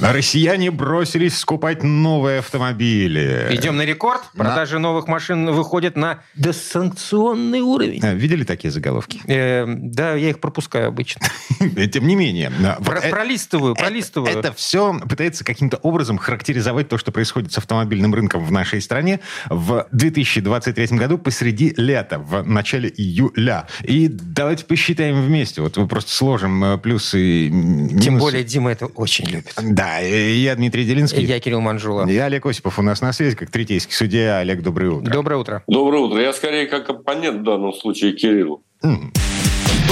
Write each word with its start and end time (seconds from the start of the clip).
Россияне 0.00 0.70
бросились 0.70 1.36
скупать 1.38 1.82
новые 1.82 2.38
автомобили. 2.40 3.48
Идем 3.50 3.76
на 3.76 3.84
рекорд. 3.84 4.22
Продажи 4.36 4.78
новых 4.78 5.08
машин 5.08 5.50
выходят 5.50 5.96
на 5.96 6.20
досанкционный 6.34 7.60
уровень. 7.60 8.00
А, 8.02 8.14
Видели 8.14 8.44
такие 8.44 8.70
заголовки? 8.70 9.20
Э, 9.26 9.64
да, 9.66 10.14
я 10.14 10.30
их 10.30 10.40
пропускаю 10.40 10.88
обычно. 10.88 11.22
Тем 11.92 12.06
не 12.06 12.14
менее. 12.14 12.52
а, 12.64 12.82
Про- 12.82 12.96
вот 12.96 13.04
э- 13.04 13.10
пролистываю, 13.10 13.72
это- 13.74 13.82
пролистываю. 13.82 14.38
Это 14.38 14.52
все 14.52 14.98
пытается 15.00 15.44
каким-то 15.44 15.78
образом 15.78 16.18
характеризовать 16.18 16.88
то, 16.88 16.98
что 16.98 17.10
происходит 17.12 17.52
с 17.52 17.58
автомобильным 17.58 18.14
рынком 18.14 18.44
в 18.44 18.52
нашей 18.52 18.80
стране 18.80 19.20
в 19.48 19.86
2023 19.92 20.96
году 20.98 21.18
посреди 21.18 21.74
лета, 21.76 22.18
в 22.18 22.42
начале 22.46 22.88
июля. 22.96 23.66
И 23.82 24.08
давайте 24.08 24.64
посчитаем 24.64 25.22
вместе. 25.22 25.60
Вот 25.62 25.76
мы 25.76 25.88
просто 25.88 26.12
сложим 26.12 26.62
э, 26.64 26.78
плюсы 26.78 27.46
и 27.46 27.48
минусы. 27.50 27.98
Тем 28.04 28.18
более 28.18 28.44
Дима 28.44 28.70
это 28.70 28.86
очень 28.86 29.26
любит. 29.26 29.52
Да, 29.60 29.87
я 30.00 30.54
Дмитрий 30.56 30.84
Делинский. 30.84 31.24
Я 31.24 31.40
Кирилл 31.40 31.60
Манжула. 31.60 32.06
Я 32.06 32.26
Олег 32.26 32.46
Осипов 32.46 32.78
у 32.78 32.82
нас 32.82 33.00
на 33.00 33.12
связи, 33.12 33.36
как 33.36 33.50
третейский 33.50 33.94
судья. 33.94 34.38
Олег, 34.38 34.62
доброе 34.62 34.90
утро. 34.90 35.10
Доброе 35.12 35.36
утро. 35.36 35.62
Доброе 35.66 36.02
утро. 36.02 36.20
Я 36.20 36.32
скорее 36.32 36.66
как 36.66 36.88
оппонент 36.90 37.40
в 37.40 37.44
данном 37.44 37.72
случае 37.72 38.12
Кириллу. 38.12 38.62
М. 38.82 39.12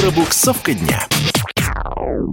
Пробуксовка 0.01 0.75
дня. 0.75 1.07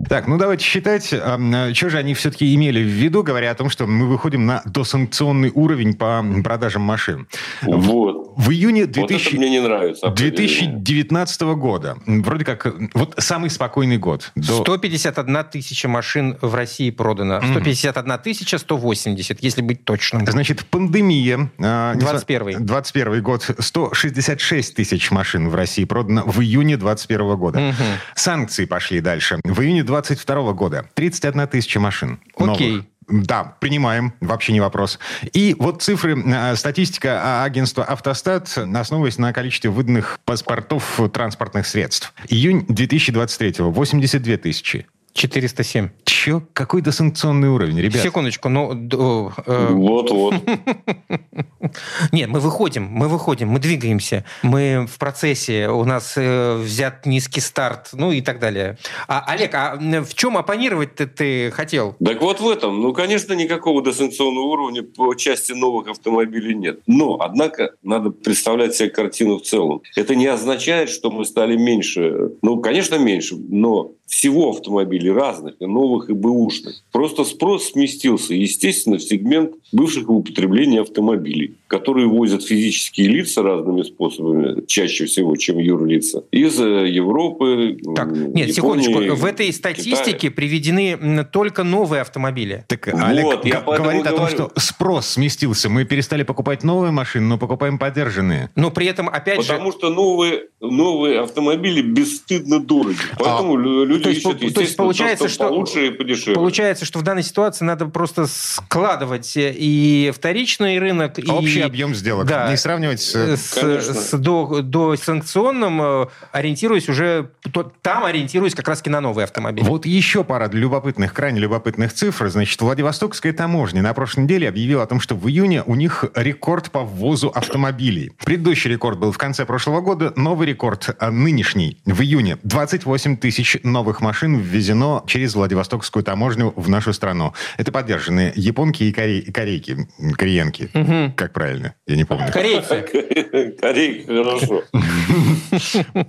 Так, 0.09 0.27
ну 0.27 0.37
давайте 0.37 0.63
считать, 0.65 1.05
что 1.05 1.89
же 1.89 1.97
они 1.97 2.13
все-таки 2.13 2.53
имели 2.55 2.81
в 2.81 2.87
виду, 2.87 3.23
говоря 3.23 3.51
о 3.51 3.55
том, 3.55 3.69
что 3.69 3.87
мы 3.87 4.07
выходим 4.07 4.45
на 4.45 4.61
досанкционный 4.65 5.51
уровень 5.53 5.93
по 5.93 6.23
продажам 6.43 6.81
машин. 6.83 7.27
Вот. 7.61 8.33
В 8.35 8.51
июне 8.51 8.81
Вот 8.85 8.91
2000 8.93 9.27
это 9.27 9.37
мне 9.37 9.49
не 9.49 9.61
нравится. 9.61 10.07
определение. 10.07 10.73
2019 10.77 11.41
года, 11.55 11.97
вроде 12.05 12.45
как, 12.45 12.65
э, 12.65 12.71
вот 12.93 13.13
самый 13.19 13.49
спокойный 13.49 13.97
год. 13.97 14.31
До- 14.35 14.61
151 14.63 15.43
тысяча 15.43 15.87
машин 15.87 16.37
в 16.41 16.53
России 16.55 16.89
продано. 16.89 17.39
151 17.41 18.17
тысяча 18.17 18.57
180, 18.57 19.41
если 19.43 19.61
быть 19.61 19.85
точным. 19.85 20.25
Значит, 20.25 20.65
пандемия. 20.65 21.51
а, 21.59 21.93
не 21.93 22.01
21-й. 22.01 22.53
знаю, 22.53 22.65
21 22.65 23.21
год. 23.21 23.49
166 23.59 24.75
тысяч 24.75 25.11
машин 25.11 25.49
в 25.49 25.55
России 25.55 25.85
продано 25.85 26.23
в 26.25 26.41
июне 26.41 26.77
21 26.77 27.35
года. 27.37 27.59
Мгм. 27.59 27.75
Санкции 28.15 28.65
пошли 28.65 28.99
дальше. 28.99 29.22
В 29.43 29.61
июне 29.61 29.83
22 29.83 30.53
года 30.53 30.85
31 30.93 31.47
тысяча 31.47 31.79
машин. 31.79 32.19
Окей. 32.37 32.71
новых. 32.71 32.85
Да, 33.07 33.55
принимаем, 33.59 34.13
вообще 34.21 34.53
не 34.53 34.61
вопрос. 34.61 34.99
И 35.33 35.55
вот 35.59 35.81
цифры, 35.81 36.17
э, 36.17 36.55
статистика 36.55 37.19
а, 37.21 37.43
агентства 37.43 37.83
«Автостат», 37.83 38.57
основываясь 38.57 39.17
на 39.17 39.33
количестве 39.33 39.69
выданных 39.69 40.19
паспортов 40.25 40.99
транспортных 41.11 41.67
средств. 41.67 42.13
Июнь 42.29 42.65
2023 42.67 43.55
82 43.59 44.37
тысячи. 44.37 44.87
407. 45.13 45.89
Че? 46.05 46.41
Какой-то 46.53 46.91
санкционный 46.91 47.49
уровень, 47.49 47.79
ребят? 47.79 48.01
Секундочку, 48.01 48.49
ну... 48.49 48.73
э, 48.73 49.67
Вот-вот. 49.71 50.35
Нет, 52.11 52.29
мы 52.29 52.39
выходим, 52.39 52.85
мы 52.85 53.07
выходим, 53.07 53.49
мы 53.49 53.59
двигаемся, 53.59 54.25
мы 54.41 54.87
в 54.89 54.97
процессе, 54.97 55.69
у 55.69 55.85
нас 55.85 56.13
э, 56.17 56.55
взят 56.57 57.05
низкий 57.05 57.41
старт, 57.41 57.89
ну 57.93 58.11
и 58.11 58.21
так 58.21 58.39
далее. 58.39 58.77
А, 59.07 59.23
Олег, 59.27 59.53
а 59.53 59.77
в 59.77 60.13
чем 60.13 60.37
оппонировать 60.37 60.95
ты, 60.95 61.07
ты 61.07 61.51
хотел? 61.51 61.95
Так 62.03 62.21
вот 62.21 62.39
в 62.39 62.49
этом, 62.49 62.81
ну, 62.81 62.93
конечно, 62.93 63.33
никакого 63.33 63.81
досанкционного 63.81 64.45
уровня 64.45 64.83
по 64.83 65.13
части 65.15 65.53
новых 65.53 65.87
автомобилей 65.87 66.55
нет. 66.55 66.81
Но, 66.87 67.17
однако, 67.19 67.71
надо 67.83 68.09
представлять 68.09 68.75
себе 68.75 68.89
картину 68.89 69.37
в 69.37 69.43
целом. 69.43 69.81
Это 69.95 70.15
не 70.15 70.27
означает, 70.27 70.89
что 70.89 71.11
мы 71.11 71.25
стали 71.25 71.55
меньше. 71.55 72.31
Ну, 72.41 72.59
конечно, 72.61 72.95
меньше, 72.97 73.35
но 73.35 73.91
всего 74.05 74.49
автомобилей 74.49 75.02
разных, 75.11 75.55
и 75.59 75.65
новых, 75.65 76.09
и 76.09 76.13
бэушных. 76.13 76.81
Просто 76.91 77.23
спрос 77.23 77.69
сместился, 77.71 78.33
естественно, 78.33 78.97
в 78.97 79.01
сегмент 79.03 79.53
бывших 79.71 80.07
в 80.07 80.11
употреблении 80.11 80.79
автомобилей, 80.81 81.55
которые 81.67 82.07
возят 82.07 82.43
физические 82.43 83.07
лица 83.07 83.41
разными 83.41 83.83
способами, 83.83 84.65
чаще 84.67 85.05
всего, 85.05 85.35
чем 85.35 85.57
юрлица, 85.57 86.23
из 86.31 86.59
э, 86.59 86.87
Европы, 86.89 87.77
Так, 87.95 88.11
нет, 88.11 88.49
Японии, 88.55 88.83
секундочку. 88.83 89.15
В 89.15 89.25
этой 89.25 89.51
статистике 89.53 90.29
приведены 90.31 90.91
м, 90.99 91.25
только 91.25 91.63
новые 91.63 92.01
автомобили. 92.01 92.65
Так 92.67 92.87
Вот, 92.91 93.01
Олег 93.01 93.45
я 93.45 93.55
г- 93.55 93.63
поэтому 93.65 93.83
говорит 93.89 94.05
о 94.07 94.09
том, 94.09 94.19
говорю. 94.19 94.35
что 94.35 94.51
спрос 94.59 95.07
сместился. 95.07 95.69
Мы 95.69 95.85
перестали 95.85 96.23
покупать 96.23 96.63
новые 96.63 96.91
машины, 96.91 97.25
но 97.27 97.37
покупаем 97.37 97.79
подержанные. 97.79 98.49
Но 98.55 98.69
при 98.71 98.85
этом, 98.87 99.09
опять 99.09 99.37
Потому 99.39 99.71
же... 99.71 99.77
что 99.77 99.89
новые, 99.89 100.43
новые 100.61 101.19
автомобили 101.21 101.81
бесстыдно 101.81 102.59
дороги. 102.63 102.97
Поэтому 103.17 103.55
лю- 103.57 103.85
люди 103.85 104.01
А, 104.01 104.03
то 104.03 104.09
есть, 104.09 104.19
ищут, 104.25 104.39
по- 104.39 104.53
то 104.53 104.61
есть 104.61 104.75
получается, 104.97 105.25
то, 105.25 105.29
что 105.29 105.43
что- 105.43 105.49
получше 105.49 105.87
и 105.87 105.89
подешевле. 105.91 106.35
Получается, 106.35 106.85
что 106.85 106.99
в 106.99 107.01
данной 107.03 107.23
ситуации 107.23 107.65
надо 107.65 107.85
просто 107.87 108.25
складывать 108.27 109.33
и 109.35 110.11
вторичный 110.15 110.79
рынок, 110.79 111.19
и... 111.19 111.29
Общий 111.29 111.61
объем 111.61 111.95
сделок. 111.95 112.27
Да. 112.27 112.49
Не 112.49 112.57
сравнивать 112.57 113.01
с... 113.01 113.15
э, 113.15 113.37
с, 113.37 114.09
с 114.09 114.17
до, 114.17 114.61
до 114.61 114.95
санкционным, 114.95 115.81
э, 115.81 116.05
ориентируясь 116.31 116.89
уже, 116.89 117.29
то- 117.51 117.71
там 117.81 118.05
ориентируясь 118.05 118.55
как 118.55 118.67
раз-таки 118.67 118.89
на 118.89 119.01
новые 119.01 119.23
автомобили. 119.23 119.65
Вот 119.65 119.85
еще 119.85 120.23
пара 120.23 120.49
любопытных, 120.51 121.13
крайне 121.13 121.39
любопытных 121.39 121.93
цифр. 121.93 122.29
Значит, 122.29 122.61
Владивостокская 122.61 123.33
таможня 123.33 123.81
на 123.81 123.93
прошлой 123.93 124.23
неделе 124.23 124.49
объявила 124.49 124.83
о 124.83 124.85
том, 124.85 124.99
что 124.99 125.15
в 125.15 125.27
июне 125.29 125.63
у 125.65 125.75
них 125.75 126.05
рекорд 126.15 126.71
по 126.71 126.81
ввозу 126.81 127.29
автомобилей. 127.29 128.11
Предыдущий 128.23 128.69
рекорд 128.69 128.99
был 128.99 129.11
в 129.11 129.17
конце 129.17 129.45
прошлого 129.45 129.81
года. 129.81 130.13
Новый 130.15 130.47
рекорд 130.47 130.95
а, 130.99 131.11
нынешний 131.11 131.77
в 131.85 132.01
июне. 132.01 132.37
28 132.43 133.17
тысяч 133.17 133.57
новых 133.63 134.01
машин 134.01 134.37
ввезено 134.39 134.82
через 135.07 135.35
Владивостокскую 135.35 136.03
таможню 136.03 136.53
в 136.55 136.69
нашу 136.69 136.93
страну. 136.93 137.33
Это 137.57 137.71
поддержанные 137.71 138.31
японки 138.35 138.83
и 138.83 138.91
коре- 138.91 139.31
корейки. 139.31 139.87
Кореенки. 140.17 140.69
Как 141.15 141.33
правильно? 141.33 141.75
Я 141.87 141.95
не 141.95 142.03
помню. 142.05 142.31
Корейцы. 142.31 142.81
Корейка, 143.61 144.07
хорошо. 144.23 144.63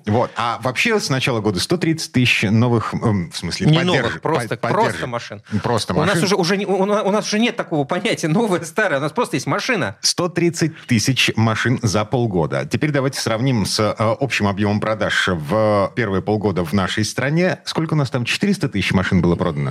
Вот. 0.06 0.30
А 0.36 0.58
вообще 0.62 0.98
с 0.98 1.10
начала 1.10 1.40
года 1.40 1.60
130 1.60 2.12
тысяч 2.12 2.42
новых, 2.42 2.92
в 2.92 3.32
смысле, 3.34 3.66
Не 3.66 3.82
новых, 3.82 4.20
просто, 4.20 4.56
просто 4.56 5.06
машин. 5.06 5.42
Просто 5.62 5.94
У 5.94 5.98
нас, 6.04 6.20
машин. 6.20 6.24
уже, 6.24 6.36
уже, 6.36 6.56
у, 6.64 6.84
на- 6.86 7.02
у 7.02 7.10
нас 7.10 7.26
уже 7.26 7.38
нет 7.38 7.56
такого 7.56 7.84
понятия 7.84 8.28
новое, 8.28 8.60
старое. 8.62 8.98
У 8.98 9.02
нас 9.02 9.12
просто 9.12 9.36
есть 9.36 9.46
машина. 9.46 9.96
130 10.00 10.86
тысяч 10.86 11.30
машин 11.36 11.78
за 11.82 12.04
полгода. 12.04 12.66
Теперь 12.70 12.90
давайте 12.90 13.20
сравним 13.20 13.66
с 13.66 13.78
э, 13.80 13.92
общим 13.98 14.46
объемом 14.46 14.80
продаж 14.80 15.28
в 15.28 15.92
первые 15.94 16.22
полгода 16.22 16.64
в 16.64 16.72
нашей 16.72 17.04
стране. 17.04 17.58
Сколько 17.64 17.94
у 17.94 17.96
нас 17.96 18.10
там? 18.10 18.24
400 18.24 18.63
тысяч 18.68 18.92
машин 18.92 19.20
было 19.22 19.36
продано? 19.36 19.70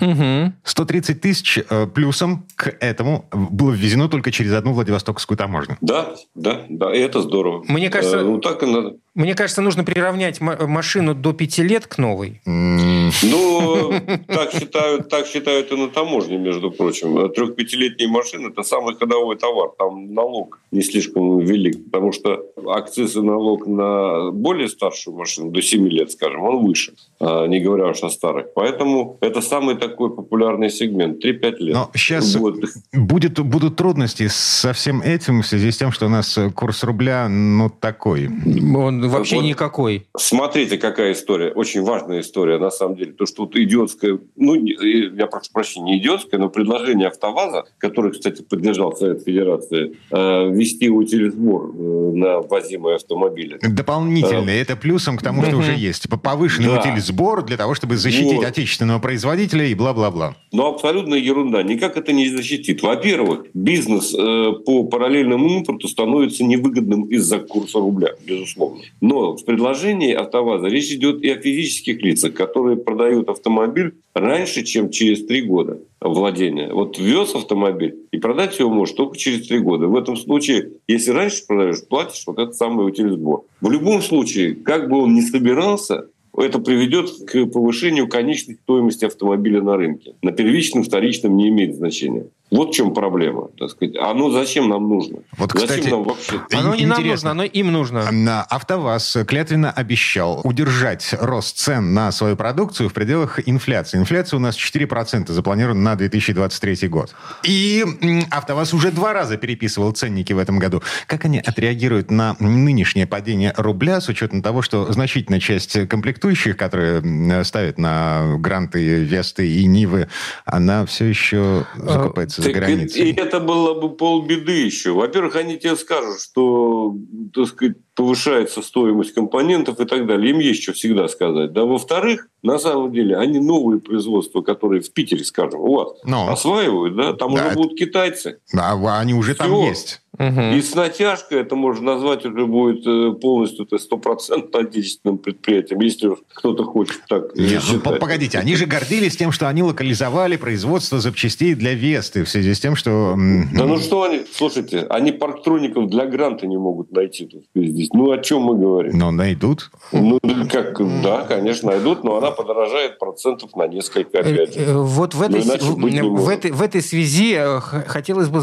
130 0.63 1.21
тысяч 1.21 1.59
э, 1.69 1.87
плюсом 1.87 2.45
к 2.55 2.75
этому 2.79 3.25
было 3.31 3.71
ввезено 3.71 4.07
только 4.07 4.31
через 4.31 4.53
одну 4.53 4.73
Владивостокскую 4.73 5.37
таможню. 5.37 5.77
Да, 5.81 6.15
да, 6.35 6.61
да, 6.69 6.93
и 6.95 6.99
это 6.99 7.21
здорово. 7.21 7.63
Мне 7.67 7.89
кажется- 7.89 8.17
Э, 8.17 8.23
ну, 8.23 8.39
так 8.39 8.63
и 8.63 8.65
надо. 8.65 8.95
Мне 9.15 9.35
кажется, 9.35 9.61
нужно 9.61 9.83
приравнять 9.83 10.41
ма- 10.41 10.57
машину 10.67 11.13
до 11.13 11.33
5 11.33 11.61
лет 11.63 11.85
к 11.85 11.99
новой. 11.99 12.41
Ну, 12.45 13.93
так 14.27 14.51
считают, 14.53 15.09
так 15.09 15.27
считают 15.27 15.71
и 15.71 15.75
на 15.75 15.87
таможне, 15.89 16.37
между 16.37 16.71
прочим. 16.71 17.29
Трех-пятилетние 17.31 18.09
машины– 18.09 18.47
это 18.49 18.63
самый 18.63 18.95
ходовой 18.95 19.35
товар. 19.37 19.69
Там 19.77 20.13
налог 20.13 20.59
не 20.71 20.81
слишком 20.81 21.39
велик, 21.39 21.85
потому 21.85 22.11
что 22.11 22.43
акциз 22.67 23.15
и 23.15 23.21
налог 23.21 23.67
на 23.67 24.31
более 24.31 24.67
старшую 24.67 25.15
машину, 25.17 25.51
до 25.51 25.61
7 25.61 25.87
лет, 25.89 26.11
скажем, 26.11 26.41
он 26.41 26.65
выше, 26.65 26.93
а, 27.19 27.45
не 27.47 27.59
говоря 27.59 27.87
уж 27.87 28.01
о 28.03 28.09
старых. 28.09 28.47
Поэтому 28.55 28.82
это 29.21 29.41
самый 29.41 29.75
такой 29.75 30.13
популярный 30.15 30.69
сегмент– 30.69 31.23
3-5 31.25 31.55
лет. 31.59 31.73
Но 31.75 31.91
сейчас 31.95 32.35
Вот. 32.35 32.55
будет, 32.93 33.39
будут 33.39 33.75
трудности 33.75 34.27
со 34.27 34.73
всем 34.73 35.01
этим 35.01 35.41
в 35.41 35.47
связи 35.47 35.71
с 35.71 35.77
тем, 35.77 35.91
что 35.91 36.05
у 36.05 36.09
нас 36.09 36.37
э, 36.37 36.49
курс 36.51 36.83
рубля, 36.83 37.27
ну, 37.29 37.69
такой. 37.69 38.27
Он 38.27 39.07
вообще 39.09 39.37
Вот. 39.37 39.43
никакой. 39.45 40.07
Смотрите, 40.17 40.77
какая 40.77 41.13
история. 41.13 41.51
Очень 41.51 41.83
важная 41.83 42.21
история, 42.21 42.57
на 42.57 42.69
самом 42.71 42.95
деле. 42.95 43.13
То, 43.13 43.25
что 43.25 43.43
вот 43.43 43.55
идиотское, 43.55 44.19
ну, 44.35 44.55
э, 44.55 45.11
я 45.17 45.27
прошу 45.27 45.51
прощения, 45.53 45.93
не 45.93 45.97
идиотское, 45.99 46.39
но 46.39 46.49
предложение 46.49 47.07
АвтоВАЗа, 47.07 47.65
который, 47.77 48.11
кстати, 48.11 48.41
поддержал 48.41 48.95
Совет 48.95 49.23
Федерации, 49.23 49.97
э, 50.11 50.49
ввести 50.51 50.89
утилизбор 50.89 51.73
на 51.73 52.39
ввозимые 52.41 52.95
автомобили. 52.95 53.59
Дополнительный. 53.61 54.57
Это 54.57 54.75
плюсом 54.75 55.17
к 55.17 55.21
тому, 55.21 55.43
что 55.43 55.57
уже 55.57 55.73
есть. 55.73 56.07
Повышенный 56.23 56.69
Да. 56.69 56.79
утилизбор 56.79 57.43
для 57.43 57.57
того, 57.57 57.73
чтобы 57.75 57.97
защитить 57.97 58.33
Вот. 58.37 58.45
Отечественного 58.63 58.99
производителя 58.99 59.65
и 59.65 59.75
бла-бла-бла. 59.75 60.35
Но 60.51 60.67
абсолютная 60.67 61.19
ерунда. 61.19 61.63
Никак 61.63 61.97
это 61.97 62.13
не 62.13 62.29
защитит. 62.29 62.81
Во-первых, 62.81 63.47
бизнес 63.53 64.13
э, 64.13 64.53
по 64.65 64.85
параллельному 64.85 65.49
импорту 65.49 65.87
становится 65.87 66.43
невыгодным 66.43 67.03
из-за 67.03 67.39
курса 67.39 67.79
рубля, 67.79 68.09
безусловно. 68.25 68.81
Но 69.01 69.35
в 69.35 69.43
предложении 69.45 70.13
АвтоВАЗа 70.13 70.67
речь 70.67 70.91
идет 70.91 71.23
и 71.23 71.29
о 71.29 71.41
физических 71.41 72.01
лицах, 72.01 72.33
которые 72.33 72.77
продают 72.77 73.29
автомобиль 73.29 73.93
раньше, 74.13 74.63
чем 74.63 74.89
через 74.89 75.25
три 75.25 75.41
года 75.41 75.79
владения. 75.99 76.71
Вот 76.71 76.97
вез 76.99 77.33
автомобиль 77.35 77.95
и 78.11 78.17
продать 78.17 78.59
его 78.59 78.69
можешь 78.69 78.95
только 78.95 79.17
через 79.17 79.47
три 79.47 79.59
года. 79.59 79.87
В 79.87 79.95
этом 79.95 80.17
случае, 80.17 80.71
если 80.87 81.11
раньше 81.11 81.45
продаешь, 81.47 81.83
платишь 81.87 82.23
вот 82.27 82.39
этот 82.39 82.55
самый 82.55 82.87
утилизбор. 82.87 83.43
В 83.61 83.71
любом 83.71 84.01
случае, 84.01 84.55
как 84.55 84.89
бы 84.89 85.01
он 85.01 85.13
ни 85.13 85.21
собирался, 85.21 86.07
это 86.35 86.59
приведет 86.59 87.09
к 87.27 87.45
повышению 87.45 88.07
конечной 88.07 88.55
стоимости 88.55 89.05
автомобиля 89.05 89.61
на 89.61 89.77
рынке. 89.77 90.15
На 90.21 90.31
первичном, 90.31 90.83
вторичном 90.83 91.37
не 91.37 91.49
имеет 91.49 91.75
значения. 91.75 92.27
Вот 92.53 92.69
в 92.69 92.73
чем 92.73 92.93
проблема, 92.93 93.47
так 93.57 93.71
сказать. 93.71 93.95
Оно 93.97 94.29
зачем 94.29 94.69
нам 94.69 94.87
нужно? 94.87 95.19
Вот, 95.37 95.51
зачем 95.53 95.67
кстати, 95.67 95.87
нам 95.89 96.03
вообще? 96.03 96.39
Оно 96.51 96.75
не 96.75 96.85
нам 96.85 97.03
нужно, 97.03 97.31
оно 97.31 97.43
им 97.43 97.71
нужно. 97.71 98.11
На 98.11 98.43
АвтоВАЗ 98.43 99.17
клятвенно 99.27 99.71
обещал 99.71 100.41
удержать 100.43 101.15
рост 101.19 101.57
цен 101.57 101.95
на 101.95 102.11
свою 102.11 102.35
продукцию 102.35 102.89
в 102.89 102.93
пределах 102.93 103.39
инфляции. 103.47 103.97
Инфляция 103.97 104.37
у 104.37 104.39
нас 104.39 104.55
4% 104.55 105.31
запланирована 105.31 105.81
на 105.81 105.95
2023 105.95 106.87
год. 106.89 107.15
И 107.43 107.83
АвтоВАЗ 108.29 108.75
уже 108.75 108.91
два 108.91 109.13
раза 109.13 109.37
переписывал 109.37 109.91
ценники 109.91 110.33
в 110.33 110.37
этом 110.37 110.59
году. 110.59 110.83
Как 111.07 111.25
они 111.25 111.39
отреагируют 111.39 112.11
на 112.11 112.35
нынешнее 112.39 113.07
падение 113.07 113.53
рубля 113.57 113.99
с 113.99 114.09
учетом 114.09 114.43
того, 114.43 114.61
что 114.61 114.91
значительная 114.93 115.39
часть 115.39 115.87
комплектующих, 115.87 116.55
которые 116.55 117.43
ставят 117.43 117.79
на 117.79 118.35
гранты, 118.37 119.03
весты 119.03 119.51
и 119.51 119.65
нивы, 119.65 120.07
она 120.45 120.85
все 120.85 121.05
еще 121.05 121.65
закупается 121.75 122.42
за 122.43 122.51
границей. 122.51 123.09
И 123.09 123.15
это 123.15 123.39
было 123.39 123.73
бы 123.79 123.89
полбеды 123.95 124.51
еще. 124.51 124.91
Во-первых, 124.91 125.35
они 125.35 125.57
тебе 125.57 125.75
скажут, 125.75 126.21
что, 126.21 126.95
так 127.33 127.47
сказать, 127.47 127.77
повышается 127.95 128.61
стоимость 128.61 129.13
компонентов 129.13 129.79
и 129.79 129.85
так 129.85 130.05
далее. 130.05 130.31
Им 130.31 130.39
есть 130.39 130.63
что 130.63 130.73
всегда 130.73 131.07
сказать. 131.07 131.53
Да, 131.53 131.65
во-вторых, 131.65 132.27
на 132.41 132.59
самом 132.59 132.91
деле, 132.91 133.17
они 133.17 133.39
новые 133.39 133.79
производства, 133.79 134.41
которые 134.41 134.81
в 134.81 134.91
Питере, 134.93 135.23
скажем, 135.23 135.61
у 135.61 135.75
вас 135.75 135.89
Но. 136.03 136.31
осваивают, 136.31 136.95
да, 136.95 137.13
там 137.13 137.33
да, 137.33 137.47
уже 137.47 137.55
будут 137.55 137.77
китайцы. 137.77 138.39
Да, 138.53 138.73
они 138.99 139.13
уже 139.13 139.33
Все. 139.33 139.43
там 139.43 139.53
есть. 139.53 140.02
Угу. 140.19 140.41
И 140.55 140.61
с 140.61 140.75
натяжкой 140.75 141.41
это 141.41 141.55
можно 141.55 141.95
назвать 141.95 142.23
уже 142.23 142.45
будет 142.45 142.85
э, 142.85 143.13
полностью 143.19 143.67
стопроцентно 143.79 144.59
отечественным 144.59 145.17
предприятием, 145.17 145.79
если 145.79 146.11
кто-то 146.35 146.65
хочет 146.65 147.01
так 147.09 147.35
Нет, 147.35 147.63
ну, 147.71 147.79
погодите, 147.79 148.37
они 148.37 148.55
же 148.55 148.67
гордились 148.67 149.17
тем, 149.17 149.31
что 149.31 149.49
они 149.49 149.63
локализовали 149.63 150.35
производство 150.35 150.99
запчастей 150.99 151.55
для 151.55 151.73
Весты 151.73 152.25
в 152.25 152.29
связи 152.29 152.53
с 152.53 152.59
тем, 152.59 152.75
что... 152.75 153.15
Да 153.53 153.65
ну 153.65 153.79
что 153.79 154.03
они, 154.03 154.21
слушайте, 154.31 154.85
они 154.87 155.11
парктроников 155.11 155.89
для 155.89 156.05
гранта 156.05 156.45
не 156.45 156.57
могут 156.57 156.91
найти 156.91 157.25
тут 157.25 157.45
здесь. 157.55 157.89
Ну 157.93 158.11
о 158.11 158.19
чем 158.19 158.43
мы 158.43 158.55
говорим? 158.55 158.95
Но 158.95 159.09
найдут. 159.09 159.71
Ну 159.91 160.19
как, 160.51 160.79
да, 161.01 161.25
конечно, 161.27 161.71
найдут, 161.71 162.03
но 162.03 162.17
она 162.17 162.29
подорожает 162.29 162.99
процентов 162.99 163.55
на 163.55 163.65
несколько 163.67 164.19
опять 164.19 164.53
же. 164.53 164.59
Э, 164.59 164.73
вот 164.77 165.15
в 165.15 165.21
этой, 165.23 165.41
в, 165.41 166.23
в, 166.23 166.29
этой, 166.29 166.51
в 166.51 166.61
этой 166.61 166.83
связи 166.83 167.33
э, 167.35 167.59
хотелось 167.59 168.29
бы 168.29 168.41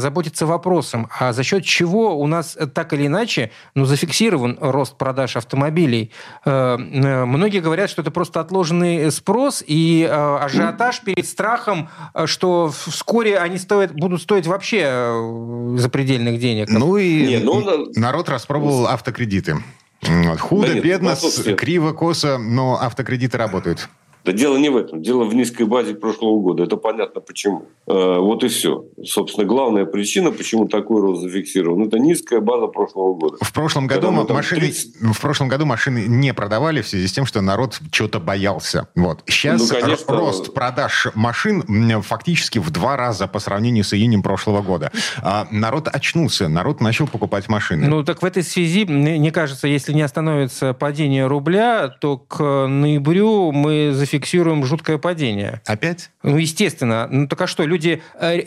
заботиться 0.00 0.46
вопросом, 0.46 1.08
а 1.18 1.32
за 1.32 1.42
счет 1.42 1.64
чего 1.64 2.18
у 2.18 2.26
нас 2.26 2.56
так 2.74 2.92
или 2.92 3.06
иначе 3.06 3.50
ну, 3.74 3.84
зафиксирован 3.84 4.58
рост 4.60 4.96
продаж 4.96 5.36
автомобилей? 5.36 6.10
Э, 6.44 6.76
э, 6.78 7.24
многие 7.24 7.60
говорят, 7.60 7.90
что 7.90 8.02
это 8.02 8.10
просто 8.10 8.40
отложенный 8.40 9.10
спрос 9.10 9.62
и 9.66 10.06
э, 10.08 10.36
ажиотаж 10.40 11.02
перед 11.02 11.26
страхом, 11.26 11.88
что 12.26 12.70
вскоре 12.70 13.38
они 13.38 13.58
стоят, 13.58 13.92
будут 13.92 14.22
стоить 14.22 14.46
вообще 14.46 15.12
запредельных 15.76 16.38
денег. 16.38 16.68
Ну 16.70 16.96
и 16.96 17.26
Не, 17.26 17.38
ну, 17.38 17.88
народ 17.96 18.28
распробовал 18.28 18.86
автокредиты. 18.86 19.56
Худо, 20.38 20.66
да 20.66 20.74
нет, 20.74 20.82
бедно, 20.82 21.16
криво, 21.56 21.92
косо, 21.92 22.38
но 22.38 22.78
автокредиты 22.80 23.38
работают. 23.38 23.88
Да 24.24 24.32
дело 24.32 24.56
не 24.56 24.68
в 24.68 24.76
этом. 24.76 25.02
Дело 25.02 25.24
в 25.24 25.34
низкой 25.34 25.66
базе 25.66 25.94
прошлого 25.94 26.40
года. 26.40 26.62
Это 26.62 26.76
понятно 26.76 27.20
почему. 27.20 27.66
Э, 27.86 28.18
вот 28.18 28.44
и 28.44 28.48
все. 28.48 28.84
Собственно, 29.04 29.46
главная 29.46 29.84
причина, 29.84 30.30
почему 30.30 30.68
такой 30.68 31.00
рост 31.00 31.22
зафиксирован, 31.22 31.86
это 31.86 31.98
низкая 31.98 32.40
база 32.40 32.66
прошлого 32.66 33.14
года. 33.14 33.36
В 33.40 33.52
прошлом 33.52 33.86
году, 33.86 34.10
машины, 34.10 34.60
30... 34.60 34.96
в 35.00 35.20
прошлом 35.20 35.48
году 35.48 35.66
машины 35.66 36.04
не 36.06 36.32
продавали 36.34 36.82
в 36.82 36.88
связи 36.88 37.06
с 37.06 37.12
тем, 37.12 37.26
что 37.26 37.40
народ 37.40 37.80
что-то 37.90 38.20
боялся. 38.20 38.88
Вот. 38.94 39.22
Сейчас 39.26 39.60
ну, 39.60 39.80
конечно... 39.80 40.16
рост 40.16 40.54
продаж 40.54 41.08
машин 41.14 42.02
фактически 42.02 42.58
в 42.58 42.70
два 42.70 42.96
раза 42.96 43.26
по 43.26 43.38
сравнению 43.38 43.84
с 43.84 43.94
июнем 43.94 44.22
прошлого 44.22 44.62
года. 44.62 44.90
А 45.22 45.46
народ 45.50 45.88
очнулся, 45.88 46.48
народ 46.48 46.80
начал 46.80 47.06
покупать 47.06 47.48
машины. 47.48 47.86
Ну 47.86 48.04
так 48.04 48.22
в 48.22 48.24
этой 48.24 48.42
связи, 48.42 48.84
мне 48.84 49.30
кажется, 49.30 49.68
если 49.68 49.92
не 49.92 50.02
остановится 50.02 50.74
падение 50.74 51.26
рубля, 51.26 51.88
то 51.88 52.18
к 52.18 52.66
ноябрю 52.66 53.52
мы 53.52 53.92
зафиксируем 53.92 54.22
фиксируем 54.22 54.64
жуткое 54.64 54.98
падение. 54.98 55.60
Опять? 55.66 56.10
Ну, 56.22 56.36
естественно. 56.36 57.08
Ну, 57.10 57.26
так 57.28 57.42
а 57.42 57.46
что, 57.46 57.64
люди 57.64 58.02
э, 58.18 58.40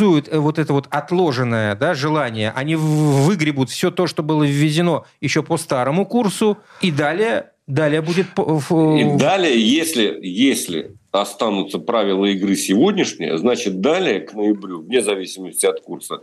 реализуют 0.00 0.28
э, 0.28 0.38
вот 0.38 0.58
это 0.58 0.72
вот 0.72 0.86
отложенное 0.90 1.74
да, 1.74 1.94
желание, 1.94 2.52
они 2.54 2.76
выгребут 2.76 3.70
все 3.70 3.90
то, 3.90 4.06
что 4.06 4.22
было 4.22 4.44
введено 4.44 5.04
еще 5.20 5.42
по 5.42 5.56
старому 5.56 6.06
курсу, 6.06 6.58
и 6.80 6.90
далее, 6.90 7.50
далее 7.66 8.02
будет... 8.02 8.26
И 8.38 9.18
далее, 9.18 9.60
если, 9.60 10.18
если 10.22 10.96
останутся 11.12 11.78
правила 11.78 12.26
игры 12.26 12.56
сегодняшние, 12.56 13.36
значит, 13.38 13.80
далее 13.80 14.20
к 14.20 14.32
ноябрю, 14.34 14.82
вне 14.82 15.02
зависимости 15.02 15.66
от 15.66 15.80
курса, 15.80 16.20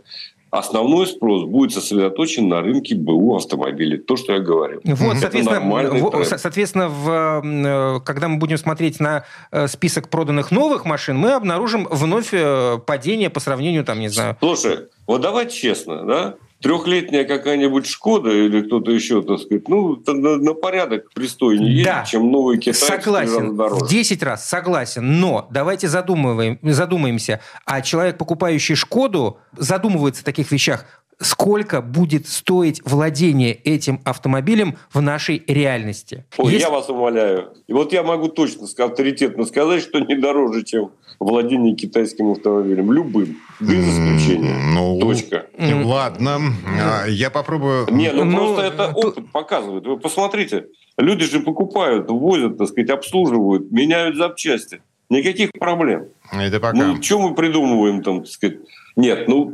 основной 0.50 1.06
спрос 1.06 1.44
будет 1.44 1.72
сосредоточен 1.72 2.48
на 2.48 2.60
рынке 2.60 2.94
БУ 2.94 3.36
автомобилей. 3.36 3.98
То, 3.98 4.16
что 4.16 4.32
я 4.32 4.38
говорил. 4.38 4.80
Вот, 4.84 5.12
Это 5.12 5.20
соответственно, 5.20 5.60
в, 5.60 6.24
соответственно 6.24 6.88
в, 6.88 7.42
э, 7.44 8.00
когда 8.04 8.28
мы 8.28 8.38
будем 8.38 8.56
смотреть 8.56 9.00
на 9.00 9.24
э, 9.50 9.66
список 9.68 10.08
проданных 10.08 10.50
новых 10.50 10.84
машин, 10.84 11.18
мы 11.18 11.32
обнаружим 11.32 11.86
вновь 11.90 12.30
э, 12.32 12.78
падение 12.86 13.30
по 13.30 13.40
сравнению, 13.40 13.84
там, 13.84 14.00
не 14.00 14.08
знаю... 14.08 14.36
Слушай, 14.40 14.86
вот 15.06 15.20
давай 15.20 15.48
честно, 15.48 16.04
да? 16.04 16.34
Трехлетняя 16.60 17.24
какая-нибудь 17.24 17.86
Шкода 17.86 18.30
или 18.30 18.62
кто-то 18.62 18.90
еще, 18.90 19.22
так 19.22 19.40
сказать, 19.40 19.68
ну, 19.68 20.02
на, 20.06 20.36
на 20.36 20.54
порядок 20.54 21.12
пристойнее 21.12 21.84
да. 21.84 21.98
едет, 21.98 22.08
чем 22.08 22.30
новый 22.30 22.58
китайский 22.58 22.86
Согласен, 22.86 23.56
в 23.56 23.88
10 23.88 24.22
раз 24.22 24.48
согласен, 24.48 25.20
но 25.20 25.46
давайте 25.50 25.88
задумываем, 25.88 26.58
задумаемся, 26.62 27.40
а 27.64 27.80
человек, 27.82 28.18
покупающий 28.18 28.74
Шкоду, 28.74 29.38
задумывается 29.56 30.22
о 30.22 30.24
таких 30.24 30.50
вещах, 30.50 30.84
сколько 31.20 31.80
будет 31.80 32.28
стоить 32.28 32.80
владение 32.84 33.52
этим 33.52 34.00
автомобилем 34.04 34.78
в 34.92 35.00
нашей 35.00 35.42
реальности. 35.46 36.24
Ой, 36.36 36.52
Если... 36.52 36.66
я 36.66 36.70
вас 36.70 36.88
умоляю. 36.88 37.54
И 37.66 37.72
вот 37.72 37.92
я 37.92 38.02
могу 38.02 38.28
точно 38.28 38.66
авторитетно 38.78 39.44
сказать, 39.44 39.82
что 39.82 39.98
не 39.98 40.14
дороже, 40.14 40.64
чем 40.64 40.92
владение 41.18 41.74
китайским 41.74 42.30
автомобилем. 42.30 42.92
Любым. 42.92 43.36
Без 43.60 43.84
исключения. 43.86 44.56
Ну, 44.74 44.98
Точка. 45.00 45.46
Ладно. 45.58 46.38
А, 46.80 47.06
я 47.06 47.30
попробую... 47.30 47.86
Не, 47.90 48.12
ну, 48.12 48.24
ну 48.24 48.36
просто 48.36 48.62
это 48.62 48.88
опыт 48.88 49.32
показывает. 49.32 49.86
Вы 49.86 49.98
посмотрите. 49.98 50.66
Люди 50.96 51.24
же 51.24 51.40
покупают, 51.40 52.10
возят, 52.10 52.58
так 52.58 52.68
сказать, 52.68 52.90
обслуживают, 52.90 53.70
меняют 53.70 54.16
запчасти. 54.16 54.82
Никаких 55.10 55.52
проблем. 55.52 56.08
Это 56.32 56.60
пока. 56.60 56.76
Ну, 56.76 57.02
что 57.02 57.18
мы 57.20 57.34
придумываем 57.34 58.02
там, 58.02 58.20
так 58.20 58.30
сказать? 58.30 58.58
Нет, 58.96 59.28
ну, 59.28 59.52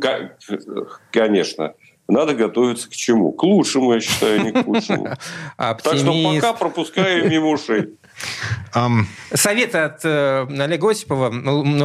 конечно. 1.10 1.74
Надо 2.08 2.34
готовиться 2.34 2.88
к 2.88 2.92
чему? 2.92 3.32
К 3.32 3.44
лучшему, 3.44 3.94
я 3.94 4.00
считаю, 4.00 4.44
не 4.44 4.52
к 4.52 4.64
худшему. 4.64 5.08
Так 5.56 5.80
что 5.80 6.12
пока 6.34 6.52
пропускаю 6.52 7.30
мимо 7.30 7.48
ушей. 7.48 7.94
Um... 8.74 9.04
Совет 9.32 9.74
от 9.74 10.04
э, 10.04 10.46
Олега 10.48 10.90
Осипова. 10.90 11.30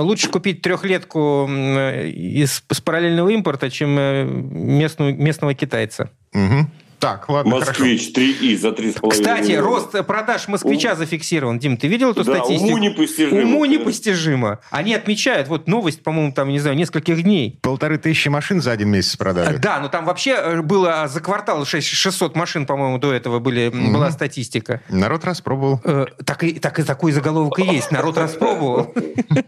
Лучше 0.01 0.29
купить 0.29 0.61
трехлетку 0.61 1.47
из, 1.47 2.63
из 2.69 2.81
параллельного 2.81 3.29
импорта, 3.29 3.69
чем 3.69 3.97
э, 3.97 4.23
местную, 4.25 5.15
местного 5.15 5.53
китайца. 5.53 6.09
Угу. 6.33 6.67
Так, 6.99 7.29
ладно, 7.29 7.55
Москвич 7.55 8.11
3И 8.13 8.57
за 8.57 8.69
3,5 8.69 9.09
Кстати, 9.09 9.51
миллиона. 9.51 9.67
рост 9.67 10.05
продаж 10.05 10.47
москвича 10.47 10.93
У... 10.93 10.95
зафиксирован. 10.97 11.57
Дим, 11.57 11.77
ты 11.77 11.87
видел 11.87 12.11
эту 12.11 12.25
да, 12.25 12.35
статистику? 12.35 12.67
уму 12.67 12.77
непостижимо. 12.77 13.41
Уму 13.41 13.65
непостижимо. 13.65 14.59
Они 14.69 14.93
отмечают, 14.93 15.47
вот 15.47 15.67
новость, 15.67 16.03
по-моему, 16.03 16.33
там, 16.33 16.49
не 16.49 16.59
знаю, 16.59 16.75
нескольких 16.75 17.23
дней. 17.23 17.57
Полторы 17.61 17.97
тысячи 17.97 18.27
машин 18.27 18.61
за 18.61 18.71
один 18.71 18.89
месяц 18.89 19.15
продали. 19.15 19.57
Да, 19.57 19.79
но 19.79 19.87
там 19.87 20.05
вообще 20.05 20.31
э, 20.31 20.61
было 20.61 21.07
за 21.07 21.21
квартал 21.21 21.65
600 21.65 22.35
машин, 22.35 22.65
по-моему, 22.65 22.97
до 22.97 23.13
этого 23.13 23.39
были, 23.39 23.69
угу. 23.69 23.93
была 23.93 24.11
статистика. 24.11 24.81
Народ 24.89 25.23
распробовал. 25.23 25.79
Э, 25.85 26.05
так, 26.25 26.43
и, 26.43 26.59
так 26.59 26.79
и 26.79 26.83
такой 26.83 27.13
заголовок 27.13 27.59
и 27.59 27.63
есть. 27.63 27.91
Народ 27.91 28.17
распробовал. 28.17 28.93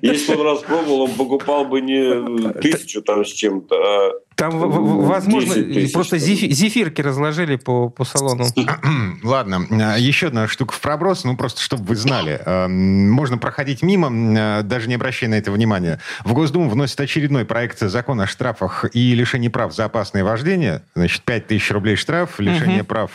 Если 0.02 0.34
бы 0.36 0.42
он 0.42 0.48
распробовал, 0.56 1.02
он 1.02 1.12
покупал 1.12 1.66
бы 1.66 1.82
не 1.82 2.62
тысячу 2.62 3.02
там 3.02 3.26
с 3.26 3.30
чем-то, 3.30 3.76
а 3.76 4.12
Там, 4.42 4.58
возможно, 4.58 5.54
10 5.54 5.94
просто 5.94 6.16
зефи- 6.16 6.50
зефирки 6.50 7.00
разложили 7.00 7.58
по, 7.58 7.90
по 7.90 8.04
салону. 8.04 8.46
Ладно, 9.24 9.68
а, 9.70 10.00
еще 10.00 10.30
одна 10.30 10.48
штука 10.48 10.74
в 10.74 10.80
проброс, 10.80 11.26
ну 11.26 11.38
просто 11.38 11.62
чтобы 11.62 11.84
вы 11.84 11.96
знали. 11.96 12.42
А, 12.44 12.68
Можно 12.68 13.38
проходить 13.38 13.84
мимо, 13.84 14.10
а, 14.12 14.64
даже 14.64 14.90
не 14.90 14.96
обращая 14.96 15.30
на 15.30 15.36
это 15.36 15.52
внимания. 15.52 16.00
В 16.26 16.34
Госдуму 16.34 16.72
вносит 16.72 17.00
очередной 17.00 17.46
проект 17.46 17.82
закона 17.82 18.24
о 18.24 18.26
штрафах 18.26 18.86
и 18.94 19.14
лишении 19.14 19.48
прав 19.48 19.76
за 19.76 19.86
опасное 19.86 20.24
вождение. 20.24 20.82
Значит, 20.96 21.22
5 21.22 21.46
тысяч 21.46 21.70
рублей 21.70 21.96
штраф, 21.96 22.40
лишение 22.40 22.84
прав. 22.84 23.12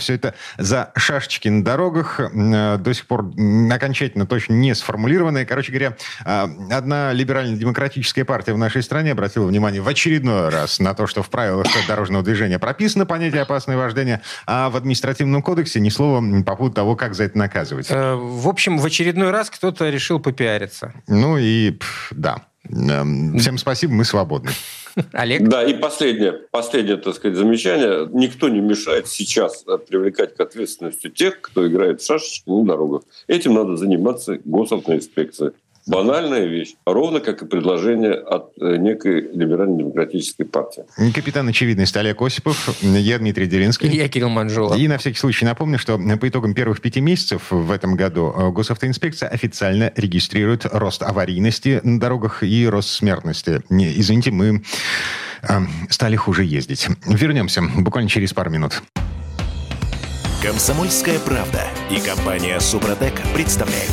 Все 0.00 0.12
это 0.12 0.34
за 0.58 0.92
шашечки 0.96 1.48
на 1.48 1.64
дорогах. 1.64 2.20
До 2.30 2.92
сих 2.92 3.06
пор 3.06 3.32
окончательно 3.70 4.26
точно 4.26 4.52
не 4.52 4.74
сформулированное. 4.74 5.46
Короче 5.46 5.72
говоря, 5.72 5.96
одна 6.70 7.14
либерально-демократическая 7.14 8.26
партия 8.26 8.52
в 8.52 8.58
нашей 8.58 8.82
стране 8.82 9.12
обратила 9.12 9.46
внимание 9.46 9.80
в 9.80 9.88
очередной 10.42 10.48
раз 10.48 10.80
на 10.80 10.94
то, 10.94 11.06
что 11.06 11.22
в 11.22 11.30
правилах 11.30 11.66
дорожного 11.86 12.24
движения 12.24 12.58
прописано 12.58 13.06
понятие 13.06 13.42
«опасное 13.42 13.76
вождение», 13.76 14.22
а 14.46 14.70
в 14.70 14.76
административном 14.76 15.42
кодексе 15.42 15.80
ни 15.80 15.88
слова 15.88 16.22
по 16.44 16.56
поводу 16.56 16.74
того, 16.74 16.96
как 16.96 17.14
за 17.14 17.24
это 17.24 17.38
наказывать. 17.38 17.90
Э, 17.90 18.14
В 18.14 18.48
общем, 18.48 18.78
в 18.78 18.84
очередной 18.84 19.30
раз 19.30 19.50
кто-то 19.50 19.88
решил 19.88 20.20
попиариться. 20.20 20.92
Ну 21.08 21.38
и 21.38 21.78
да. 22.10 22.46
Эм, 22.68 23.38
Всем 23.38 23.58
спасибо, 23.58 23.92
мы 23.92 24.04
свободны. 24.04 24.50
Олег? 25.12 25.48
Да, 25.48 25.64
и 25.64 25.74
последнее, 25.74 26.32
последнее, 26.50 26.96
так 26.96 27.14
сказать, 27.14 27.36
замечание. 27.36 28.08
Никто 28.12 28.48
не 28.48 28.60
мешает 28.60 29.08
сейчас 29.08 29.64
э, 29.66 29.78
привлекать 29.78 30.36
к 30.36 30.40
ответственности 30.40 31.08
тех, 31.08 31.40
кто 31.40 31.66
играет 31.66 32.00
в 32.00 32.06
шашечки 32.06 32.48
на 32.48 32.64
дорогах. 32.64 33.02
Этим 33.26 33.54
надо 33.54 33.76
заниматься 33.76 34.38
госавтоинспекция. 34.44 35.52
Банальная 35.86 36.44
вещь, 36.44 36.74
ровно 36.86 37.20
как 37.20 37.42
и 37.42 37.46
предложение 37.46 38.12
от 38.12 38.52
э, 38.60 38.76
некой 38.76 39.20
либерально-демократической 39.32 40.44
партии. 40.44 40.84
Капитан 41.12 41.48
очевидности 41.48 41.98
Олег 41.98 42.22
Осипов, 42.22 42.70
я 42.82 43.18
Дмитрий 43.18 43.46
Делинский. 43.46 43.88
Я 43.88 44.08
Кирилл 44.08 44.28
Манжула. 44.28 44.74
И 44.76 44.86
на 44.86 44.98
всякий 44.98 45.18
случай 45.18 45.44
напомню, 45.44 45.78
что 45.78 45.98
по 45.98 46.28
итогам 46.28 46.54
первых 46.54 46.80
пяти 46.80 47.00
месяцев 47.00 47.50
в 47.50 47.70
этом 47.72 47.96
году 47.96 48.32
э, 48.36 48.50
госавтоинспекция 48.50 49.28
официально 49.28 49.92
регистрирует 49.96 50.66
рост 50.66 51.02
аварийности 51.02 51.80
на 51.82 51.98
дорогах 51.98 52.44
и 52.44 52.66
рост 52.68 52.90
смертности. 52.90 53.62
Не, 53.68 53.92
извините, 53.98 54.30
мы 54.30 54.62
э, 55.42 55.58
стали 55.90 56.14
хуже 56.14 56.44
ездить. 56.44 56.86
Вернемся 57.06 57.62
буквально 57.76 58.08
через 58.08 58.32
пару 58.32 58.50
минут. 58.50 58.82
Комсомольская 60.42 61.18
правда 61.20 61.62
и 61.90 62.00
компания 62.00 62.58
Супротек 62.60 63.14
представляют. 63.34 63.92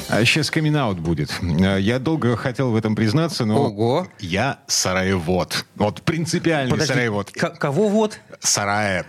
А 0.11 0.25
сейчас 0.25 0.51
камин 0.51 0.71
будет. 0.95 1.31
Э, 1.41 1.79
Я 1.79 1.97
долго 1.99 2.35
хотел 2.35 2.71
в 2.71 2.75
этом 2.75 2.95
признаться, 2.95 3.45
но... 3.45 3.61
Ого. 3.61 4.07
Я 4.19 4.59
сараевод. 4.67 5.65
Вот 5.75 6.01
принципиальный 6.01 6.71
Подожди, 6.71 6.93
сараевод. 6.93 7.31
кого 7.31 7.87
вот? 7.87 8.19
Сарая. 8.39 9.05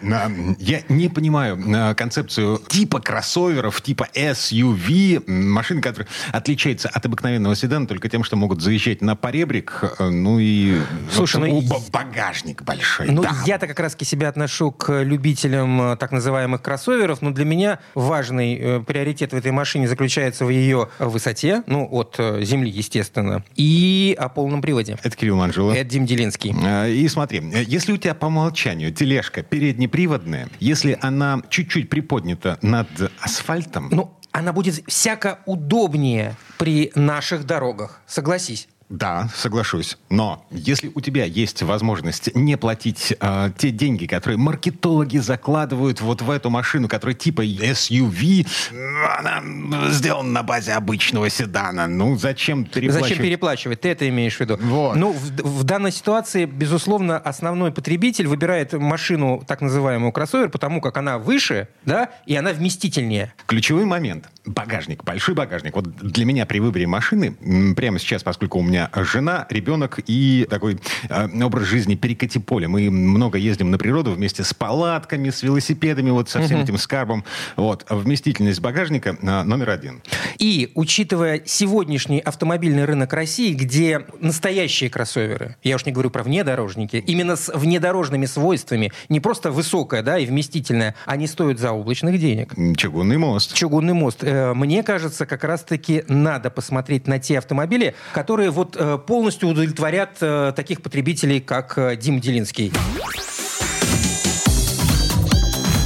Я 0.59 0.83
не 0.89 1.09
понимаю 1.09 1.59
а, 1.75 1.95
концепцию 1.95 2.61
типа 2.69 3.01
кроссоверов, 3.01 3.81
типа 3.81 4.09
SUV, 4.15 5.29
машин, 5.31 5.81
которые 5.81 6.09
отличаются 6.33 6.89
от 6.89 7.05
обыкновенного 7.05 7.57
седана 7.57 7.87
только 7.87 8.09
тем, 8.09 8.23
что 8.23 8.37
могут 8.37 8.61
заезжать 8.61 9.01
на 9.01 9.17
поребрик, 9.17 9.97
э, 9.99 10.09
ну 10.09 10.39
и 10.39 10.81
Слушай, 11.11 11.41
ну 11.51 11.63
багажник 11.91 12.63
большой. 12.63 13.11
Ну, 13.11 13.23
да. 13.23 13.31
я-то 13.47 13.67
как 13.67 13.81
раз 13.81 13.97
себя 14.03 14.29
отношу 14.29 14.71
к 14.71 15.03
любителям 15.03 15.93
э, 15.93 15.97
так 15.97 16.13
называемых 16.13 16.63
кроссоверов, 16.63 17.23
но 17.23 17.31
для 17.31 17.45
меня 17.45 17.79
важный 17.95 18.57
э, 18.57 18.81
приоритет 18.81 19.33
в 19.33 19.37
этой 19.37 19.53
машине 19.53 19.89
заключается 19.89 20.45
в 20.45 20.51
ее 20.51 20.89
высоте, 20.99 21.63
ну, 21.67 21.89
от 21.91 22.17
э, 22.19 22.43
земли, 22.45 22.71
естественно, 22.71 23.45
и 23.57 24.17
о 24.19 24.29
полном 24.29 24.63
приводе. 24.63 24.99
Это 25.03 25.17
Кирилл 25.17 25.37
Манжула. 25.37 25.73
Это 25.73 25.91
Дим 25.91 26.07
Делинский. 26.07 26.55
А, 26.65 26.87
И 26.89 27.07
смотри, 27.09 27.41
э, 27.53 27.65
если 27.67 27.93
у 27.93 27.97
тебя 27.97 28.15
по 28.15 28.27
умолчанию 28.27 28.93
тележка 28.93 29.43
переднеприводная, 29.43 30.49
если 30.61 30.99
она 31.01 31.43
чуть-чуть 31.49 31.89
приподнята 31.89 32.59
над 32.63 32.89
асфальтом, 33.21 33.89
Ну, 33.91 34.17
она 34.33 34.53
будет 34.53 34.83
всяко 34.87 35.41
удобнее 35.47 36.37
при 36.59 36.91
наших 36.95 37.45
дорогах, 37.45 38.01
согласись. 38.07 38.69
Да, 38.93 39.31
соглашусь. 39.35 39.97
Но 40.11 40.45
если 40.51 40.93
у 40.95 41.01
тебя 41.01 41.25
есть 41.25 41.63
возможность 41.63 42.35
не 42.37 42.59
платить 42.59 43.15
э, 43.19 43.51
те 43.57 43.71
деньги, 43.71 44.05
которые 44.05 44.37
маркетологи 44.37 45.17
закладывают 45.17 46.03
вот 46.03 46.21
в 46.21 46.31
эту 46.31 46.51
машину, 46.51 46.89
которая 46.89 47.15
типа 47.15 47.43
SUV, 47.43 48.47
э, 48.71 49.19
она 49.19 49.91
сделана 49.91 50.31
на 50.31 50.43
базе 50.43 50.75
обычного 50.75 51.31
седана. 51.31 51.87
Ну, 51.87 52.17
зачем 52.17 52.67
переплачивать? 52.67 53.09
Зачем 53.09 53.25
переплачивать? 53.25 53.81
Ты 53.81 53.89
это 53.89 54.07
имеешь 54.11 54.37
в 54.37 54.41
виду? 54.41 54.59
Вот. 54.61 54.95
Ну, 54.95 55.13
в, 55.13 55.61
в 55.61 55.65
данной 55.65 55.91
ситуации, 55.91 56.45
безусловно, 56.45 57.17
основной 57.17 57.73
потребитель 57.73 58.27
выбирает 58.27 58.75
машину, 58.75 59.43
так 59.47 59.63
называемую 59.63 60.13
кроссовер, 60.13 60.51
потому 60.51 60.83
как 60.83 60.99
она 60.99 61.17
выше, 61.17 61.69
да, 61.87 62.11
и 62.27 62.37
она 62.37 62.53
вместительнее. 62.53 63.33
Ключевой 63.47 63.87
момент. 63.87 64.29
Багажник, 64.45 65.03
большой 65.03 65.35
багажник. 65.35 65.75
Вот 65.77 65.97
для 65.97 66.27
меня 66.27 66.45
при 66.45 66.59
выборе 66.59 66.87
машины, 66.87 67.33
прямо 67.75 67.99
сейчас, 67.99 68.23
поскольку 68.23 68.59
у 68.59 68.63
меня 68.63 68.82
жена, 68.95 69.47
ребенок 69.51 70.01
и 70.07 70.47
такой 70.49 70.79
э, 71.09 71.43
образ 71.43 71.65
жизни 71.65 71.95
перекати 71.95 72.39
поле. 72.39 72.69
Мы 72.69 72.91
много 72.91 73.39
ездим 73.39 73.71
на 73.71 73.79
природу 73.79 74.13
вместе 74.13 74.45
с 74.45 74.55
палатками, 74.55 75.31
с 75.31 75.43
велосипедами, 75.43 76.11
вот 76.11 76.29
со 76.29 76.41
всем 76.43 76.61
этим 76.61 76.79
скарбом. 76.79 77.25
Вот. 77.57 77.85
Вместительность 77.89 78.61
багажника 78.61 79.17
э, 79.21 79.43
номер 79.43 79.71
один. 79.71 80.03
И, 80.39 80.71
учитывая 80.75 81.43
сегодняшний 81.45 82.19
автомобильный 82.21 82.85
рынок 82.85 83.13
России, 83.13 83.55
где 83.55 84.05
настоящие 84.21 84.91
кроссоверы, 84.91 85.57
я 85.63 85.77
уж 85.77 85.87
не 85.87 85.93
говорю 85.93 86.11
про 86.11 86.23
внедорожники, 86.23 86.97
именно 86.97 87.37
с 87.37 87.53
внедорожными 87.55 88.27
свойствами, 88.27 88.93
не 89.09 89.21
просто 89.21 89.51
высокая, 89.51 90.03
да, 90.03 90.19
и 90.19 90.27
вместительная, 90.27 90.95
они 91.07 91.27
стоят 91.27 91.59
заоблачных 91.59 92.19
денег. 92.19 92.57
М, 92.57 92.75
Чугунный 92.75 93.19
мост. 93.19 93.55
Чугунный 93.55 93.93
мост. 93.95 94.19
Э, 94.23 94.55
Мне 94.55 94.83
кажется, 94.83 95.27
как 95.27 95.45
раз-таки 95.45 96.05
надо 96.09 96.51
посмотреть 96.51 97.07
на 97.07 97.19
те 97.19 97.39
автомобили, 97.39 97.95
которые 98.13 98.51
вот 98.51 98.72
э, 98.77 98.99
полностью 98.99 99.49
удовлетворят 99.49 100.19
э, 100.21 100.53
таких 100.55 100.83
потребителей, 100.83 101.41
как 101.41 101.79
э, 101.79 101.97
Дим 101.97 102.21
Делинский. 102.21 102.73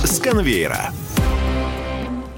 С 0.04 0.18
конвейера. 0.18 0.92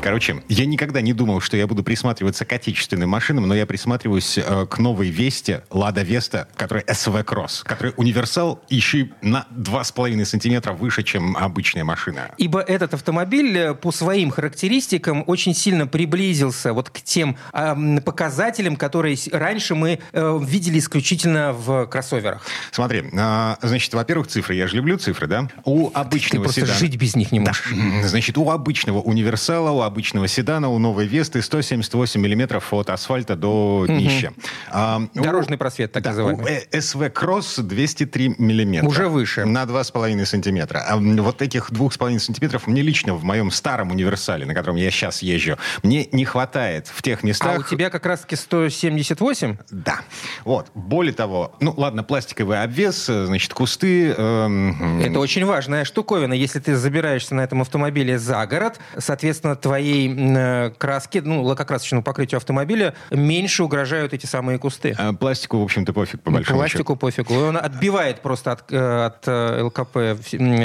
Короче, 0.01 0.43
я 0.49 0.65
никогда 0.65 1.01
не 1.01 1.13
думал, 1.13 1.41
что 1.41 1.57
я 1.57 1.67
буду 1.67 1.83
присматриваться 1.83 2.45
к 2.45 2.53
отечественным 2.53 3.11
машинам, 3.11 3.49
но 3.49 3.55
я 3.55 3.67
присматриваюсь 3.67 4.39
э, 4.39 4.67
к 4.67 4.79
новой 4.79 5.09
Весте, 5.11 5.65
Лада 5.71 6.03
Веста, 6.03 6.49
которая 6.57 6.85
SV 6.85 7.25
Cross, 7.25 7.65
которая 7.65 7.93
универсал 7.97 8.63
еще 8.69 9.11
на 9.23 9.47
2,5 9.55 10.25
сантиметра 10.25 10.73
выше, 10.73 11.03
чем 11.03 11.37
обычная 11.37 11.85
машина. 11.85 12.31
Ибо 12.39 12.61
этот 12.61 12.95
автомобиль 12.95 13.57
э, 13.59 13.75
по 13.75 13.91
своим 13.91 14.31
характеристикам 14.31 15.25
очень 15.27 15.53
сильно 15.55 15.87
приблизился 15.87 16.73
вот 16.73 16.91
к 16.91 17.01
тем 17.03 17.37
м, 17.53 18.01
показателям, 18.01 18.77
которые 18.77 19.17
раньше 19.33 19.75
мы 19.75 19.99
э, 20.13 20.39
видели 20.43 20.79
исключительно 20.79 21.53
в 21.53 21.87
кроссоверах. 21.87 22.43
Смотри, 22.71 23.05
а, 23.19 23.59
значит, 23.63 23.93
во-первых, 23.93 24.29
цифры. 24.29 24.55
Я 24.55 24.69
же 24.69 24.77
люблю 24.77 24.97
цифры, 24.97 25.27
да? 25.27 25.49
У 25.65 25.89
Ты 25.91 25.99
обычного 25.99 26.45
просто 26.45 26.61
седана... 26.63 26.79
жить 26.79 26.97
без 26.97 27.17
них 27.17 27.33
не 27.33 27.41
Да. 27.41 27.47
можешь. 27.51 28.09
Значит, 28.09 28.39
у 28.39 28.49
обычного 28.51 29.01
универсала, 29.01 29.71
у 29.71 29.88
обычного 29.89 30.29
седана, 30.29 30.69
у 30.69 30.79
новой 30.79 31.07
Весты 31.07 31.43
178 31.43 32.21
миллиметров 32.21 32.73
от 32.73 32.91
асфальта 32.91 33.35
до 33.35 33.85
днища. 33.89 34.33
А, 34.71 35.01
у- 35.15 35.21
Дорожный 35.23 35.59
просвет, 35.59 35.91
так 35.93 36.03
да, 36.05 36.11
называемый. 36.11 36.45
У 36.45 36.77
SV 36.77 37.13
Cross 37.13 37.63
203 37.63 38.37
миллиметра. 38.39 38.87
Уже 38.89 39.09
выше. 39.09 39.45
На 39.45 39.65
2,5 39.65 40.25
сантиметра. 40.25 40.85
А 40.87 40.97
вот 40.97 41.43
этих 41.43 41.71
2,5 41.73 42.19
сантиметров 42.21 42.67
мне 42.67 42.83
лично 42.83 43.15
в 43.15 43.25
моем 43.25 43.51
старом 43.51 43.91
универсале, 43.91 44.47
на 44.47 44.55
котором 44.55 44.77
я 44.77 44.91
сейчас 44.91 45.23
езжу, 45.23 45.57
мне 45.83 46.07
не 46.13 46.25
хватает 46.25 46.87
в 46.87 47.03
тех 47.03 47.23
местах... 47.25 47.57
А 47.57 47.61
у 47.61 47.63
тебя 47.63 47.91
как 47.91 48.07
раз-таки 48.07 48.37
178? 48.37 49.57
Да. 49.71 50.01
Вот. 50.45 50.69
Более 50.75 51.13
того, 51.15 51.57
ну 51.61 51.75
ладно, 51.77 52.03
пластиковый 52.05 52.63
обвес, 52.63 53.09
э, 53.09 53.25
значит, 53.27 53.55
кусты... 53.55 54.11
эм, 54.17 55.01
Это 55.01 55.19
очень 55.19 55.45
важная 55.45 55.85
штуковина. 55.85 56.35
Если 56.35 56.61
ты 56.61 56.77
забираешься 56.77 57.35
на 57.35 57.41
этом 57.41 57.63
автомобиле 57.63 58.19
за 58.19 58.47
город, 58.47 58.79
соответственно, 58.99 59.57
твоей 59.57 59.78
м, 59.81 60.37
э, 60.37 60.71
краске, 60.79 61.23
ну, 61.23 61.43
лакокрасочному 61.43 62.03
покрытию 62.03 62.37
автомобиля 62.39 62.95
меньше 63.11 63.63
угрожают 63.65 64.13
эти 64.13 64.27
самые 64.27 64.59
кусты. 64.59 64.95
а 64.99 65.13
пластику, 65.13 65.59
в 65.59 65.63
общем-то, 65.63 65.93
пофиг, 65.93 66.21
по 66.21 66.31
большому 66.31 66.67
счету. 66.67 66.85
Пластику 66.85 66.97
пофигу. 66.97 67.35
Он 67.35 67.57
отбивает 67.57 68.21
просто 68.21 68.53
от, 68.53 68.73
э, 68.73 69.05
от 69.07 69.27
э, 69.27 69.63
ЛКП 69.63 70.21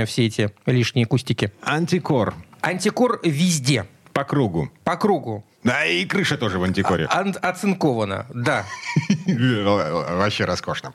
все 0.08 0.26
эти 0.26 0.52
лишние 0.66 1.06
кустики. 1.06 1.52
Антикор 1.62 2.34
Антикор 2.62 3.20
везде. 3.24 3.86
по 4.14 4.24
кругу. 4.24 4.72
По 4.84 4.96
кругу. 4.96 5.44
Да, 5.64 5.86
и 5.86 6.06
крыша 6.06 6.38
тоже 6.38 6.60
в 6.60 6.64
антикоре. 6.64 7.08
А, 7.10 7.22
оцинкована, 7.42 8.26
да. 8.34 8.66
Вообще 9.26 10.46
роскошно. 10.46 10.94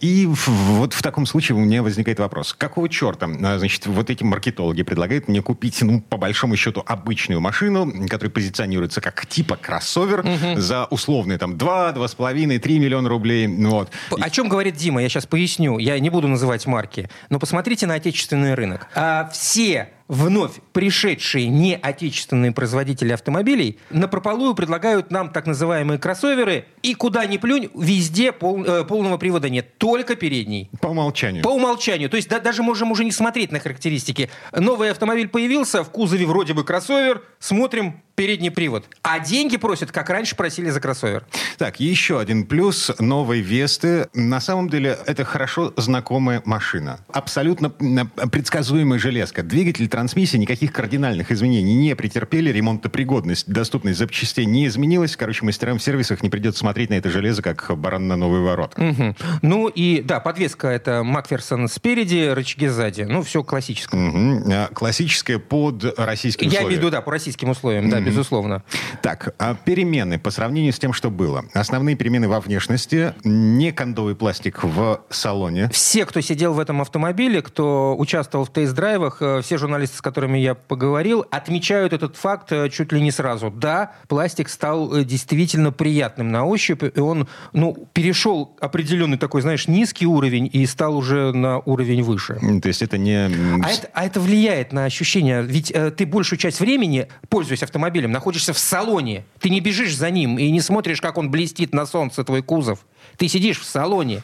И 0.00 0.28
вот 0.28 0.92
в 0.94 1.02
таком 1.02 1.26
случае 1.26 1.56
у 1.56 1.60
меня 1.60 1.82
возникает 1.82 2.18
вопрос. 2.20 2.54
Какого 2.54 2.88
черта, 2.88 3.26
а, 3.26 3.58
значит, 3.58 3.86
вот 3.86 4.10
эти 4.10 4.22
маркетологи 4.22 4.82
предлагают 4.82 5.28
мне 5.28 5.42
купить, 5.42 5.82
ну, 5.82 6.00
по 6.00 6.16
большому 6.16 6.56
счету, 6.56 6.82
обычную 6.86 7.40
машину, 7.40 7.90
которая 8.08 8.30
позиционируется 8.30 9.00
как 9.00 9.26
типа 9.26 9.56
кроссовер 9.56 10.24
за 10.56 10.84
условные 10.86 11.38
там 11.38 11.58
2, 11.58 11.92
2,5, 11.92 12.58
3 12.58 12.78
миллиона 12.78 13.08
рублей. 13.08 13.46
Вот. 13.48 13.90
О 14.10 14.30
чем 14.30 14.48
говорит 14.48 14.76
Дима? 14.76 15.02
Я 15.02 15.08
сейчас 15.08 15.26
поясню. 15.26 15.78
Я 15.78 15.98
не 15.98 16.10
буду 16.10 16.28
называть 16.28 16.66
марки. 16.66 17.10
Но 17.28 17.38
посмотрите 17.38 17.86
на 17.86 17.94
отечественный 17.94 18.54
рынок. 18.54 18.86
А, 18.94 19.28
все 19.32 19.88
вновь 20.12 20.60
пришедшие 20.74 21.48
неотечественные 21.48 22.52
производители 22.52 23.12
автомобилей 23.12 23.78
на 23.88 24.08
прополую 24.08 24.54
предлагают 24.54 25.10
нам 25.10 25.30
так 25.30 25.46
называемые 25.46 25.98
кроссоверы, 25.98 26.66
и 26.82 26.92
куда 26.92 27.24
ни 27.24 27.38
плюнь, 27.38 27.70
везде 27.74 28.30
пол, 28.30 28.62
э, 28.62 28.84
полного 28.84 29.16
привода 29.16 29.48
нет, 29.48 29.78
только 29.78 30.14
передний. 30.14 30.68
По 30.82 30.88
умолчанию. 30.88 31.42
По 31.42 31.48
умолчанию. 31.48 32.10
То 32.10 32.18
есть 32.18 32.28
да, 32.28 32.40
даже 32.40 32.62
можем 32.62 32.90
уже 32.90 33.06
не 33.06 33.10
смотреть 33.10 33.52
на 33.52 33.58
характеристики. 33.58 34.28
Новый 34.52 34.90
автомобиль 34.90 35.28
появился, 35.28 35.82
в 35.82 35.88
кузове 35.88 36.26
вроде 36.26 36.52
бы 36.52 36.62
кроссовер, 36.62 37.22
смотрим, 37.38 38.02
передний 38.14 38.50
привод. 38.50 38.84
А 39.02 39.20
деньги 39.20 39.56
просят, 39.56 39.92
как 39.92 40.10
раньше 40.10 40.36
просили 40.36 40.70
за 40.70 40.80
кроссовер. 40.80 41.24
Так, 41.58 41.80
еще 41.80 42.20
один 42.20 42.44
плюс 42.44 42.90
новой 42.98 43.40
Весты. 43.40 44.08
На 44.14 44.40
самом 44.40 44.68
деле, 44.68 44.98
это 45.06 45.24
хорошо 45.24 45.72
знакомая 45.76 46.42
машина. 46.44 47.00
Абсолютно 47.12 47.70
предсказуемая 47.70 48.98
железка. 48.98 49.42
Двигатель, 49.42 49.88
трансмиссия, 49.88 50.38
никаких 50.38 50.72
кардинальных 50.72 51.30
изменений 51.32 51.74
не 51.74 51.96
претерпели. 51.96 52.50
Ремонтопригодность, 52.50 53.48
доступность 53.50 53.98
запчастей 53.98 54.44
не 54.44 54.66
изменилась. 54.66 55.16
Короче, 55.16 55.44
мастерам 55.44 55.78
в 55.78 55.82
сервисах 55.82 56.22
не 56.22 56.28
придется 56.28 56.60
смотреть 56.60 56.90
на 56.90 56.94
это 56.94 57.10
железо, 57.10 57.42
как 57.42 57.76
баран 57.78 58.08
на 58.08 58.16
новый 58.16 58.40
ворот. 58.40 58.74
Угу. 58.76 59.16
Ну 59.42 59.68
и, 59.68 60.02
да, 60.02 60.20
подвеска 60.20 60.68
это 60.68 61.02
Макферсон 61.02 61.68
спереди, 61.68 62.28
рычаги 62.32 62.66
сзади. 62.68 63.02
Ну, 63.02 63.22
все 63.22 63.42
классическое. 63.42 64.10
Угу. 64.10 64.74
Классическое 64.74 65.38
под 65.38 65.98
российским 65.98 66.48
условиям. 66.48 66.62
Я 66.62 66.68
имею 66.68 66.80
в 66.80 66.82
виду, 66.82 66.90
да, 66.90 67.00
по 67.00 67.10
российским 67.12 67.50
условиям, 67.50 67.88
да, 67.88 68.01
безусловно. 68.04 68.62
Так, 69.02 69.34
а 69.38 69.54
перемены 69.54 70.18
по 70.18 70.30
сравнению 70.30 70.72
с 70.72 70.78
тем, 70.78 70.92
что 70.92 71.10
было. 71.10 71.44
Основные 71.54 71.96
перемены 71.96 72.28
во 72.28 72.40
внешности. 72.40 73.14
Не 73.24 73.72
кондовый 73.72 74.14
пластик 74.14 74.62
в 74.62 75.02
салоне. 75.10 75.68
Все, 75.70 76.06
кто 76.06 76.20
сидел 76.20 76.54
в 76.54 76.60
этом 76.60 76.80
автомобиле, 76.80 77.42
кто 77.42 77.96
участвовал 77.96 78.44
в 78.44 78.50
тест-драйвах, 78.50 79.18
э, 79.20 79.40
все 79.42 79.58
журналисты, 79.58 79.96
с 79.98 80.00
которыми 80.00 80.38
я 80.38 80.54
поговорил, 80.54 81.24
отмечают 81.30 81.92
этот 81.92 82.16
факт 82.16 82.52
э, 82.52 82.68
чуть 82.70 82.92
ли 82.92 83.00
не 83.00 83.10
сразу. 83.10 83.50
Да, 83.50 83.92
пластик 84.08 84.48
стал 84.48 84.94
э, 84.94 85.04
действительно 85.04 85.72
приятным 85.72 86.30
на 86.30 86.44
ощупь, 86.44 86.82
и 86.82 87.00
он 87.00 87.28
ну, 87.52 87.88
перешел 87.92 88.56
определенный 88.60 89.18
такой, 89.18 89.42
знаешь, 89.42 89.68
низкий 89.68 90.06
уровень 90.06 90.48
и 90.52 90.66
стал 90.66 90.96
уже 90.96 91.32
на 91.32 91.58
уровень 91.60 92.02
выше. 92.02 92.38
То 92.62 92.68
есть 92.68 92.82
это 92.82 92.98
не... 92.98 93.26
А 93.62 93.70
это, 93.70 93.88
а 93.92 94.04
это 94.04 94.20
влияет 94.20 94.72
на 94.72 94.84
ощущение. 94.84 95.42
Ведь 95.42 95.70
э, 95.70 95.90
ты 95.90 96.06
большую 96.06 96.38
часть 96.38 96.60
времени, 96.60 97.08
пользуясь 97.28 97.62
автомобилем, 97.62 97.91
автомобилем, 97.92 98.12
находишься 98.12 98.52
в 98.52 98.58
салоне. 98.58 99.24
Ты 99.38 99.50
не 99.50 99.60
бежишь 99.60 99.96
за 99.96 100.10
ним 100.10 100.38
и 100.38 100.50
не 100.50 100.60
смотришь, 100.60 101.00
как 101.00 101.18
он 101.18 101.30
блестит 101.30 101.74
на 101.74 101.86
солнце, 101.86 102.24
твой 102.24 102.42
кузов. 102.42 102.80
Ты 103.18 103.28
сидишь 103.28 103.60
в 103.60 103.64
салоне. 103.64 104.22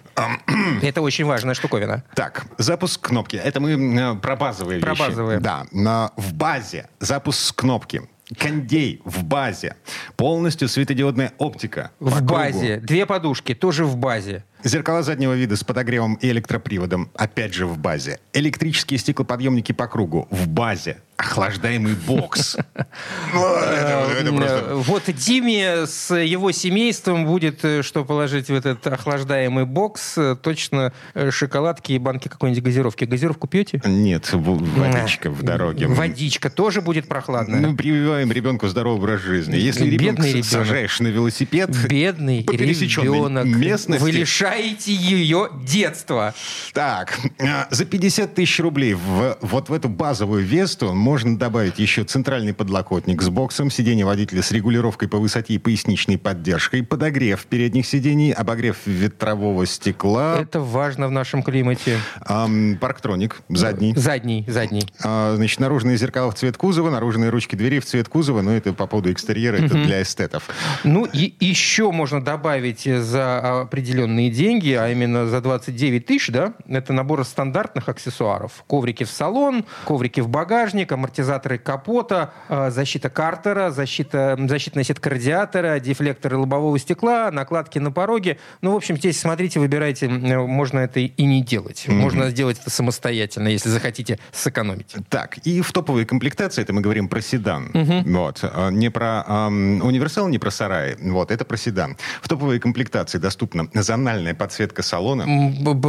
Это 0.82 1.02
очень 1.02 1.26
важная 1.26 1.54
штуковина. 1.54 2.02
Так, 2.14 2.46
запуск 2.56 3.00
кнопки. 3.08 3.36
Это 3.36 3.60
мы 3.60 3.72
э, 3.72 4.14
про 4.16 4.36
базовые 4.36 4.80
про 4.80 4.90
вещи. 4.92 5.00
базовые. 5.00 5.40
Да. 5.40 5.66
Но 5.72 6.10
в 6.16 6.32
базе 6.32 6.88
запуск 7.00 7.54
кнопки. 7.54 8.02
Кондей 8.38 9.00
в 9.04 9.24
базе. 9.24 9.76
Полностью 10.16 10.68
светодиодная 10.68 11.32
оптика. 11.38 11.90
В 11.98 12.22
базе. 12.22 12.78
Две 12.78 13.06
подушки 13.06 13.54
тоже 13.54 13.84
в 13.84 13.96
базе. 13.96 14.44
Зеркала 14.64 15.02
заднего 15.02 15.34
вида 15.34 15.56
с 15.56 15.64
подогревом 15.64 16.14
и 16.14 16.28
электроприводом. 16.30 17.10
Опять 17.14 17.54
же 17.54 17.66
в 17.66 17.78
базе. 17.78 18.20
Электрические 18.32 18.98
стеклоподъемники 18.98 19.72
по 19.72 19.86
кругу. 19.86 20.26
В 20.30 20.48
базе 20.48 20.98
охлаждаемый 21.18 21.94
бокс. 21.94 22.56
Ну, 23.34 23.44
э, 23.44 24.74
вот 24.74 25.02
Диме 25.06 25.86
с 25.86 26.14
его 26.14 26.50
семейством 26.52 27.26
будет 27.26 27.64
э, 27.64 27.82
что 27.82 28.04
положить 28.04 28.48
в 28.48 28.54
этот 28.54 28.86
охлаждаемый 28.86 29.66
бокс. 29.66 30.16
Э, 30.16 30.36
точно 30.40 30.92
шоколадки 31.30 31.92
и 31.92 31.98
банки 31.98 32.28
какой-нибудь 32.28 32.62
газировки. 32.62 33.04
Газировку 33.04 33.46
пьете? 33.48 33.82
Нет, 33.84 34.30
водичка 34.32 35.30
в 35.30 35.42
дороге. 35.42 35.88
Водичка 35.88 36.48
тоже 36.48 36.80
будет 36.80 37.08
прохладная. 37.08 37.60
Мы 37.60 37.76
прививаем 37.76 38.32
ребенку 38.32 38.68
здоровый 38.68 38.98
образ 38.98 39.20
жизни. 39.20 39.56
Если 39.56 39.88
ребенка 39.88 40.22
сажаешь 40.42 41.00
на 41.00 41.08
велосипед, 41.08 41.70
бедный 41.88 42.46
ребенок, 42.48 43.44
местности, 43.44 44.02
вы 44.02 44.10
лишаете 44.12 44.47
ее 44.86 45.50
детства. 45.64 46.34
Так, 46.72 47.18
за 47.70 47.84
50 47.84 48.34
тысяч 48.34 48.60
рублей 48.60 48.94
вот 48.94 49.68
в 49.68 49.72
эту 49.72 49.88
базовую 49.88 50.44
Весту 50.44 50.94
можно 50.94 51.38
добавить 51.38 51.78
еще 51.78 52.04
центральный 52.04 52.54
подлокотник 52.54 53.22
с 53.22 53.28
боксом, 53.28 53.70
сиденье 53.70 54.04
водителя 54.04 54.42
с 54.42 54.52
регулировкой 54.52 55.08
по 55.08 55.18
высоте 55.18 55.54
и 55.54 55.58
поясничной 55.58 56.18
поддержкой, 56.18 56.82
подогрев 56.82 57.46
передних 57.46 57.86
сидений, 57.86 58.32
обогрев 58.32 58.78
ветрового 58.86 59.66
стекла. 59.66 60.38
Это 60.40 60.60
важно 60.60 61.08
в 61.08 61.10
нашем 61.10 61.42
климате. 61.42 61.98
Эм, 62.28 62.78
парктроник 62.78 63.40
задний. 63.48 63.94
Задний, 63.96 64.44
задний. 64.48 64.86
А, 65.02 65.34
значит, 65.36 65.60
наружные 65.60 65.96
зеркала 65.96 66.30
в 66.30 66.34
цвет 66.34 66.56
кузова, 66.56 66.90
наружные 66.90 67.30
ручки 67.30 67.56
двери 67.56 67.80
в 67.80 67.84
цвет 67.84 68.08
кузова, 68.08 68.42
но 68.42 68.52
это 68.52 68.72
по 68.72 68.86
поводу 68.86 69.12
экстерьера, 69.12 69.56
это 69.56 69.74
для 69.74 70.02
эстетов. 70.02 70.48
Ну 70.84 71.04
и 71.04 71.34
еще 71.40 71.90
можно 71.90 72.22
добавить 72.22 72.84
за 72.84 73.62
определенные 73.62 74.30
деньги, 74.38 74.72
а 74.72 74.88
именно 74.88 75.26
за 75.26 75.40
29 75.40 76.06
тысяч, 76.06 76.28
да, 76.28 76.52
это 76.68 76.92
набор 76.92 77.24
стандартных 77.24 77.88
аксессуаров. 77.88 78.62
Коврики 78.68 79.02
в 79.02 79.10
салон, 79.10 79.64
коврики 79.84 80.20
в 80.20 80.28
багажник, 80.28 80.92
амортизаторы 80.92 81.58
капота, 81.58 82.32
э, 82.48 82.70
защита 82.70 83.10
картера, 83.10 83.70
защита, 83.70 84.38
защитная 84.48 84.84
сетка 84.84 85.10
радиатора, 85.10 85.80
дефлекторы 85.80 86.36
лобового 86.36 86.78
стекла, 86.78 87.32
накладки 87.32 87.80
на 87.80 87.90
пороге. 87.90 88.38
Ну, 88.62 88.74
в 88.74 88.76
общем, 88.76 88.96
здесь 88.96 89.18
смотрите, 89.18 89.58
выбирайте. 89.58 90.08
Можно 90.08 90.80
это 90.80 91.00
и 91.00 91.24
не 91.24 91.42
делать. 91.42 91.86
Mm-hmm. 91.88 91.94
Можно 91.94 92.30
сделать 92.30 92.60
это 92.60 92.70
самостоятельно, 92.70 93.48
если 93.48 93.70
захотите 93.70 94.20
сэкономить. 94.30 94.94
Так, 95.08 95.38
и 95.38 95.60
в 95.62 95.72
топовой 95.72 96.04
комплектации, 96.04 96.62
это 96.62 96.72
мы 96.72 96.80
говорим 96.80 97.08
про 97.08 97.20
седан. 97.20 97.72
Mm-hmm. 97.74 98.12
Вот. 98.14 98.38
А, 98.42 98.70
не 98.70 98.88
про 98.90 99.24
эм, 99.26 99.82
универсал, 99.82 100.28
не 100.28 100.38
про 100.38 100.52
сарай. 100.52 100.96
Вот, 101.00 101.32
это 101.32 101.44
про 101.44 101.56
седан. 101.56 101.96
В 102.22 102.28
топовой 102.28 102.60
комплектации 102.60 103.18
доступна 103.18 103.68
зональная 103.74 104.27
подсветка 104.34 104.82
салона. 104.82 105.24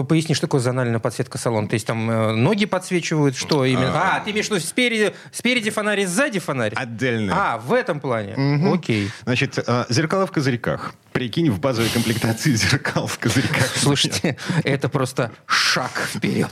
Поясни, 0.03 0.35
что 0.35 0.47
такое 0.47 0.61
зональная 0.61 0.99
подсветка 0.99 1.37
салона? 1.37 1.67
То 1.67 1.73
есть 1.75 1.85
там 1.85 2.09
э, 2.09 2.31
ноги 2.31 2.65
подсвечивают, 2.65 3.35
что 3.35 3.65
именно? 3.65 3.91
А, 3.93 4.17
а 4.17 4.19
ты 4.19 4.31
имеешь 4.31 4.47
в 4.47 4.51
виду 4.51 4.59
спереди 4.59 5.13
спереди, 5.31 5.69
фонарь 5.69 6.01
и 6.01 6.05
сзади 6.05 6.39
фонарь? 6.39 6.73
Отдельно. 6.75 7.33
А, 7.35 7.57
в 7.57 7.73
этом 7.73 7.99
плане. 7.99 8.33
Угу. 8.35 8.73
Окей. 8.75 9.09
Значит, 9.23 9.57
э, 9.65 9.85
зеркала 9.89 10.25
в 10.25 10.31
козырьках. 10.31 10.93
Прикинь, 11.11 11.49
в 11.49 11.59
базовой 11.59 11.89
комплектации 11.89 12.51
зеркал 12.55 13.07
в 13.07 13.17
козырьках. 13.19 13.65
Слушайте, 13.75 14.37
это 14.63 14.89
просто 14.89 15.31
шаг 15.45 15.91
вперед. 16.13 16.51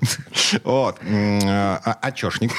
Вот. 0.64 0.98
А, 1.04 1.98
очешник. 2.02 2.52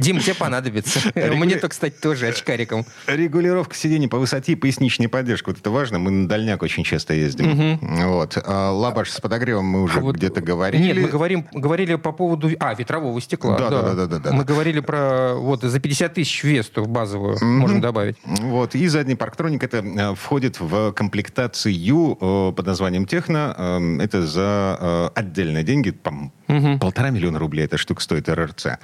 Дим, 0.00 0.20
тебе 0.20 0.34
понадобится. 0.34 1.00
Мне-то, 1.14 1.68
кстати, 1.68 1.94
тоже 1.94 2.28
очкариком. 2.28 2.86
Регулировка 3.06 3.74
сидений 3.74 4.08
по 4.08 4.18
высоте 4.18 4.52
и 4.52 4.54
поясничная 4.54 5.08
поддержка. 5.08 5.50
Вот 5.50 5.58
это 5.58 5.70
важно. 5.70 5.98
Мы 5.98 6.10
на 6.10 6.28
дальняк 6.28 6.62
очень 6.62 6.84
часто 6.84 7.14
ездим. 7.14 7.78
Вот. 8.06 8.38
А, 8.44 8.70
лабаш 8.70 9.10
с 9.10 9.20
подогревом 9.20 9.66
мы 9.66 9.82
уже 9.82 10.00
где-то 10.00 10.40
говорили. 10.40 10.82
Нет, 10.82 10.96
мы 10.96 11.08
говорим, 11.08 11.46
говорили 11.52 11.94
по 11.96 12.12
поводу... 12.12 12.50
А, 12.58 12.74
ветрового 12.74 13.20
стекла. 13.20 13.56
Да, 13.58 13.70
да, 13.70 14.06
да. 14.06 14.18
да, 14.18 14.32
Мы 14.32 14.44
говорили 14.44 14.80
про... 14.80 15.34
Вот, 15.34 15.62
за 15.62 15.80
50 15.80 16.14
тысяч 16.14 16.42
Весту 16.44 16.82
в 16.82 16.88
базовую 16.88 17.38
можем 17.62 17.80
добавить. 17.80 18.16
Вот. 18.24 18.74
И 18.74 18.86
задний 18.88 19.14
парктроник 19.14 19.62
это 19.62 19.78
э, 19.78 20.14
входит 20.14 20.60
в 20.60 20.92
комплектацию 21.02 22.16
э, 22.20 22.52
под 22.54 22.66
названием 22.66 23.06
«Техно». 23.06 23.54
Э, 23.58 24.02
это 24.04 24.24
за 24.26 25.10
отдельные 25.14 25.64
деньги, 25.64 25.90
по 25.90 26.30
Угу. 26.52 26.78
Полтора 26.78 27.10
миллиона 27.10 27.38
рублей 27.38 27.64
эта 27.64 27.78
штука 27.78 28.02
стоит 28.02 28.28
РРЦ. 28.28 28.78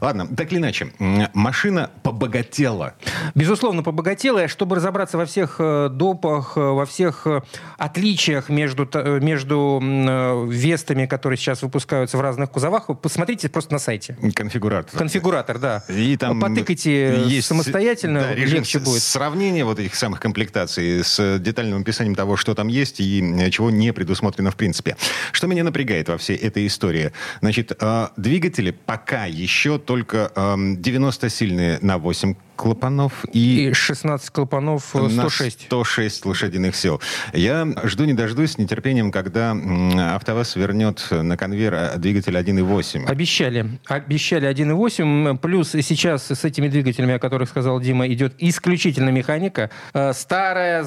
Ладно, 0.00 0.28
так 0.28 0.52
или 0.52 0.58
иначе, 0.58 0.92
машина 1.34 1.90
побогатела. 2.02 2.94
Безусловно, 3.34 3.82
побогатела. 3.82 4.46
Чтобы 4.48 4.76
разобраться 4.76 5.18
во 5.18 5.26
всех 5.26 5.56
э, 5.58 5.88
допах, 5.90 6.56
э, 6.56 6.60
во 6.60 6.86
всех 6.86 7.26
э, 7.26 7.42
отличиях 7.78 8.48
между, 8.48 8.88
между 9.20 9.80
вестами, 10.48 11.06
которые 11.06 11.36
сейчас 11.36 11.62
выпускаются 11.62 12.16
в 12.16 12.20
разных 12.20 12.50
кузовах, 12.50 12.86
посмотрите 13.00 13.48
просто 13.48 13.72
на 13.72 13.78
сайте. 13.78 14.16
Конфигуратор. 14.34 14.98
Конфигуратор, 14.98 15.58
да. 15.58 15.84
И 15.88 16.16
там 16.16 16.40
Потыкайте 16.40 17.24
есть, 17.26 17.48
самостоятельно, 17.48 18.20
да, 18.20 18.34
легче 18.34 18.78
будет. 18.78 19.02
Сравнение 19.02 19.64
вот 19.64 19.78
этих 19.78 19.94
самых 19.94 20.20
комплектаций 20.20 21.02
с 21.02 21.38
детальным 21.38 21.80
описанием 21.82 22.14
того, 22.14 22.36
что 22.36 22.54
там 22.54 22.68
есть 22.68 23.00
и 23.00 23.50
чего 23.50 23.70
не 23.70 23.92
предусмотрено 23.92 24.50
в 24.50 24.56
принципе. 24.56 24.96
Что 25.32 25.46
меня 25.46 25.64
напрягает 25.64 26.08
во 26.08 26.18
всей 26.18 26.36
этой 26.36 26.66
истории? 26.66 26.99
История. 27.00 27.12
Значит, 27.40 27.72
э, 27.78 28.08
двигатели 28.16 28.70
пока 28.70 29.26
еще 29.26 29.78
только 29.78 30.32
90 30.36 31.26
эм, 31.26 31.30
на 31.82 31.98
8 31.98 32.34
клапанов 32.60 33.24
и... 33.32 33.70
И 33.70 33.72
16 33.72 34.28
клапанов 34.28 34.94
э, 34.94 35.00
на 35.00 35.30
106. 35.30 35.62
106 35.62 36.26
лошадиных 36.26 36.76
сил. 36.76 37.00
Я 37.32 37.66
жду 37.84 38.04
не 38.04 38.12
дождусь 38.12 38.52
с 38.52 38.58
нетерпением, 38.58 39.10
когда 39.10 39.52
АвтоВАЗ 40.14 40.56
вернет 40.56 41.06
на 41.10 41.38
конвейер 41.38 41.74
а, 41.74 41.96
двигатель 41.96 42.36
1.8. 42.36 43.06
Обещали. 43.06 43.78
Обещали 43.86 44.46
1.8. 44.46 45.38
Плюс 45.38 45.70
сейчас 45.70 46.30
с 46.30 46.44
этими 46.44 46.68
двигателями, 46.68 47.14
о 47.14 47.18
которых 47.18 47.48
сказал 47.48 47.80
Дима, 47.80 48.06
идет 48.08 48.34
исключительно 48.36 49.08
механика. 49.08 49.70
Э, 49.94 50.12
Старая, 50.12 50.84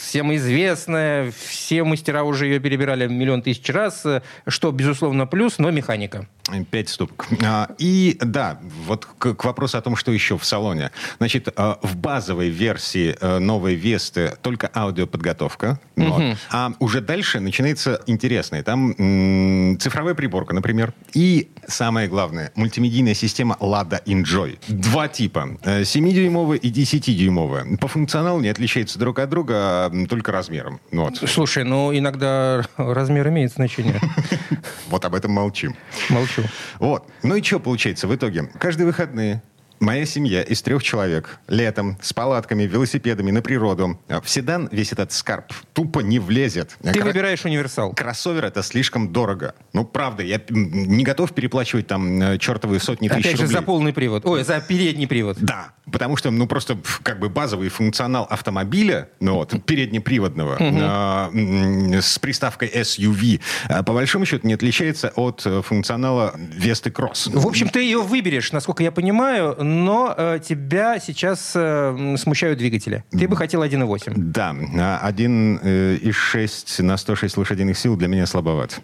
всем 0.00 0.34
известная. 0.36 1.32
Все 1.32 1.84
мастера 1.84 2.22
уже 2.22 2.46
ее 2.46 2.60
перебирали 2.60 3.06
миллион 3.06 3.42
тысяч 3.42 3.68
раз. 3.68 4.06
э, 4.06 4.22
Что, 4.46 4.72
безусловно, 4.72 5.26
плюс, 5.26 5.58
но 5.58 5.70
механика. 5.70 6.26
Пять 6.70 6.88
ступок. 6.88 7.28
А, 7.44 7.68
И 7.78 8.16
да, 8.20 8.58
вот 8.86 9.04
к, 9.04 9.34
к 9.34 9.44
вопросу 9.44 9.76
о 9.76 9.82
том, 9.82 9.96
что 9.96 10.12
еще 10.12 10.38
в 10.38 10.44
салоне. 10.44 10.90
Значит, 11.18 11.48
а, 11.56 11.78
в 11.82 11.96
базовой 11.96 12.48
версии 12.48 13.16
э, 13.20 13.38
новой 13.38 13.74
Весты 13.74 14.32
только 14.42 14.70
аудиоподготовка. 14.74 15.80
Вот. 15.96 16.36
А 16.50 16.72
уже 16.78 17.00
дальше 17.00 17.40
начинается 17.40 18.00
интересное. 18.06 18.62
Там 18.62 18.94
м, 18.98 19.78
цифровая 19.78 20.14
приборка, 20.14 20.54
например. 20.54 20.92
И 21.14 21.50
самое 21.66 22.08
главное, 22.08 22.52
мультимедийная 22.54 23.14
система 23.14 23.56
Lada 23.60 24.02
Enjoy. 24.04 24.58
Два 24.68 25.08
типа. 25.08 25.58
э, 25.62 25.82
7-дюймовая 25.82 26.56
и 26.58 26.70
10-дюймовая. 26.70 27.76
По 27.78 27.88
функционалу 27.88 28.40
не 28.40 28.48
отличаются 28.48 28.98
друг 28.98 29.18
от 29.18 29.28
друга, 29.30 29.54
а, 29.86 30.06
только 30.08 30.32
размером. 30.32 30.80
Вот. 30.92 31.16
Слушай, 31.26 31.64
ну 31.64 31.96
иногда 31.96 32.64
размер 32.76 33.28
имеет 33.28 33.52
значение. 33.52 34.00
вот 34.88 35.04
об 35.04 35.14
этом 35.14 35.32
молчим. 35.32 35.76
Молчу. 36.08 36.42
Вот. 36.78 37.06
Ну 37.22 37.34
и 37.36 37.42
что 37.42 37.58
получается 37.60 38.06
в 38.06 38.14
итоге? 38.14 38.50
Каждые 38.58 38.86
выходные 38.86 39.42
Моя 39.80 40.04
семья 40.04 40.42
из 40.42 40.60
трех 40.60 40.82
человек 40.82 41.38
летом 41.48 41.96
с 42.02 42.12
палатками, 42.12 42.64
велосипедами 42.64 43.30
на 43.30 43.40
природу. 43.40 43.98
В 44.08 44.28
седан 44.28 44.68
весь 44.70 44.92
этот 44.92 45.10
скарб 45.10 45.52
тупо 45.72 46.00
не 46.00 46.18
влезет. 46.18 46.76
Ты 46.82 46.92
Кра- 46.92 47.04
выбираешь 47.06 47.46
универсал. 47.46 47.94
Кроссовер 47.94 48.44
это 48.44 48.62
слишком 48.62 49.10
дорого. 49.10 49.54
Ну, 49.72 49.86
правда, 49.86 50.22
я 50.22 50.38
не 50.50 51.02
готов 51.02 51.32
переплачивать 51.32 51.86
там 51.86 52.20
э, 52.20 52.36
чертовые 52.38 52.78
сотни 52.78 53.08
тысяч 53.08 53.20
Опять 53.24 53.36
же, 53.38 53.42
рублей. 53.44 53.56
за 53.56 53.62
полный 53.62 53.92
привод. 53.94 54.26
Ой, 54.26 54.44
за 54.44 54.60
передний 54.60 55.06
привод. 55.06 55.38
Да, 55.40 55.72
потому 55.90 56.16
что, 56.18 56.30
ну, 56.30 56.46
просто 56.46 56.76
как 57.02 57.18
бы 57.18 57.30
базовый 57.30 57.70
функционал 57.70 58.26
автомобиля, 58.28 59.08
ну 59.18 59.36
вот, 59.36 59.64
переднеприводного, 59.64 60.56
м, 60.60 61.94
с 61.94 62.18
приставкой 62.18 62.68
SUV, 62.68 63.40
по 63.84 63.94
большому 63.94 64.26
счету 64.26 64.46
не 64.46 64.52
отличается 64.54 65.10
от 65.16 65.40
э, 65.46 65.62
функционала 65.62 66.34
Весты 66.36 66.90
Кросс. 66.90 67.28
В 67.28 67.46
общем, 67.46 67.70
ты 67.70 67.80
ее 67.82 68.02
выберешь, 68.02 68.52
насколько 68.52 68.82
я 68.82 68.92
понимаю, 68.92 69.56
но 69.70 70.12
э, 70.16 70.40
тебя 70.42 70.98
сейчас 70.98 71.52
э, 71.54 72.16
смущают 72.18 72.58
двигатели. 72.58 73.04
Ты 73.10 73.28
бы 73.28 73.36
хотел 73.36 73.62
1.8. 73.62 74.12
Да, 74.16 74.54
а 75.00 75.10
1,6 75.10 76.82
на 76.82 76.96
106 76.96 77.36
лошадиных 77.36 77.78
сил 77.78 77.96
для 77.96 78.08
меня 78.08 78.26
слабоват. 78.26 78.80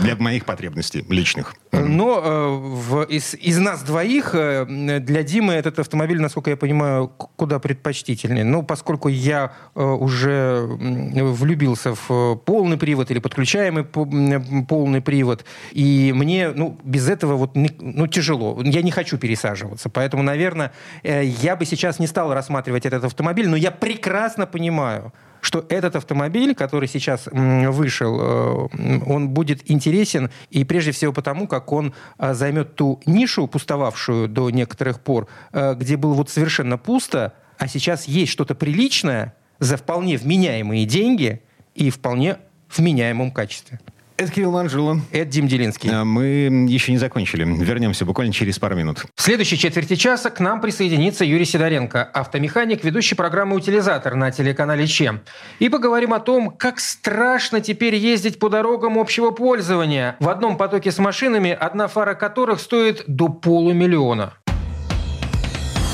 Для 0.00 0.14
моих 0.16 0.44
потребностей 0.44 1.04
личных. 1.08 1.54
Но 1.72 2.20
э, 2.22 2.48
в- 2.58 3.02
из, 3.04 3.34
из 3.34 3.58
нас 3.58 3.82
двоих 3.82 4.34
э, 4.34 4.66
для 5.00 5.22
Димы 5.22 5.54
этот 5.54 5.78
автомобиль, 5.78 6.20
насколько 6.20 6.50
я 6.50 6.56
понимаю, 6.56 7.08
куда 7.08 7.58
предпочтительнее. 7.58 8.44
Ну, 8.44 8.62
поскольку 8.62 9.08
я 9.08 9.52
э, 9.74 9.82
уже 9.82 10.60
влюбился 10.66 11.94
в 11.94 12.10
э, 12.10 12.36
полный 12.44 12.76
привод 12.76 13.10
или 13.10 13.20
подключаемый 13.20 13.84
по- 13.84 14.02
м, 14.06 14.66
полный 14.66 15.00
привод, 15.00 15.44
и 15.72 16.12
мне 16.14 16.50
ну, 16.50 16.78
без 16.84 17.08
этого 17.08 17.36
вот, 17.36 17.52
ну, 17.54 18.06
тяжело. 18.06 18.60
Я 18.62 18.82
не 18.82 18.90
хочу 18.90 19.16
пересаживаться. 19.18 19.88
Поэтому, 19.88 20.22
наверное, 20.22 20.72
э, 21.02 21.24
я 21.24 21.56
бы 21.56 21.64
сейчас 21.64 21.98
не 21.98 22.06
стал 22.06 22.34
рассматривать 22.34 22.84
этот 22.84 23.04
автомобиль, 23.04 23.48
но 23.48 23.56
я 23.56 23.70
прекрасно 23.70 24.46
понимаю, 24.46 25.12
что 25.40 25.64
этот 25.68 25.96
автомобиль, 25.96 26.54
который 26.54 26.88
сейчас 26.88 27.26
вышел, 27.26 28.20
э, 28.20 28.68
он 29.06 29.30
будет 29.30 29.70
интересен 29.70 30.30
и 30.50 30.64
прежде 30.64 30.92
всего 30.92 31.12
потому, 31.12 31.46
как 31.46 31.72
он 31.72 31.94
э, 32.18 32.34
займет 32.34 32.74
ту 32.74 33.00
нишу, 33.06 33.46
пустовавшую 33.46 34.28
до 34.28 34.50
некоторых 34.50 35.00
пор, 35.00 35.28
э, 35.52 35.74
где 35.74 35.96
было 35.96 36.14
вот 36.14 36.30
совершенно 36.30 36.78
пусто, 36.78 37.34
а 37.58 37.68
сейчас 37.68 38.06
есть 38.06 38.32
что-то 38.32 38.54
приличное 38.54 39.34
за 39.58 39.76
вполне 39.76 40.16
вменяемые 40.16 40.86
деньги 40.86 41.42
и 41.74 41.90
вполне 41.90 42.38
вменяемом 42.74 43.30
качестве. 43.30 43.80
Это 44.20 44.32
Кирилл 44.32 44.50
Манжула. 44.50 45.00
Это 45.12 45.30
Дим 45.30 45.48
Делинский. 45.48 45.88
А 45.90 46.04
Мы 46.04 46.66
еще 46.68 46.92
не 46.92 46.98
закончили. 46.98 47.42
Вернемся 47.42 48.04
буквально 48.04 48.34
через 48.34 48.58
пару 48.58 48.76
минут. 48.76 49.06
В 49.16 49.22
следующей 49.22 49.56
четверти 49.56 49.96
часа 49.96 50.28
к 50.28 50.40
нам 50.40 50.60
присоединится 50.60 51.24
Юрий 51.24 51.46
Сидоренко, 51.46 52.02
автомеханик, 52.02 52.84
ведущий 52.84 53.14
программы 53.14 53.56
«Утилизатор» 53.56 54.16
на 54.16 54.30
телеканале 54.30 54.86
ЧЕМ. 54.86 55.22
И 55.58 55.70
поговорим 55.70 56.12
о 56.12 56.20
том, 56.20 56.50
как 56.50 56.80
страшно 56.80 57.62
теперь 57.62 57.94
ездить 57.94 58.38
по 58.38 58.50
дорогам 58.50 58.98
общего 58.98 59.30
пользования. 59.30 60.16
В 60.20 60.28
одном 60.28 60.58
потоке 60.58 60.92
с 60.92 60.98
машинами, 60.98 61.56
одна 61.58 61.88
фара 61.88 62.12
которых 62.12 62.60
стоит 62.60 63.04
до 63.06 63.30
полумиллиона. 63.30 64.34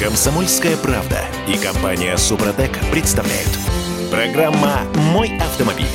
Комсомольская 0.00 0.76
правда 0.78 1.20
и 1.46 1.56
компания 1.56 2.16
Супротек 2.16 2.72
представляют. 2.90 3.56
Программа 4.10 4.80
«Мой 5.12 5.30
автомобиль». 5.38 5.86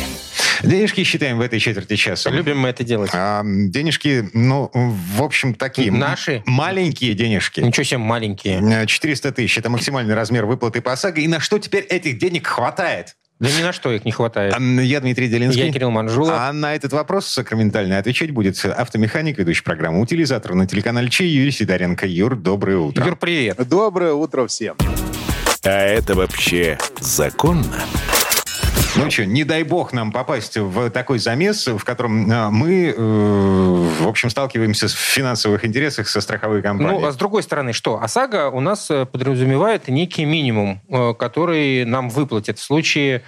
Денежки 0.63 1.03
считаем 1.03 1.37
в 1.37 1.41
этой 1.41 1.59
четверти 1.59 1.95
часа. 1.95 2.29
Любим 2.29 2.59
мы 2.59 2.69
это 2.69 2.83
делать. 2.83 3.11
А, 3.13 3.41
денежки, 3.43 4.29
ну, 4.33 4.69
в 4.73 5.21
общем, 5.21 5.53
такие. 5.53 5.91
Наши? 5.91 6.43
Маленькие 6.45 7.13
денежки. 7.13 7.61
Ничего 7.61 7.83
себе 7.83 7.97
маленькие. 7.97 8.61
Э, 8.83 8.85
400 8.85 9.31
тысяч. 9.31 9.57
Это 9.57 9.69
максимальный 9.69 10.13
размер 10.13 10.45
выплаты 10.45 10.81
по 10.81 10.93
ОСАГО. 10.93 11.21
И 11.21 11.27
на 11.27 11.39
что 11.39 11.59
теперь 11.59 11.83
этих 11.83 12.17
денег 12.17 12.47
хватает? 12.47 13.15
Да 13.39 13.49
ни 13.49 13.63
на 13.63 13.73
что 13.73 13.91
их 13.91 14.05
не 14.05 14.11
хватает. 14.11 14.55
Я 14.59 14.99
Дмитрий 14.99 15.27
Делинский. 15.27 15.65
Я 15.65 15.73
Кирилл 15.73 15.89
Манжула. 15.89 16.47
А 16.47 16.53
на 16.53 16.75
этот 16.75 16.93
вопрос 16.93 17.25
сакраментально 17.25 17.97
отвечать 17.97 18.29
будет 18.29 18.63
автомеханик, 18.63 19.39
ведущий 19.39 19.63
программу 19.63 19.99
«Утилизатор» 19.99 20.53
на 20.53 20.67
телеканале 20.67 21.09
ЧИ 21.09 21.23
Юрий 21.23 21.49
Сидоренко. 21.49 22.05
Юр, 22.05 22.35
доброе 22.35 22.77
утро. 22.77 23.03
Юр, 23.03 23.15
привет. 23.15 23.67
Доброе 23.67 24.13
утро 24.13 24.45
всем. 24.45 24.75
А 25.63 25.69
это 25.69 26.13
вообще 26.13 26.77
законно? 26.99 27.83
Ну 28.95 29.09
что, 29.09 29.25
не 29.25 29.43
дай 29.43 29.63
бог 29.63 29.93
нам 29.93 30.11
попасть 30.11 30.57
в 30.57 30.89
такой 30.89 31.19
замес, 31.19 31.67
в 31.67 31.83
котором 31.83 32.29
э, 32.29 32.49
мы, 32.49 32.87
э, 32.87 32.93
в 32.97 34.07
общем, 34.07 34.29
сталкиваемся 34.29 34.87
с 34.87 34.93
в 34.93 34.97
финансовых 34.97 35.63
интересах 35.65 36.07
со 36.07 36.21
страховой 36.21 36.61
компанией. 36.61 36.99
Ну, 36.99 37.07
а 37.07 37.11
с 37.11 37.15
другой 37.15 37.43
стороны, 37.43 37.73
что? 37.73 38.01
ОСАГО 38.01 38.49
у 38.49 38.59
нас 38.59 38.91
э, 38.91 39.05
подразумевает 39.05 39.87
некий 39.87 40.25
минимум, 40.25 40.81
который 41.17 41.85
нам 41.85 42.09
выплатят 42.09 42.59
в 42.59 42.63
случае, 42.63 43.23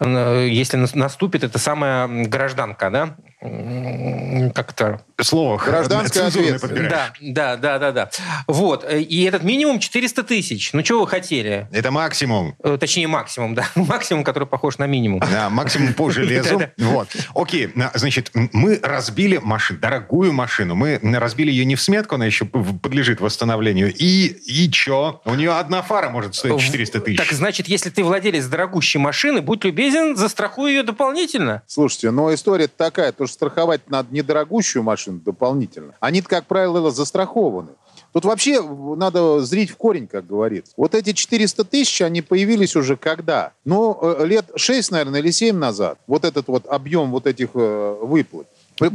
если 0.00 0.76
нас- 0.76 0.94
наступит 0.94 1.42
эта 1.42 1.58
самая 1.58 2.06
гражданка, 2.26 2.90
да? 2.90 3.16
Как-то... 3.40 5.00
Слово 5.20 5.58
Гражданская 5.58 6.24
цензурное 6.30 6.54
ответственность. 6.56 6.90
Да, 6.90 7.12
да, 7.20 7.56
да, 7.56 7.78
да, 7.78 7.92
да. 7.92 8.10
Вот. 8.46 8.84
э, 8.84 9.00
И 9.00 9.22
этот 9.24 9.42
минимум 9.42 9.78
400 9.80 10.22
тысяч. 10.22 10.72
Ну, 10.72 10.82
чего 10.82 11.00
вы 11.00 11.08
хотели? 11.08 11.66
Это 11.72 11.90
максимум. 11.90 12.54
Э, 12.62 12.76
Точнее, 12.78 13.06
максимум, 13.08 13.54
да. 13.56 13.68
Максимум, 13.74 14.22
который 14.24 14.46
похож 14.46 14.78
на 14.78 14.86
минимум. 14.86 15.20
Да, 15.20 15.50
максимум 15.50 15.94
по 15.94 16.10
железу. 16.10 16.62
Вот. 16.78 17.08
Окей, 17.34 17.70
на- 17.74 17.90
значит, 17.94 18.30
мы 18.52 18.78
разбили 18.82 19.38
машину, 19.38 19.78
дорогую 19.80 20.32
машину. 20.32 20.74
Мы 20.74 20.98
разбили 21.02 21.50
ее 21.50 21.64
не 21.64 21.74
в 21.76 21.82
сметку, 21.82 22.14
она 22.16 22.26
еще 22.26 22.44
подлежит 22.44 23.20
восстановлению. 23.20 23.92
И, 23.94 24.26
и 24.46 24.70
чё? 24.70 25.20
У 25.24 25.34
нее 25.34 25.52
одна 25.56 25.82
фара 25.82 26.08
может 26.10 26.34
стоить 26.34 26.60
400 26.60 27.00
тысяч. 27.00 27.18
Так 27.18 27.30
значит, 27.32 27.68
если 27.68 27.90
ты 27.90 28.02
владелец 28.04 28.46
дорогущей 28.46 28.98
машины, 29.00 29.40
будь 29.42 29.64
любезен, 29.64 30.16
застрахуй 30.16 30.70
ее 30.72 30.82
дополнительно. 30.82 31.62
Слушайте, 31.66 32.10
но 32.10 32.32
история 32.32 32.68
такая, 32.68 33.12
то 33.12 33.26
что 33.28 33.34
страховать 33.34 33.88
надо 33.88 34.12
недорогущую 34.12 34.82
машину 34.82 35.20
дополнительно. 35.24 35.94
Они, 36.00 36.20
как 36.22 36.46
правило, 36.46 36.90
застрахованы. 36.90 37.70
Тут 38.12 38.24
вообще 38.24 38.62
надо 38.62 39.40
зрить 39.42 39.70
в 39.70 39.76
корень, 39.76 40.06
как 40.06 40.26
говорится. 40.26 40.72
Вот 40.76 40.94
эти 40.94 41.12
400 41.12 41.64
тысяч, 41.64 42.00
они 42.02 42.22
появились 42.22 42.74
уже 42.74 42.96
когда? 42.96 43.52
Ну, 43.64 43.98
э, 44.00 44.26
лет 44.26 44.46
6, 44.56 44.90
наверное, 44.92 45.20
или 45.20 45.30
7 45.30 45.56
назад. 45.56 45.98
Вот 46.06 46.24
этот 46.24 46.48
вот 46.48 46.66
объем 46.66 47.10
вот 47.10 47.26
этих 47.26 47.50
э, 47.54 47.98
выплат. 48.02 48.46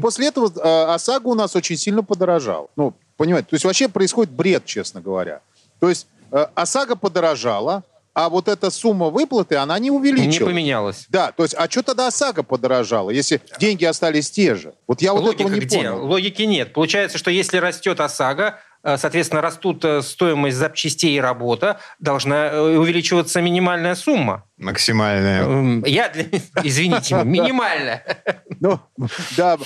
После 0.01 0.27
этого 0.27 0.51
э, 0.55 0.93
ОСАГО 0.93 1.27
у 1.27 1.35
нас 1.35 1.55
очень 1.55 1.77
сильно 1.77 2.03
подорожал. 2.03 2.69
Ну, 2.75 2.93
понимаете, 3.17 3.49
то 3.49 3.55
есть 3.55 3.65
вообще 3.65 3.87
происходит 3.87 4.33
бред, 4.33 4.65
честно 4.65 4.99
говоря. 5.01 5.41
То 5.79 5.89
есть 5.89 6.07
ОСАГО 6.31 6.95
подорожала, 6.95 7.83
а 8.13 8.29
вот 8.29 8.47
эта 8.47 8.69
сумма 8.69 9.09
выплаты, 9.09 9.55
она 9.55 9.77
не 9.79 9.85
Не 9.85 9.91
увеличилась. 9.91 10.37
поменялось. 10.51 11.05
Да, 11.09 11.31
то 11.31 11.43
есть, 11.43 11.55
а 11.57 11.69
что 11.69 11.81
тогда 11.83 12.07
ОСАГО 12.07 12.43
подорожала, 12.43 13.09
если 13.09 13.41
деньги 13.59 13.85
остались 13.85 14.29
те 14.29 14.55
же? 14.55 14.73
Вот 14.87 15.01
я 15.01 15.13
вот 15.13 15.23
Логика 15.23 15.43
этого 15.43 15.53
не 15.55 15.59
где? 15.61 15.77
понял. 15.77 16.05
Логики 16.05 16.43
нет. 16.43 16.73
Получается, 16.73 17.17
что 17.17 17.31
если 17.31 17.57
растет 17.57 17.99
ОСАГО, 17.99 18.59
соответственно, 18.97 19.41
растут 19.41 19.83
э, 19.85 20.01
стоимость 20.01 20.57
запчастей 20.57 21.15
и 21.15 21.19
работа, 21.21 21.79
должна 21.99 22.47
э, 22.47 22.59
увеличиваться 22.77 23.41
минимальная 23.41 23.95
сумма. 23.95 24.43
Максимальная. 24.57 25.43
Эм, 25.43 25.83
Я, 25.85 26.09
для- 26.09 26.25
извините, 26.63 27.15
минимальная. 27.23 28.03
Ну, 28.59 28.79
да, 29.37 29.57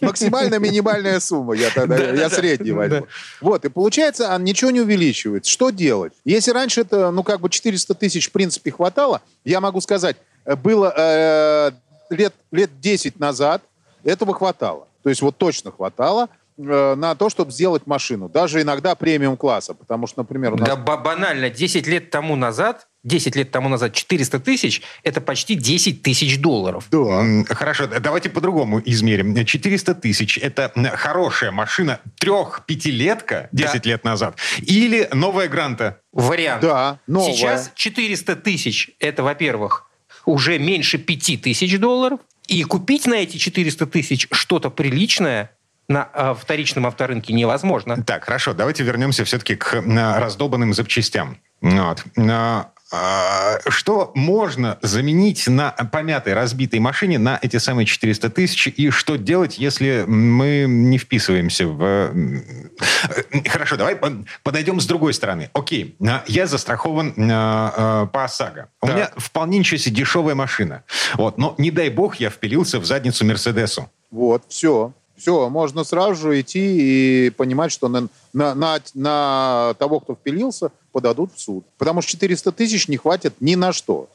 максимально 0.00 0.58
минимальная 0.58 1.20
сумма, 1.20 1.54
я 1.54 1.70
тогда, 1.70 1.96
я 1.98 2.30
средний 2.30 2.72
возьму. 2.72 3.06
Вот, 3.40 3.64
и 3.64 3.68
получается, 3.68 4.34
а 4.34 4.38
ничего 4.38 4.70
не 4.70 4.80
увеличивается. 4.80 5.50
Что 5.50 5.70
делать? 5.70 6.14
Если 6.24 6.50
раньше 6.50 6.80
это, 6.80 7.10
ну, 7.10 7.22
как 7.22 7.40
бы 7.40 7.50
400 7.50 7.94
тысяч, 7.94 8.28
в 8.28 8.32
принципе, 8.32 8.70
хватало, 8.70 9.20
я 9.44 9.60
могу 9.60 9.82
сказать, 9.82 10.16
э, 10.46 10.56
было 10.56 10.92
э, 10.96 11.70
лет, 12.08 12.34
лет 12.50 12.70
10 12.80 13.20
назад, 13.20 13.62
этого 14.02 14.34
хватало. 14.34 14.88
То 15.02 15.10
есть 15.10 15.20
вот 15.20 15.36
точно 15.36 15.72
хватало 15.72 16.24
э, 16.24 16.41
на 16.62 17.14
то, 17.14 17.28
чтобы 17.28 17.52
сделать 17.52 17.86
машину. 17.86 18.28
Даже 18.28 18.62
иногда 18.62 18.94
премиум-класса. 18.94 19.74
Потому 19.74 20.06
что, 20.06 20.20
например, 20.20 20.54
у 20.54 20.56
нас... 20.56 20.68
Да 20.68 20.76
ба- 20.76 20.96
банально, 20.96 21.50
10 21.50 21.86
лет 21.86 22.10
тому 22.10 22.36
назад, 22.36 22.88
10 23.04 23.36
лет 23.36 23.50
тому 23.50 23.68
назад 23.68 23.92
400 23.92 24.40
тысяч– 24.40 24.82
это 25.02 25.20
почти 25.20 25.54
10 25.54 26.02
тысяч 26.02 26.40
долларов. 26.40 26.86
Да. 26.90 27.44
Хорошо, 27.48 27.86
давайте 27.86 28.30
по-другому 28.30 28.80
измерим. 28.84 29.44
400 29.44 29.94
тысяч– 29.94 30.38
это 30.42 30.72
хорошая 30.94 31.50
машина 31.50 32.00
трех-пятилетка 32.18 33.48
10 33.52 33.86
лет 33.86 34.04
назад 34.04 34.36
или 34.58 35.08
новая 35.12 35.48
Гранта? 35.48 35.98
Вариант. 36.12 36.62
Да, 36.62 37.00
новая. 37.06 37.32
Сейчас 37.32 37.72
400 37.74 38.36
тысяч– 38.36 38.90
это, 39.00 39.22
во-первых, 39.22 39.88
уже 40.24 40.58
меньше 40.58 40.98
5 40.98 41.42
тысяч 41.42 41.78
долларов. 41.78 42.20
И 42.48 42.64
купить 42.64 43.06
на 43.06 43.14
эти 43.14 43.36
400 43.36 43.86
тысяч 43.86 44.26
что-то 44.32 44.68
приличное 44.68 45.52
на 45.88 46.08
э, 46.14 46.34
вторичном 46.38 46.86
авторынке 46.86 47.32
невозможно. 47.32 48.02
Так, 48.02 48.24
хорошо, 48.24 48.54
давайте 48.54 48.82
вернемся 48.84 49.24
все-таки 49.24 49.56
к 49.56 49.74
раздолбанным 49.74 50.72
запчастям. 50.74 51.38
Вот. 51.60 52.04
А, 52.16 52.70
а, 52.94 53.58
Что 53.68 54.10
можно 54.14 54.78
заменить 54.82 55.46
на 55.48 55.70
помятой, 55.70 56.34
разбитой 56.34 56.78
машине 56.80 57.18
на 57.18 57.38
эти 57.40 57.56
самые 57.58 57.86
400 57.86 58.30
тысяч? 58.30 58.66
И 58.68 58.90
что 58.90 59.16
делать, 59.16 59.58
если 59.58 60.04
мы 60.06 60.66
не 60.68 60.98
вписываемся 60.98 61.66
в... 61.66 61.82
э, 61.82 63.40
Хорошо, 63.48 63.76
давай 63.76 63.96
по- 63.96 64.24
подойдем 64.42 64.80
с 64.80 64.86
другой 64.86 65.14
стороны. 65.14 65.50
Окей, 65.52 65.96
а, 66.06 66.22
я 66.26 66.46
застрахован 66.46 67.14
а, 67.18 67.72
а, 67.76 68.06
по 68.06 68.24
ОСАГО. 68.24 68.68
У 68.82 68.86
Так. 68.86 68.96
меня 68.96 69.10
вполне 69.16 69.58
ничего 69.58 69.78
себе 69.78 69.96
дешевая 69.96 70.34
машина. 70.34 70.82
Вот. 71.14 71.38
Но 71.38 71.54
не 71.58 71.70
дай 71.70 71.90
бог 71.90 72.16
я 72.16 72.28
впилился 72.30 72.78
в 72.80 72.84
задницу 72.84 73.24
Мерседесу. 73.24 73.90
Вот, 74.10 74.42
все. 74.48 74.92
Все, 75.16 75.48
можно 75.48 75.84
сразу 75.84 76.14
же 76.14 76.40
идти 76.40 77.26
и 77.26 77.30
понимать, 77.30 77.70
что 77.70 77.88
на, 77.88 78.08
на, 78.32 78.54
на, 78.54 78.80
на 78.94 79.74
того, 79.78 80.00
кто 80.00 80.14
впилился, 80.14 80.70
подадут 80.90 81.32
в 81.34 81.40
суд. 81.40 81.64
Потому 81.78 82.02
что 82.02 82.12
400 82.12 82.52
тысяч 82.52 82.88
не 82.88 82.96
хватит 82.96 83.34
ни 83.40 83.54
на 83.54 83.72
что. 83.72 84.08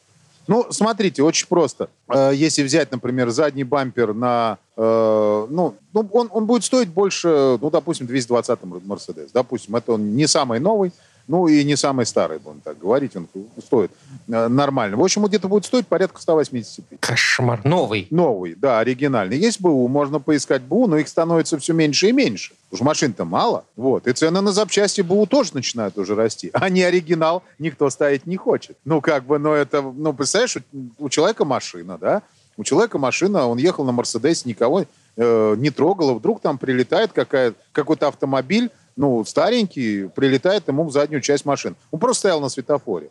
Ну, 0.48 0.66
смотрите, 0.70 1.24
очень 1.24 1.48
просто. 1.48 1.90
Э, 2.08 2.32
Если 2.34 2.64
взять, 2.64 2.92
например, 2.92 3.30
задний 3.30 3.66
бампер 3.66 4.14
на... 4.14 4.58
э, 4.78 5.48
ну, 5.50 5.76
ну, 5.94 6.10
он, 6.14 6.30
он 6.32 6.46
будет 6.46 6.64
стоить 6.64 6.88
больше, 6.88 7.58
ну, 7.62 7.70
допустим, 7.70 8.08
220 8.08 8.60
Мерседес. 8.86 9.32
Допустим, 9.34 9.76
это 9.76 9.94
он 9.94 10.16
не 10.16 10.26
самый 10.26 10.60
новый, 10.60 10.94
ну, 11.28 11.48
и 11.48 11.64
не 11.64 11.76
самый 11.76 12.06
старый, 12.06 12.40
будем 12.40 12.62
так 12.62 12.80
говорить, 12.80 13.16
он 13.16 13.28
стоит 13.66 13.92
э, 14.28 14.48
нормально. 14.48 14.98
В 14.98 15.04
общем, 15.04 15.24
он 15.24 15.30
где-то 15.30 15.48
будет 15.48 15.66
стоить 15.66 15.88
порядка 15.88 16.22
185. 16.22 17.00
Кошмар. 17.00 17.62
Новый. 17.66 18.08
Новый, 18.10 18.56
да, 18.56 18.80
оригинальный. 18.80 19.38
Есть 19.38 19.60
БУ, 19.62 19.88
можно 19.88 20.20
поискать 20.20 20.62
БУ, 20.62 20.88
но 20.88 20.98
их 20.98 21.08
становится 21.08 21.58
все 21.60 21.74
меньше 21.74 22.10
и 22.10 22.12
меньше. 22.12 22.54
Что 22.74 22.84
машин-то 22.84 23.26
мало. 23.26 23.66
Вот. 23.76 24.08
И 24.08 24.14
цены 24.14 24.42
на 24.42 24.52
запчасти 24.52 25.02
БУ 25.02 25.26
тоже 25.26 25.52
начинают 25.54 25.98
уже 25.98 26.16
расти. 26.16 26.50
А 26.54 26.70
не 26.70 26.84
оригинал 26.84 27.44
никто 27.60 27.90
ставить 27.90 28.26
не 28.26 28.38
хочет. 28.38 28.78
Ну, 28.86 29.02
как 29.02 29.26
бы, 29.26 29.38
ну, 29.40 29.52
это, 29.54 29.82
ну, 29.82 30.14
представляешь, 30.14 30.58
у- 30.58 31.06
у 31.06 31.10
человека 31.10 31.46
машина, 31.46 31.98
да? 31.98 32.22
У 32.58 32.64
человека 32.64 32.98
машина, 32.98 33.48
он 33.48 33.58
ехал 33.60 33.84
на 33.86 33.92
Мерседесе, 33.92 34.44
никого 34.50 34.86
э, 35.16 35.56
не 35.58 35.70
трогал, 35.72 36.12
и 36.12 36.20
вдруг 36.20 36.42
там 36.42 36.58
прилетает 36.58 37.12
какая, 37.12 37.54
какой-то 37.72 38.08
автомобиль, 38.08 38.70
ну, 38.98 39.24
старенький, 39.24 40.10
прилетает 40.10 40.68
ему 40.68 40.84
в 40.84 40.92
заднюю 40.92 41.22
часть 41.22 41.46
машины. 41.46 41.76
Он 41.92 42.00
просто 42.00 42.22
стоял 42.22 42.42
на 42.42 42.50
светофоре. 42.50 43.10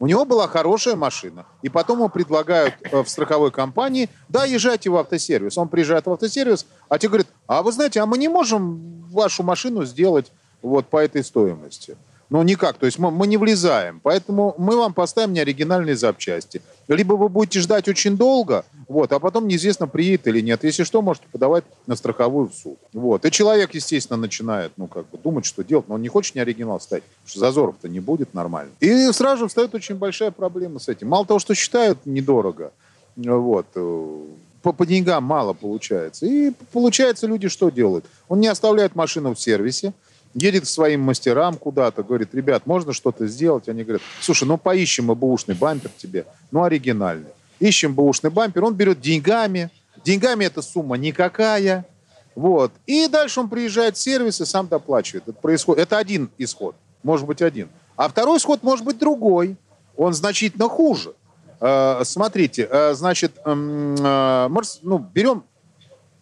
У 0.00 0.06
него 0.06 0.24
была 0.24 0.46
хорошая 0.46 0.96
машина. 0.96 1.46
И 1.62 1.68
потом 1.68 1.98
ему 1.98 2.08
предлагают 2.08 2.74
э, 2.82 3.02
в 3.02 3.08
страховой 3.08 3.50
компании, 3.50 4.08
да, 4.28 4.44
езжайте 4.44 4.90
в 4.90 4.96
автосервис. 4.96 5.56
Он 5.56 5.68
приезжает 5.68 6.06
в 6.06 6.12
автосервис, 6.12 6.66
а 6.88 6.98
те 6.98 7.08
говорят, 7.08 7.28
а 7.46 7.62
вы 7.62 7.72
знаете, 7.72 8.00
а 8.00 8.06
мы 8.06 8.18
не 8.18 8.28
можем 8.28 9.04
вашу 9.10 9.42
машину 9.42 9.84
сделать 9.84 10.30
вот 10.60 10.86
по 10.86 10.98
этой 10.98 11.24
стоимости. 11.24 11.96
Ну, 12.30 12.42
никак. 12.42 12.76
То 12.76 12.86
есть 12.86 12.98
мы, 12.98 13.10
мы 13.10 13.26
не 13.26 13.36
влезаем. 13.36 14.00
Поэтому 14.02 14.54
мы 14.58 14.76
вам 14.76 14.92
поставим 14.92 15.32
неоригинальные 15.32 15.96
запчасти. 15.96 16.60
Либо 16.86 17.14
вы 17.14 17.28
будете 17.28 17.60
ждать 17.60 17.88
очень 17.88 18.16
долго, 18.16 18.64
вот, 18.86 19.12
а 19.12 19.18
потом 19.18 19.46
неизвестно, 19.46 19.86
приедет 19.86 20.26
или 20.26 20.40
нет. 20.40 20.64
Если 20.64 20.84
что, 20.84 21.02
можете 21.02 21.26
подавать 21.30 21.64
на 21.86 21.96
страховую 21.96 22.48
в 22.48 22.54
суд. 22.54 22.78
Вот. 22.92 23.24
И 23.24 23.30
человек, 23.30 23.74
естественно, 23.74 24.18
начинает, 24.18 24.72
ну, 24.76 24.86
как 24.86 25.08
бы 25.10 25.18
думать, 25.18 25.44
что 25.44 25.62
делать, 25.62 25.88
но 25.88 25.94
он 25.94 26.02
не 26.02 26.08
хочет 26.08 26.34
неоригинал 26.34 26.80
ставить, 26.80 27.04
потому 27.04 27.28
что 27.28 27.40
зазоров-то 27.40 27.88
не 27.88 28.00
будет 28.00 28.34
нормально. 28.34 28.72
И 28.80 29.12
сразу 29.12 29.44
же 29.44 29.48
встает 29.48 29.74
очень 29.74 29.96
большая 29.96 30.30
проблема 30.30 30.78
с 30.78 30.88
этим. 30.88 31.08
Мало 31.08 31.26
того, 31.26 31.38
что 31.38 31.54
считают 31.54 32.04
недорого, 32.06 32.72
вот, 33.16 33.66
э, 33.74 34.20
по, 34.62 34.72
по 34.72 34.86
деньгам 34.86 35.24
мало 35.24 35.52
получается. 35.52 36.26
И 36.26 36.52
получается, 36.72 37.26
люди 37.26 37.48
что 37.48 37.70
делают? 37.70 38.04
Он 38.28 38.40
не 38.40 38.48
оставляет 38.48 38.94
машину 38.94 39.34
в 39.34 39.40
сервисе, 39.40 39.92
едет 40.34 40.64
к 40.64 40.66
своим 40.66 41.02
мастерам 41.02 41.56
куда-то, 41.56 42.02
говорит, 42.02 42.34
ребят, 42.34 42.66
можно 42.66 42.92
что-то 42.92 43.26
сделать? 43.26 43.68
Они 43.68 43.82
говорят, 43.82 44.02
слушай, 44.20 44.44
ну 44.44 44.58
поищем 44.58 45.06
мы 45.06 45.14
бэушный 45.14 45.54
бампер 45.54 45.90
тебе, 45.96 46.26
ну 46.50 46.62
оригинальный. 46.62 47.30
Ищем 47.60 47.94
бэушный 47.94 48.30
бампер, 48.30 48.64
он 48.64 48.74
берет 48.74 49.00
деньгами, 49.00 49.70
деньгами 50.04 50.44
эта 50.44 50.62
сумма 50.62 50.96
никакая, 50.96 51.86
вот. 52.34 52.70
И 52.86 53.08
дальше 53.08 53.40
он 53.40 53.48
приезжает 53.48 53.96
в 53.96 54.00
сервис 54.00 54.40
и 54.40 54.44
сам 54.44 54.68
доплачивает. 54.68 55.24
Это, 55.26 55.36
происходит, 55.36 55.82
это 55.82 55.98
один 55.98 56.30
исход, 56.38 56.76
может 57.02 57.26
быть 57.26 57.42
один. 57.42 57.68
А 57.96 58.08
второй 58.08 58.38
исход 58.38 58.62
может 58.62 58.84
быть 58.84 58.98
другой, 58.98 59.56
он 59.96 60.14
значительно 60.14 60.68
хуже. 60.68 61.14
Э, 61.60 62.02
смотрите, 62.04 62.68
э, 62.70 62.94
значит, 62.94 63.32
эм, 63.44 63.96
э, 63.98 64.48
ну, 64.82 64.98
берем 64.98 65.42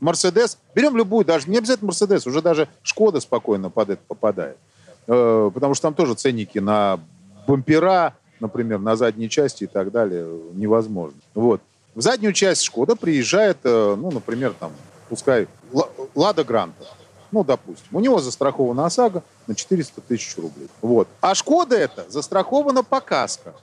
Мерседес, 0.00 0.58
берем 0.74 0.96
любую, 0.96 1.24
даже 1.24 1.48
не 1.48 1.58
обязательно 1.58 1.88
Мерседес, 1.88 2.26
уже 2.26 2.42
даже 2.42 2.68
Шкода 2.82 3.20
спокойно 3.20 3.70
под 3.70 3.90
это 3.90 4.02
попадает. 4.06 4.58
Э, 5.06 5.50
потому 5.52 5.74
что 5.74 5.82
там 5.82 5.94
тоже 5.94 6.14
ценники 6.14 6.58
на 6.58 7.00
бампера, 7.46 8.14
например, 8.40 8.78
на 8.78 8.96
задней 8.96 9.30
части 9.30 9.64
и 9.64 9.66
так 9.66 9.90
далее 9.90 10.26
невозможно. 10.52 11.18
Вот. 11.34 11.60
В 11.94 12.02
заднюю 12.02 12.32
часть 12.34 12.62
Шкода 12.62 12.94
приезжает, 12.96 13.58
э, 13.64 13.94
ну, 13.98 14.10
например, 14.10 14.52
там, 14.58 14.72
пускай 15.08 15.48
Ла- 15.72 15.88
Лада 16.14 16.44
Гранта. 16.44 16.84
Ну, 17.32 17.42
допустим. 17.42 17.88
У 17.92 18.00
него 18.00 18.20
застрахована 18.20 18.86
ОСАГО 18.86 19.22
на 19.46 19.54
400 19.54 20.00
тысяч 20.02 20.36
рублей. 20.36 20.68
Вот. 20.82 21.08
А 21.20 21.34
Шкода 21.34 21.76
это 21.76 22.04
застрахована 22.08 22.82
по 22.84 23.00
каско. 23.00 23.54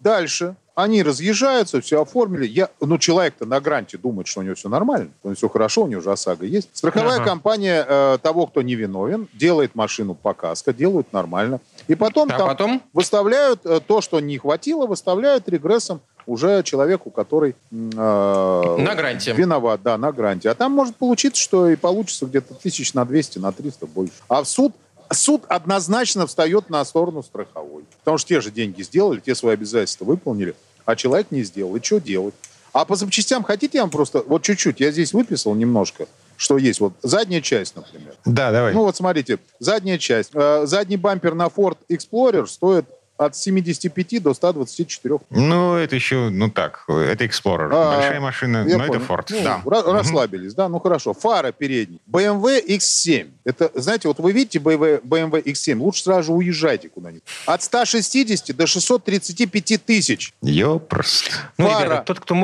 Дальше 0.00 0.56
они 0.74 1.02
разъезжаются, 1.02 1.80
все 1.80 2.02
оформили. 2.02 2.46
Я, 2.46 2.68
ну, 2.80 2.98
человек-то 2.98 3.46
на 3.46 3.60
гранте 3.60 3.96
думает, 3.96 4.26
что 4.26 4.40
у 4.40 4.42
него 4.42 4.54
все 4.56 4.68
нормально, 4.68 5.10
у 5.22 5.28
него 5.28 5.36
все 5.36 5.48
хорошо, 5.48 5.82
у 5.84 5.86
него 5.86 6.00
уже 6.00 6.10
ОСАГО 6.10 6.44
есть. 6.46 6.68
Страховая 6.72 7.16
Ага. 7.16 7.24
компания 7.24 7.84
э, 7.88 8.18
того, 8.20 8.46
кто 8.46 8.60
не 8.62 8.74
виновен, 8.74 9.28
делает 9.34 9.74
машину 9.74 10.14
по 10.14 10.34
каско, 10.34 10.72
делают 10.72 11.12
нормально. 11.12 11.60
И 11.86 11.94
потом 11.94 12.28
А 12.32 12.38
там 12.38 12.48
потом? 12.48 12.82
выставляют 12.92 13.60
э, 13.64 13.80
то, 13.86 14.00
что 14.00 14.18
не 14.20 14.36
хватило, 14.38 14.86
выставляют 14.86 15.48
регрессом 15.48 16.00
уже 16.26 16.62
человеку, 16.64 17.10
который 17.10 17.54
э, 17.70 18.76
На 18.78 18.94
гранте. 18.94 19.32
виноват, 19.32 19.80
да, 19.82 19.96
на 19.98 20.10
гранте. 20.10 20.50
А 20.50 20.54
там 20.54 20.72
может 20.72 20.96
получиться, 20.96 21.40
что 21.40 21.68
и 21.68 21.76
получится 21.76 22.26
где-то 22.26 22.54
тысяч 22.54 22.94
на 22.94 23.04
200, 23.04 23.38
на 23.38 23.52
300 23.52 23.86
больше. 23.86 24.14
А 24.28 24.42
в 24.42 24.48
суд 24.48 24.72
Суд 25.14 25.44
однозначно 25.48 26.26
встает 26.26 26.70
на 26.70 26.84
сторону 26.84 27.22
страховой. 27.22 27.84
Потому 28.00 28.18
что 28.18 28.28
те 28.28 28.40
же 28.40 28.50
деньги 28.50 28.82
сделали, 28.82 29.20
те 29.20 29.34
свои 29.34 29.54
обязательства 29.54 30.04
выполнили, 30.04 30.54
а 30.84 30.96
человек 30.96 31.28
не 31.30 31.42
сделал. 31.42 31.74
И 31.76 31.82
что 31.82 32.00
делать? 32.00 32.34
А 32.72 32.84
по 32.84 32.96
запчастям 32.96 33.44
хотите, 33.44 33.78
я 33.78 33.82
вам 33.82 33.90
просто... 33.90 34.22
Вот 34.26 34.42
чуть-чуть, 34.42 34.80
я 34.80 34.90
здесь 34.90 35.12
выписал 35.12 35.54
немножко, 35.54 36.06
что 36.36 36.58
есть. 36.58 36.80
Вот 36.80 36.92
задняя 37.02 37.40
часть, 37.40 37.76
например. 37.76 38.14
Да, 38.24 38.50
давай. 38.50 38.74
Ну 38.74 38.82
вот 38.82 38.96
смотрите, 38.96 39.38
задняя 39.60 39.96
часть. 39.96 40.30
Э, 40.34 40.66
задний 40.66 40.96
бампер 40.96 41.34
на 41.34 41.46
Ford 41.46 41.78
Explorer 41.88 42.46
стоит 42.48 42.86
от 43.16 43.36
75 43.36 44.22
до 44.22 44.34
124. 44.34 45.18
Ну, 45.30 45.74
это 45.76 45.94
еще, 45.94 46.30
ну 46.30 46.50
так, 46.50 46.84
это 46.88 47.24
Explorer. 47.24 47.68
А, 47.72 47.96
Большая 47.96 48.20
машина, 48.20 48.64
но 48.64 48.84
это 48.84 48.86
понял. 48.98 49.02
Ford. 49.06 49.26
Ну, 49.30 49.42
да. 49.42 49.62
ра- 49.64 49.92
Расслабились, 49.92 50.54
да? 50.54 50.68
Ну 50.68 50.80
хорошо. 50.80 51.14
Фара 51.14 51.52
передний. 51.52 52.00
BMW 52.10 52.60
X7. 52.66 53.30
Это, 53.44 53.70
знаете, 53.74 54.08
вот 54.08 54.18
вы 54.18 54.32
видите 54.32 54.58
BMW, 54.58 55.00
BMW 55.02 55.42
X7, 55.44 55.76
лучше 55.78 56.02
сразу 56.02 56.22
же 56.24 56.32
уезжайте 56.32 56.88
куда-нибудь. 56.88 57.22
От 57.46 57.62
160 57.62 58.56
до 58.56 58.66
635 58.66 59.84
тысяч. 59.84 60.32
Ёпрост. 60.42 61.30
Ну, 61.58 61.68
Фара. 61.68 61.84
ребята, 61.84 62.02
тот 62.04 62.20
кто, 62.20 62.34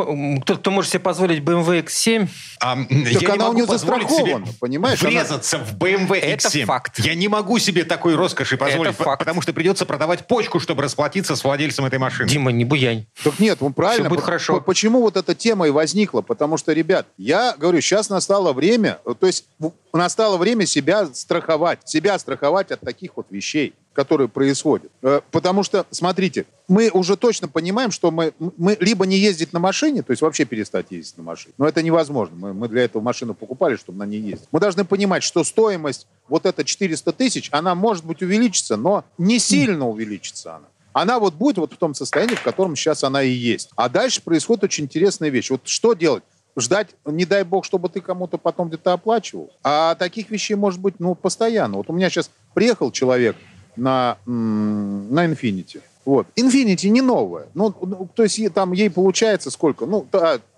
тот, 0.44 0.58
кто 0.58 0.70
может 0.70 0.90
себе 0.92 1.00
позволить 1.00 1.42
BMW 1.42 1.82
X7, 1.84 2.28
А, 2.60 2.76
Так 2.76 2.90
я 2.90 3.18
не 3.20 3.26
она 3.26 3.44
у 3.44 3.48
могу 3.48 3.56
нее 3.56 3.66
застрахована, 3.66 4.46
понимаешь? 4.60 5.00
Она- 5.02 5.10
Врезаться 5.10 5.58
в 5.58 5.76
BMW 5.76 6.16
Это 6.18 6.48
X7. 6.48 6.64
факт. 6.66 6.98
Я 7.00 7.14
не 7.14 7.26
могу 7.28 7.58
себе 7.58 7.84
такой 7.84 8.14
роскоши 8.14 8.56
позволить, 8.56 8.96
по- 8.96 9.04
факт. 9.04 9.18
потому 9.20 9.40
что 9.42 9.52
придется 9.52 9.86
продавать 9.86 10.26
почку, 10.28 10.59
чтобы 10.60 10.82
расплатиться 10.82 11.34
с 11.36 11.42
владельцем 11.44 11.84
этой 11.84 11.98
машины. 11.98 12.28
Дима, 12.28 12.52
не 12.52 12.64
буянь. 12.64 13.06
Так 13.24 13.38
нет, 13.40 13.58
ну 13.60 13.72
правильно. 13.72 14.04
Всё 14.04 14.10
будет 14.14 14.24
хорошо. 14.24 14.54
по- 14.56 14.60
Почему 14.60 15.00
вот 15.00 15.16
эта 15.16 15.34
тема 15.34 15.66
и 15.66 15.70
возникла? 15.70 16.20
Потому 16.20 16.56
что, 16.56 16.72
ребят, 16.72 17.06
я 17.18 17.54
говорю, 17.56 17.80
сейчас 17.80 18.08
настало 18.10 18.52
время, 18.52 18.98
э, 19.04 19.14
то 19.18 19.26
есть 19.26 19.44
настало 19.92 20.36
время 20.36 20.66
себя 20.66 21.06
страховать, 21.12 21.80
себя 21.88 22.18
страховать 22.18 22.70
от 22.70 22.80
таких 22.80 23.16
вот 23.16 23.26
вещей, 23.30 23.74
которые 23.92 24.28
происходят. 24.28 24.90
Э, 25.02 25.20
Потому 25.30 25.62
что, 25.62 25.86
смотрите, 25.90 26.46
мы 26.68 26.90
уже 26.90 27.16
точно 27.16 27.48
понимаем, 27.48 27.90
что 27.90 28.10
мы, 28.10 28.32
мы 28.38 28.76
либо 28.80 29.06
не 29.06 29.16
ездить 29.16 29.52
на 29.52 29.58
машине, 29.58 30.02
то 30.02 30.12
есть 30.12 30.22
вообще 30.22 30.44
перестать 30.44 30.86
ездить 30.90 31.16
на 31.18 31.24
машине, 31.24 31.54
но 31.58 31.66
это 31.66 31.82
невозможно. 31.82 32.36
Мы, 32.36 32.54
мы 32.54 32.68
для 32.68 32.84
этого 32.84 33.02
машину 33.02 33.34
покупали, 33.34 33.76
чтобы 33.76 33.98
на 33.98 34.06
ней 34.06 34.20
ездить. 34.20 34.48
Мы 34.52 34.60
должны 34.60 34.84
понимать, 34.84 35.22
что 35.22 35.42
стоимость 35.44 36.06
вот 36.28 36.46
эта 36.46 36.64
400 36.64 37.12
тысяч, 37.12 37.48
она 37.52 37.74
может 37.74 38.04
быть 38.04 38.22
увеличится, 38.22 38.76
но 38.76 39.04
не 39.18 39.38
сильно 39.38 39.88
увеличится 39.88 40.56
она 40.56 40.66
она 40.92 41.18
вот 41.18 41.34
будет 41.34 41.58
вот 41.58 41.72
в 41.72 41.76
том 41.76 41.94
состоянии, 41.94 42.34
в 42.34 42.42
котором 42.42 42.76
сейчас 42.76 43.04
она 43.04 43.22
и 43.22 43.30
есть. 43.30 43.70
А 43.76 43.88
дальше 43.88 44.22
происходит 44.22 44.64
очень 44.64 44.84
интересная 44.84 45.28
вещь. 45.28 45.50
Вот 45.50 45.62
что 45.64 45.94
делать? 45.94 46.24
Ждать, 46.56 46.88
не 47.04 47.24
дай 47.24 47.44
бог, 47.44 47.64
чтобы 47.64 47.88
ты 47.88 48.00
кому-то 48.00 48.36
потом 48.36 48.68
где-то 48.68 48.92
оплачивал. 48.92 49.52
А 49.62 49.94
таких 49.94 50.30
вещей 50.30 50.56
может 50.56 50.80
быть, 50.80 50.96
ну, 50.98 51.14
постоянно. 51.14 51.76
Вот 51.76 51.88
у 51.88 51.92
меня 51.92 52.10
сейчас 52.10 52.30
приехал 52.54 52.90
человек 52.90 53.36
на, 53.80 54.16
на 54.26 55.26
Infinity. 55.26 55.80
Вот. 56.04 56.26
Infinity 56.36 56.88
не 56.88 57.02
новая. 57.02 57.46
Ну, 57.54 57.74
ну, 57.82 58.08
то 58.14 58.22
есть 58.22 58.40
там 58.54 58.72
ей 58.72 58.90
получается 58.90 59.50
сколько? 59.50 59.86
Ну, 59.86 60.06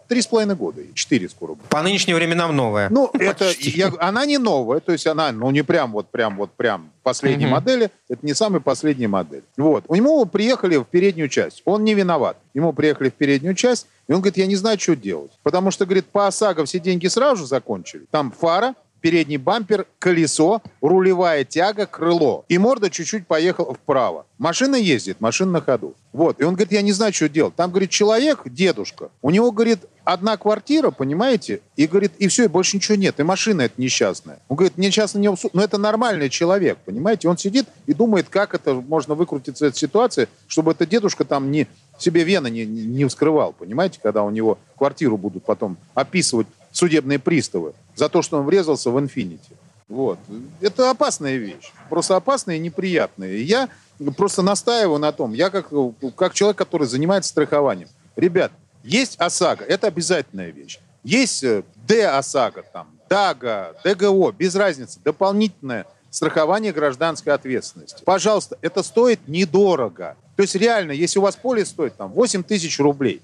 три 0.08 0.20
с 0.20 0.26
половиной 0.26 0.56
года, 0.56 0.82
четыре 0.94 1.28
скоро 1.28 1.54
будет. 1.54 1.68
По 1.68 1.80
нынешним 1.82 2.16
временам 2.16 2.54
новая. 2.54 2.88
Ну, 2.90 3.10
это, 3.14 3.50
я- 3.60 3.92
она 3.98 4.26
не 4.26 4.36
новая, 4.38 4.80
то 4.80 4.92
есть 4.92 5.06
она, 5.06 5.32
ну, 5.32 5.50
не 5.50 5.62
прям 5.64 5.92
вот, 5.92 6.08
прям 6.08 6.36
вот, 6.36 6.50
прям 6.52 6.90
последней 7.02 7.46
Мгм. 7.46 7.54
модели, 7.54 7.90
это 8.10 8.24
не 8.26 8.34
самая 8.34 8.60
последняя 8.60 9.08
модель. 9.08 9.42
Вот. 9.56 9.84
У 9.88 9.94
него 9.94 10.24
приехали 10.26 10.76
в 10.76 10.84
переднюю 10.84 11.28
часть, 11.28 11.62
он 11.64 11.84
не 11.84 11.94
виноват. 11.94 12.36
Ему 12.54 12.72
приехали 12.74 13.08
в 13.08 13.14
переднюю 13.14 13.54
часть, 13.54 13.86
и 14.06 14.12
он 14.12 14.18
говорит, 14.20 14.36
я 14.36 14.46
не 14.46 14.56
знаю, 14.56 14.78
что 14.78 14.94
делать. 14.96 15.30
Потому 15.42 15.70
что, 15.70 15.86
говорит, 15.86 16.06
по 16.06 16.26
ОСАГО 16.26 16.66
все 16.66 16.78
деньги 16.78 17.06
сразу 17.06 17.42
же 17.42 17.46
закончили. 17.46 18.04
Там 18.10 18.32
фара, 18.38 18.74
передний 19.02 19.36
бампер, 19.36 19.86
колесо, 19.98 20.62
рулевая 20.80 21.44
тяга, 21.44 21.84
крыло. 21.86 22.46
И 22.48 22.56
морда 22.56 22.88
чуть-чуть 22.88 23.26
поехала 23.26 23.74
вправо. 23.74 24.24
Машина 24.38 24.76
ездит, 24.76 25.20
машина 25.20 25.52
на 25.52 25.60
ходу. 25.60 25.94
Вот. 26.12 26.40
И 26.40 26.44
он 26.44 26.54
говорит, 26.54 26.72
я 26.72 26.82
не 26.82 26.92
знаю, 26.92 27.12
что 27.12 27.28
делать. 27.28 27.54
Там, 27.54 27.70
говорит, 27.70 27.90
человек, 27.90 28.42
дедушка, 28.46 29.10
у 29.20 29.30
него, 29.30 29.50
говорит, 29.50 29.80
одна 30.04 30.36
квартира, 30.36 30.90
понимаете, 30.90 31.60
и, 31.76 31.86
говорит, 31.86 32.12
и 32.18 32.28
все, 32.28 32.44
и 32.44 32.48
больше 32.48 32.76
ничего 32.76 32.96
нет. 32.96 33.20
И 33.20 33.22
машина 33.22 33.62
это 33.62 33.74
несчастная. 33.76 34.38
Он 34.48 34.56
говорит, 34.56 34.78
мне 34.78 34.90
сейчас 34.90 35.14
на 35.14 35.18
него... 35.18 35.36
Но 35.52 35.62
это 35.62 35.78
нормальный 35.78 36.28
человек, 36.28 36.78
понимаете? 36.84 37.28
Он 37.28 37.36
сидит 37.36 37.66
и 37.86 37.94
думает, 37.94 38.28
как 38.28 38.54
это 38.54 38.74
можно 38.74 39.14
выкрутиться 39.14 39.66
из 39.66 39.74
ситуации, 39.74 40.28
чтобы 40.46 40.72
эта 40.72 40.86
дедушка 40.86 41.24
там 41.24 41.50
не 41.50 41.66
себе 41.98 42.24
вены 42.24 42.48
не, 42.48 42.64
не 42.64 43.04
вскрывал, 43.04 43.52
понимаете, 43.52 44.00
когда 44.02 44.22
у 44.22 44.30
него 44.30 44.58
квартиру 44.76 45.16
будут 45.16 45.44
потом 45.44 45.76
описывать 45.94 46.46
судебные 46.72 47.18
приставы 47.18 47.74
за 47.94 48.08
то, 48.08 48.22
что 48.22 48.38
он 48.38 48.46
врезался 48.46 48.90
в 48.90 48.98
«Инфинити». 48.98 49.56
Вот. 49.88 50.18
Это 50.60 50.90
опасная 50.90 51.36
вещь. 51.36 51.70
Просто 51.90 52.16
опасная 52.16 52.56
и 52.56 52.58
неприятная. 52.58 53.36
Я 53.36 53.68
просто 54.16 54.42
настаиваю 54.42 54.98
на 54.98 55.12
том, 55.12 55.34
я 55.34 55.50
как, 55.50 55.68
как 56.16 56.34
человек, 56.34 56.56
который 56.56 56.86
занимается 56.86 57.28
страхованием. 57.30 57.88
Ребят, 58.16 58.52
есть 58.82 59.20
ОСАГО, 59.20 59.64
это 59.64 59.86
обязательная 59.88 60.50
вещь. 60.50 60.80
Есть 61.04 61.44
э, 61.44 61.62
Д-ОСАГО, 61.86 62.64
там, 62.72 62.88
ДАГО, 63.08 63.76
ДГО, 63.84 64.32
без 64.32 64.54
разницы, 64.54 64.98
дополнительное 65.04 65.86
страхование 66.10 66.72
гражданской 66.72 67.32
ответственности. 67.32 68.02
Пожалуйста, 68.04 68.58
это 68.60 68.82
стоит 68.82 69.28
недорого. 69.28 70.16
То 70.36 70.42
есть 70.42 70.54
реально, 70.54 70.92
если 70.92 71.18
у 71.18 71.22
вас 71.22 71.36
поле 71.36 71.64
стоит 71.64 71.96
там 71.96 72.12
8 72.12 72.42
тысяч 72.42 72.78
рублей, 72.78 73.22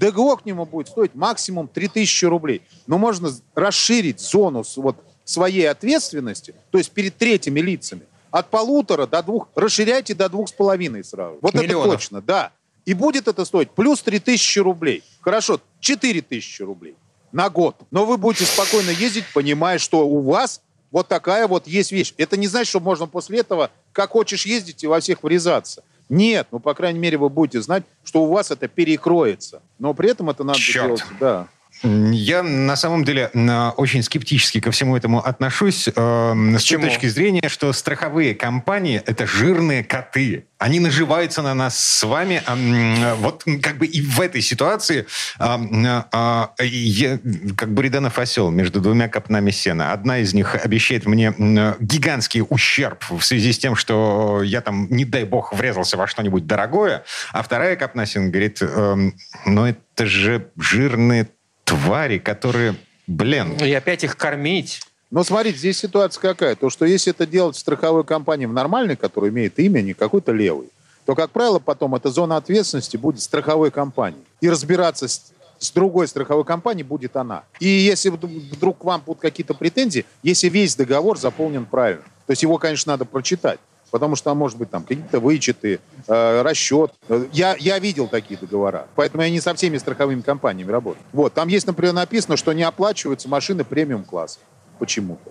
ДГО 0.00 0.36
к 0.36 0.46
нему 0.46 0.64
будет 0.64 0.88
стоить 0.88 1.14
максимум 1.14 1.68
3000 1.68 2.24
рублей. 2.24 2.62
Но 2.86 2.98
можно 2.98 3.30
расширить 3.54 4.18
зону 4.18 4.64
вот, 4.76 4.96
своей 5.24 5.68
ответственности, 5.68 6.54
то 6.70 6.78
есть 6.78 6.90
перед 6.90 7.16
третьими 7.16 7.60
лицами, 7.60 8.02
от 8.30 8.48
полутора 8.48 9.06
до 9.06 9.22
двух, 9.22 9.48
расширяйте 9.54 10.14
до 10.14 10.28
двух 10.28 10.48
с 10.48 10.52
половиной 10.52 11.04
сразу. 11.04 11.38
Вот 11.42 11.54
Миллионов. 11.54 11.86
это 11.86 11.96
точно, 11.96 12.22
да. 12.22 12.52
И 12.86 12.94
будет 12.94 13.28
это 13.28 13.44
стоить 13.44 13.70
плюс 13.70 14.02
3000 14.02 14.58
рублей. 14.60 15.04
Хорошо, 15.20 15.60
4000 15.80 16.62
рублей 16.62 16.96
на 17.30 17.50
год. 17.50 17.76
Но 17.90 18.06
вы 18.06 18.16
будете 18.16 18.46
спокойно 18.46 18.90
ездить, 18.90 19.24
понимая, 19.34 19.78
что 19.78 20.08
у 20.08 20.22
вас 20.22 20.62
вот 20.90 21.08
такая 21.08 21.46
вот 21.46 21.66
есть 21.66 21.92
вещь. 21.92 22.14
Это 22.16 22.36
не 22.36 22.46
значит, 22.46 22.68
что 22.68 22.80
можно 22.80 23.06
после 23.06 23.40
этого, 23.40 23.70
как 23.92 24.10
хочешь 24.10 24.46
ездить 24.46 24.82
и 24.82 24.86
во 24.86 25.00
всех 25.00 25.22
врезаться. 25.22 25.84
Нет, 26.10 26.48
ну, 26.50 26.58
по 26.58 26.74
крайней 26.74 26.98
мере, 26.98 27.16
вы 27.16 27.28
будете 27.28 27.62
знать, 27.62 27.84
что 28.02 28.24
у 28.24 28.26
вас 28.26 28.50
это 28.50 28.66
перекроется. 28.66 29.62
Но 29.78 29.94
при 29.94 30.10
этом 30.10 30.28
это 30.28 30.42
надо 30.42 30.58
Черт. 30.58 30.86
делать, 30.86 31.04
да. 31.20 31.48
Я 31.82 32.42
на 32.42 32.76
самом 32.76 33.04
деле 33.04 33.30
э, 33.32 33.68
очень 33.76 34.02
скептически 34.02 34.60
ко 34.60 34.70
всему 34.70 34.96
этому 34.96 35.24
отношусь 35.24 35.88
э, 35.88 35.92
с 35.92 36.54
Почему? 36.62 36.84
точки 36.84 37.06
зрения, 37.06 37.48
что 37.48 37.72
страховые 37.72 38.34
компании 38.34 39.02
это 39.06 39.26
жирные 39.26 39.82
коты. 39.82 40.46
Они 40.58 40.78
наживаются 40.78 41.40
на 41.40 41.54
нас 41.54 41.78
с 41.78 42.02
вами. 42.02 42.42
м, 42.46 43.16
Вот 43.20 43.44
как 43.62 43.78
бы 43.78 43.86
и 43.86 44.02
в 44.02 44.20
этой 44.20 44.42
ситуации 44.42 45.06
а, 45.38 46.50
я 46.60 47.18
как 47.56 47.72
Буриданов 47.72 48.18
осел 48.18 48.50
между 48.50 48.80
двумя 48.80 49.08
копнами 49.08 49.50
сена. 49.50 49.92
Одна 49.92 50.18
из 50.18 50.34
них 50.34 50.54
обещает 50.54 51.06
мне 51.06 51.32
гигантский 51.80 52.42
ущерб 52.46 53.04
в 53.10 53.22
связи 53.22 53.52
с 53.52 53.58
тем, 53.58 53.74
что 53.74 54.42
я 54.42 54.60
там, 54.60 54.86
не 54.90 55.04
дай 55.06 55.24
бог, 55.24 55.54
врезался 55.54 55.96
во 55.96 56.06
что-нибудь 56.06 56.46
дорогое, 56.46 57.04
а 57.32 57.42
вторая 57.42 57.76
копна 57.76 58.04
сена 58.04 58.28
говорит, 58.28 58.58
эм, 58.60 59.14
ну 59.46 59.64
это 59.64 60.04
же 60.06 60.50
жирные 60.58 61.28
твари, 61.70 62.18
которые, 62.18 62.74
блин, 63.06 63.56
И 63.62 63.72
опять 63.72 64.04
их 64.04 64.16
кормить. 64.16 64.80
Но 65.10 65.24
смотрите, 65.24 65.58
здесь 65.58 65.78
ситуация 65.78 66.20
какая. 66.20 66.54
То, 66.54 66.70
что 66.70 66.84
если 66.84 67.12
это 67.12 67.26
делать 67.26 67.56
в 67.56 67.58
страховой 67.58 68.04
компании 68.04 68.46
в 68.46 68.52
нормальной, 68.52 68.96
которая 68.96 69.30
имеет 69.30 69.58
имя, 69.58 69.80
не 69.80 69.92
какой-то 69.94 70.32
левый, 70.32 70.68
то, 71.04 71.14
как 71.14 71.30
правило, 71.30 71.58
потом 71.58 71.94
эта 71.94 72.10
зона 72.10 72.36
ответственности 72.36 72.96
будет 72.96 73.20
страховой 73.20 73.70
компании. 73.70 74.20
И 74.40 74.48
разбираться 74.48 75.08
с, 75.08 75.32
с 75.58 75.70
другой 75.72 76.06
страховой 76.06 76.44
компанией 76.44 76.84
будет 76.84 77.16
она. 77.16 77.42
И 77.58 77.66
если 77.66 78.12
вд- 78.12 78.52
вдруг 78.52 78.78
к 78.78 78.84
вам 78.84 79.02
будут 79.04 79.20
какие-то 79.20 79.54
претензии, 79.54 80.04
если 80.22 80.48
весь 80.48 80.76
договор 80.76 81.18
заполнен 81.18 81.66
правильно, 81.66 82.04
то 82.26 82.32
есть 82.32 82.42
его, 82.42 82.58
конечно, 82.58 82.92
надо 82.92 83.04
прочитать. 83.04 83.58
Потому 83.90 84.16
что 84.16 84.26
там, 84.26 84.38
может 84.38 84.56
быть, 84.58 84.70
там 84.70 84.82
какие-то 84.82 85.20
вычеты, 85.20 85.80
э, 86.06 86.42
расчет. 86.42 86.92
Я, 87.32 87.56
я 87.58 87.78
видел 87.78 88.08
такие 88.08 88.38
договора. 88.38 88.86
Поэтому 88.94 89.22
я 89.22 89.30
не 89.30 89.40
со 89.40 89.54
всеми 89.54 89.78
страховыми 89.78 90.20
компаниями 90.20 90.70
работаю. 90.70 91.02
Вот, 91.12 91.34
там 91.34 91.48
есть, 91.48 91.66
например, 91.66 91.94
написано, 91.94 92.36
что 92.36 92.52
не 92.52 92.62
оплачиваются 92.62 93.28
машины 93.28 93.64
премиум-класса. 93.64 94.38
Почему-то. 94.78 95.30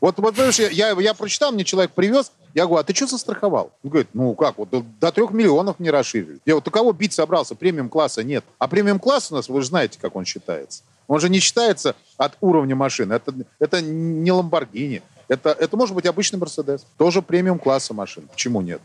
Вот, 0.00 0.18
вот 0.18 0.34
понимаешь, 0.34 0.58
я, 0.58 0.90
я 0.90 1.14
прочитал, 1.14 1.50
мне 1.50 1.64
человек 1.64 1.92
привез, 1.92 2.30
я 2.52 2.66
говорю, 2.66 2.80
а 2.80 2.84
ты 2.84 2.94
что 2.94 3.06
застраховал? 3.06 3.72
Он 3.82 3.90
говорит, 3.90 4.08
ну 4.12 4.34
как, 4.34 4.58
вот 4.58 4.68
до, 4.68 4.84
до 5.00 5.10
трех 5.10 5.30
миллионов 5.30 5.78
не 5.78 5.90
расширили. 5.90 6.40
Я 6.44 6.56
вот 6.56 6.68
у 6.68 6.70
кого 6.70 6.92
бить 6.92 7.14
собрался, 7.14 7.54
премиум-класса 7.54 8.22
нет. 8.22 8.44
А 8.58 8.68
премиум-класс 8.68 9.32
у 9.32 9.36
нас, 9.36 9.48
вы 9.48 9.62
же 9.62 9.68
знаете, 9.68 9.98
как 9.98 10.14
он 10.14 10.26
считается. 10.26 10.82
Он 11.08 11.20
же 11.20 11.28
не 11.28 11.40
считается 11.40 11.96
от 12.16 12.36
уровня 12.40 12.76
машины. 12.76 13.14
Это, 13.14 13.34
это 13.58 13.80
не 13.80 14.30
Ламборгини. 14.30 15.02
Это, 15.28 15.50
это 15.50 15.76
может 15.76 15.94
быть 15.94 16.06
обычный 16.06 16.38
Мерседес. 16.38 16.86
Тоже 16.98 17.22
премиум-класса 17.22 17.94
машин. 17.94 18.24
Почему 18.30 18.60
нет? 18.60 18.80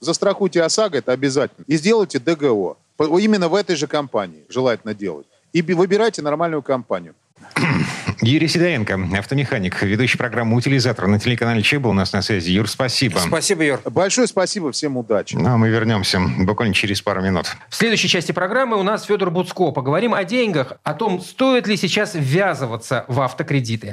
Застрахуйте 0.00 0.62
ОСАГО, 0.62 0.98
это 0.98 1.12
обязательно. 1.12 1.64
И 1.66 1.76
сделайте 1.76 2.18
ДГО. 2.18 2.76
Именно 2.98 3.48
в 3.48 3.54
этой 3.54 3.76
же 3.76 3.86
компании 3.86 4.42
желательно 4.48 4.94
делать. 4.94 5.26
И 5.52 5.60
би- 5.62 5.74
выбирайте 5.74 6.22
нормальную 6.22 6.62
компанию. 6.62 7.14
Юрий 8.22 8.48
Сидоренко, 8.48 8.98
автомеханик, 9.18 9.82
ведущий 9.82 10.16
программы 10.18 10.56
«Утилизатор» 10.56 11.06
на 11.06 11.20
телеканале 11.20 11.62
ЧЕ 11.62 11.78
был 11.78 11.90
у 11.90 11.92
нас 11.92 12.12
на 12.12 12.22
связи. 12.22 12.50
Юр, 12.50 12.68
спасибо. 12.68 13.18
Спасибо, 13.18 13.62
Юр. 13.62 13.80
Большое 13.84 14.26
спасибо, 14.26 14.72
всем 14.72 14.96
удачи. 14.96 15.36
Ну, 15.36 15.48
а 15.48 15.56
мы 15.56 15.68
вернемся 15.68 16.20
буквально 16.38 16.74
через 16.74 17.02
пару 17.02 17.22
минут. 17.22 17.46
В 17.68 17.76
следующей 17.76 18.08
части 18.08 18.32
программы 18.32 18.78
у 18.78 18.82
нас 18.82 19.04
Федор 19.04 19.30
Буцко. 19.30 19.70
Поговорим 19.70 20.14
о 20.14 20.24
деньгах, 20.24 20.74
о 20.82 20.94
том, 20.94 21.20
стоит 21.20 21.66
ли 21.66 21.76
сейчас 21.76 22.12
ввязываться 22.14 23.04
в 23.08 23.20
автокредиты. 23.20 23.92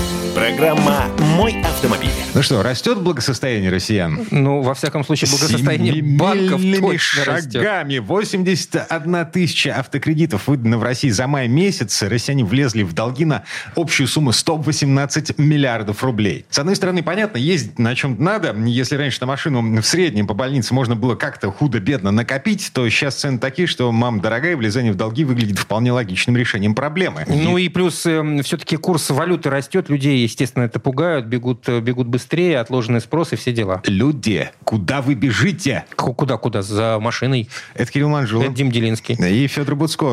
Программа 0.35 1.07
«Мой 1.35 1.61
автомобиль». 1.61 2.09
Ну 2.33 2.41
что, 2.41 2.63
растет 2.63 2.99
благосостояние 2.99 3.69
россиян? 3.69 4.25
Ну, 4.31 4.61
во 4.61 4.73
всяком 4.73 5.03
случае, 5.03 5.29
благосостояние 5.29 6.01
банков 6.01 6.61
точно 6.61 7.25
растет. 7.25 7.53
шагами. 7.53 7.97
81 7.97 9.25
тысяча 9.25 9.77
автокредитов 9.77 10.47
выдано 10.47 10.77
в 10.77 10.83
России 10.83 11.09
за 11.09 11.27
май 11.27 11.49
месяц. 11.49 12.01
Россияне 12.03 12.45
влезли 12.45 12.83
в 12.83 12.93
долги 12.93 13.25
на 13.25 13.43
общую 13.75 14.07
сумму 14.07 14.31
118 14.31 15.37
миллиардов 15.37 16.03
рублей. 16.03 16.45
С 16.49 16.59
одной 16.59 16.77
стороны, 16.77 17.03
понятно, 17.03 17.37
ездить 17.37 17.77
на 17.77 17.93
чем 17.95 18.15
надо. 18.23 18.55
Если 18.65 18.95
раньше 18.95 19.17
на 19.21 19.27
машину 19.27 19.81
в 19.81 19.85
среднем 19.85 20.27
по 20.27 20.33
больнице 20.33 20.73
можно 20.73 20.95
было 20.95 21.15
как-то 21.15 21.51
худо-бедно 21.51 22.11
накопить, 22.11 22.71
то 22.73 22.87
сейчас 22.89 23.15
цены 23.15 23.37
такие, 23.39 23.67
что, 23.67 23.91
мам, 23.91 24.21
дорогая, 24.21 24.55
влезание 24.55 24.93
в 24.93 24.95
долги 24.95 25.25
выглядит 25.25 25.59
вполне 25.59 25.91
логичным 25.91 26.37
решением 26.37 26.73
проблемы. 26.73 27.25
Ну 27.27 27.57
и 27.57 27.67
плюс 27.67 27.95
все-таки 27.95 28.77
курс 28.77 29.09
валюты 29.09 29.49
растет, 29.49 29.89
людей, 29.89 30.20
естественно, 30.23 30.63
это 30.63 30.79
пугают, 30.79 31.25
бегут, 31.25 31.67
э, 31.67 31.79
бегут 31.79 32.07
быстрее, 32.07 32.59
отложенный 32.59 33.01
спрос 33.01 33.33
и 33.33 33.35
все 33.35 33.51
дела. 33.51 33.81
Люди, 33.85 34.49
куда 34.63 35.01
вы 35.01 35.15
бежите? 35.15 35.85
Куда-куда? 35.95 36.61
За 36.61 36.99
машиной. 36.99 37.49
Это 37.73 37.91
Кирилл 37.91 38.09
Манжулов. 38.09 38.45
Это 38.45 38.55
Дим 38.55 38.71
Делинский. 38.71 39.15
И 39.15 39.47
Федор 39.47 39.75
Буцко 39.75 40.05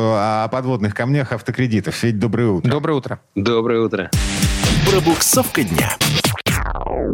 о 0.43 0.47
подводных 0.49 0.93
камнях 0.93 1.31
автокредитов. 1.31 1.95
Федь, 1.95 2.19
доброе 2.19 2.49
утро. 2.49 2.69
Доброе 2.69 2.93
утро. 2.93 3.19
Доброе 3.35 3.81
утро. 3.81 4.09
Пробуксовка 4.89 5.63
дня. 5.63 5.97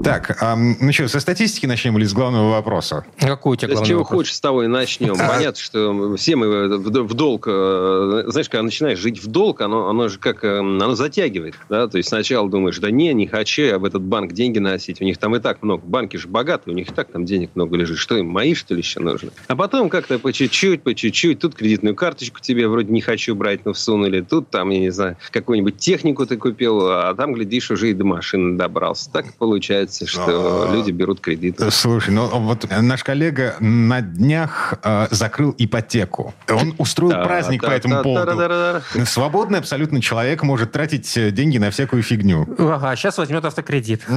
Так, 0.04 0.38
а, 0.42 0.56
ну 0.56 0.92
что, 0.92 1.08
со 1.08 1.20
статистики 1.20 1.66
начнем 1.66 1.98
или 1.98 2.06
с 2.06 2.14
главного 2.14 2.52
вопроса? 2.52 3.06
Какой 3.20 3.54
у 3.54 3.56
тебя 3.56 3.70
Да 3.70 3.74
с 3.76 3.78
главный 3.78 3.90
чего 3.90 4.00
вопрос? 4.00 4.18
хочешь, 4.20 4.36
с 4.36 4.40
того 4.40 4.64
и 4.64 4.68
начнем. 4.68 5.16
Понятно, 5.18 5.60
что 5.62 6.16
все 6.18 6.36
мы 6.36 6.68
в 6.78 7.06
в 7.06 7.14
долг... 7.14 7.46
э, 7.48 8.24
Знаешь, 8.28 8.50
когда 8.50 8.64
начинаешь 8.64 9.00
жить 9.00 9.24
в 9.24 9.28
долг, 9.28 9.62
оно, 9.62 9.90
оно 9.90 10.08
же 10.08 10.20
как... 10.20 10.44
э, 10.44 10.60
Оно 10.60 10.96
затягивает. 10.96 11.56
Да? 11.70 11.88
То 11.88 11.98
есть 11.98 12.10
сначала 12.10 12.50
думаешь, 12.50 12.78
да 12.80 12.92
не, 12.92 13.14
не 13.14 13.28
хочу 13.28 13.62
я 13.64 13.80
в 13.80 13.86
этот 13.86 14.02
банк 14.02 14.34
деньги 14.34 14.60
носить. 14.60 15.02
У 15.02 15.04
них 15.06 15.18
там 15.18 15.36
и 15.36 15.40
так 15.40 15.64
много. 15.64 15.84
Банки 15.86 16.18
же 16.18 16.28
богатые, 16.28 16.74
у 16.74 16.78
них 16.78 16.90
и 16.90 16.94
так 16.94 17.10
там 17.12 17.26
денег 17.26 17.52
много 17.56 17.78
лежит. 17.78 17.98
Что 17.98 18.18
им, 18.18 18.28
мои, 18.28 18.54
что 18.54 18.74
ли, 18.74 18.82
еще 18.82 19.00
нужно? 19.00 19.32
А 19.48 19.56
потом 19.56 19.90
как-то 19.90 20.20
по 20.20 20.34
чуть-чуть, 20.34 20.84
по 20.84 20.94
чуть-чуть. 20.94 21.40
Тут 21.40 21.56
кредитную 21.56 21.96
карточку 21.96 22.40
тебе 22.42 22.68
вроде 22.68 22.92
не 22.92 23.02
хочу 23.02 23.36
брать, 23.36 23.66
но 23.66 23.74
всунули. 23.74 24.22
Тут 24.22 24.50
там, 24.50 24.70
я 24.70 24.80
не 24.80 24.90
знаю, 24.90 25.18
какую-нибудь 25.32 25.78
технику 25.78 26.26
ты 26.26 26.38
купил, 26.38 26.88
а 26.90 27.14
там, 27.16 27.34
глядишь, 27.34 27.72
уже 27.72 27.92
и 27.92 27.94
до 27.94 28.04
машины 28.06 28.58
добрался. 28.58 29.12
Так 29.12 29.26
получается, 29.46 30.08
что 30.08 30.70
люди 30.74 30.92
берут 30.92 31.20
кредиты. 31.22 31.70
Слушай, 31.72 32.12
ну 32.14 32.28
вот 32.28 32.66
наш 32.82 33.04
коллега 33.04 33.56
на 33.60 34.02
днях 34.02 34.74
э, 34.84 35.08
закрыл 35.12 35.54
ипотеку. 35.58 36.34
Он 36.50 36.74
устроил 36.78 37.12
Да, 37.12 37.24
праздник 37.26 37.62
по 37.62 37.70
этому 37.70 37.96
да, 37.96 38.04
поводу. 38.04 38.36
да, 38.36 38.48
да, 38.48 38.82
да. 38.94 39.06
Свободный 39.06 39.60
абсолютно 39.60 40.02
человек 40.02 40.44
может 40.44 40.72
тратить 40.72 41.16
э, 41.18 41.32
деньги 41.32 41.58
на 41.58 41.70
всякую 41.70 42.02
фигню. 42.02 42.48
Ага, 42.58 42.96
сейчас 42.96 43.18
возьмет 43.18 43.46
автокредит. 43.46 44.02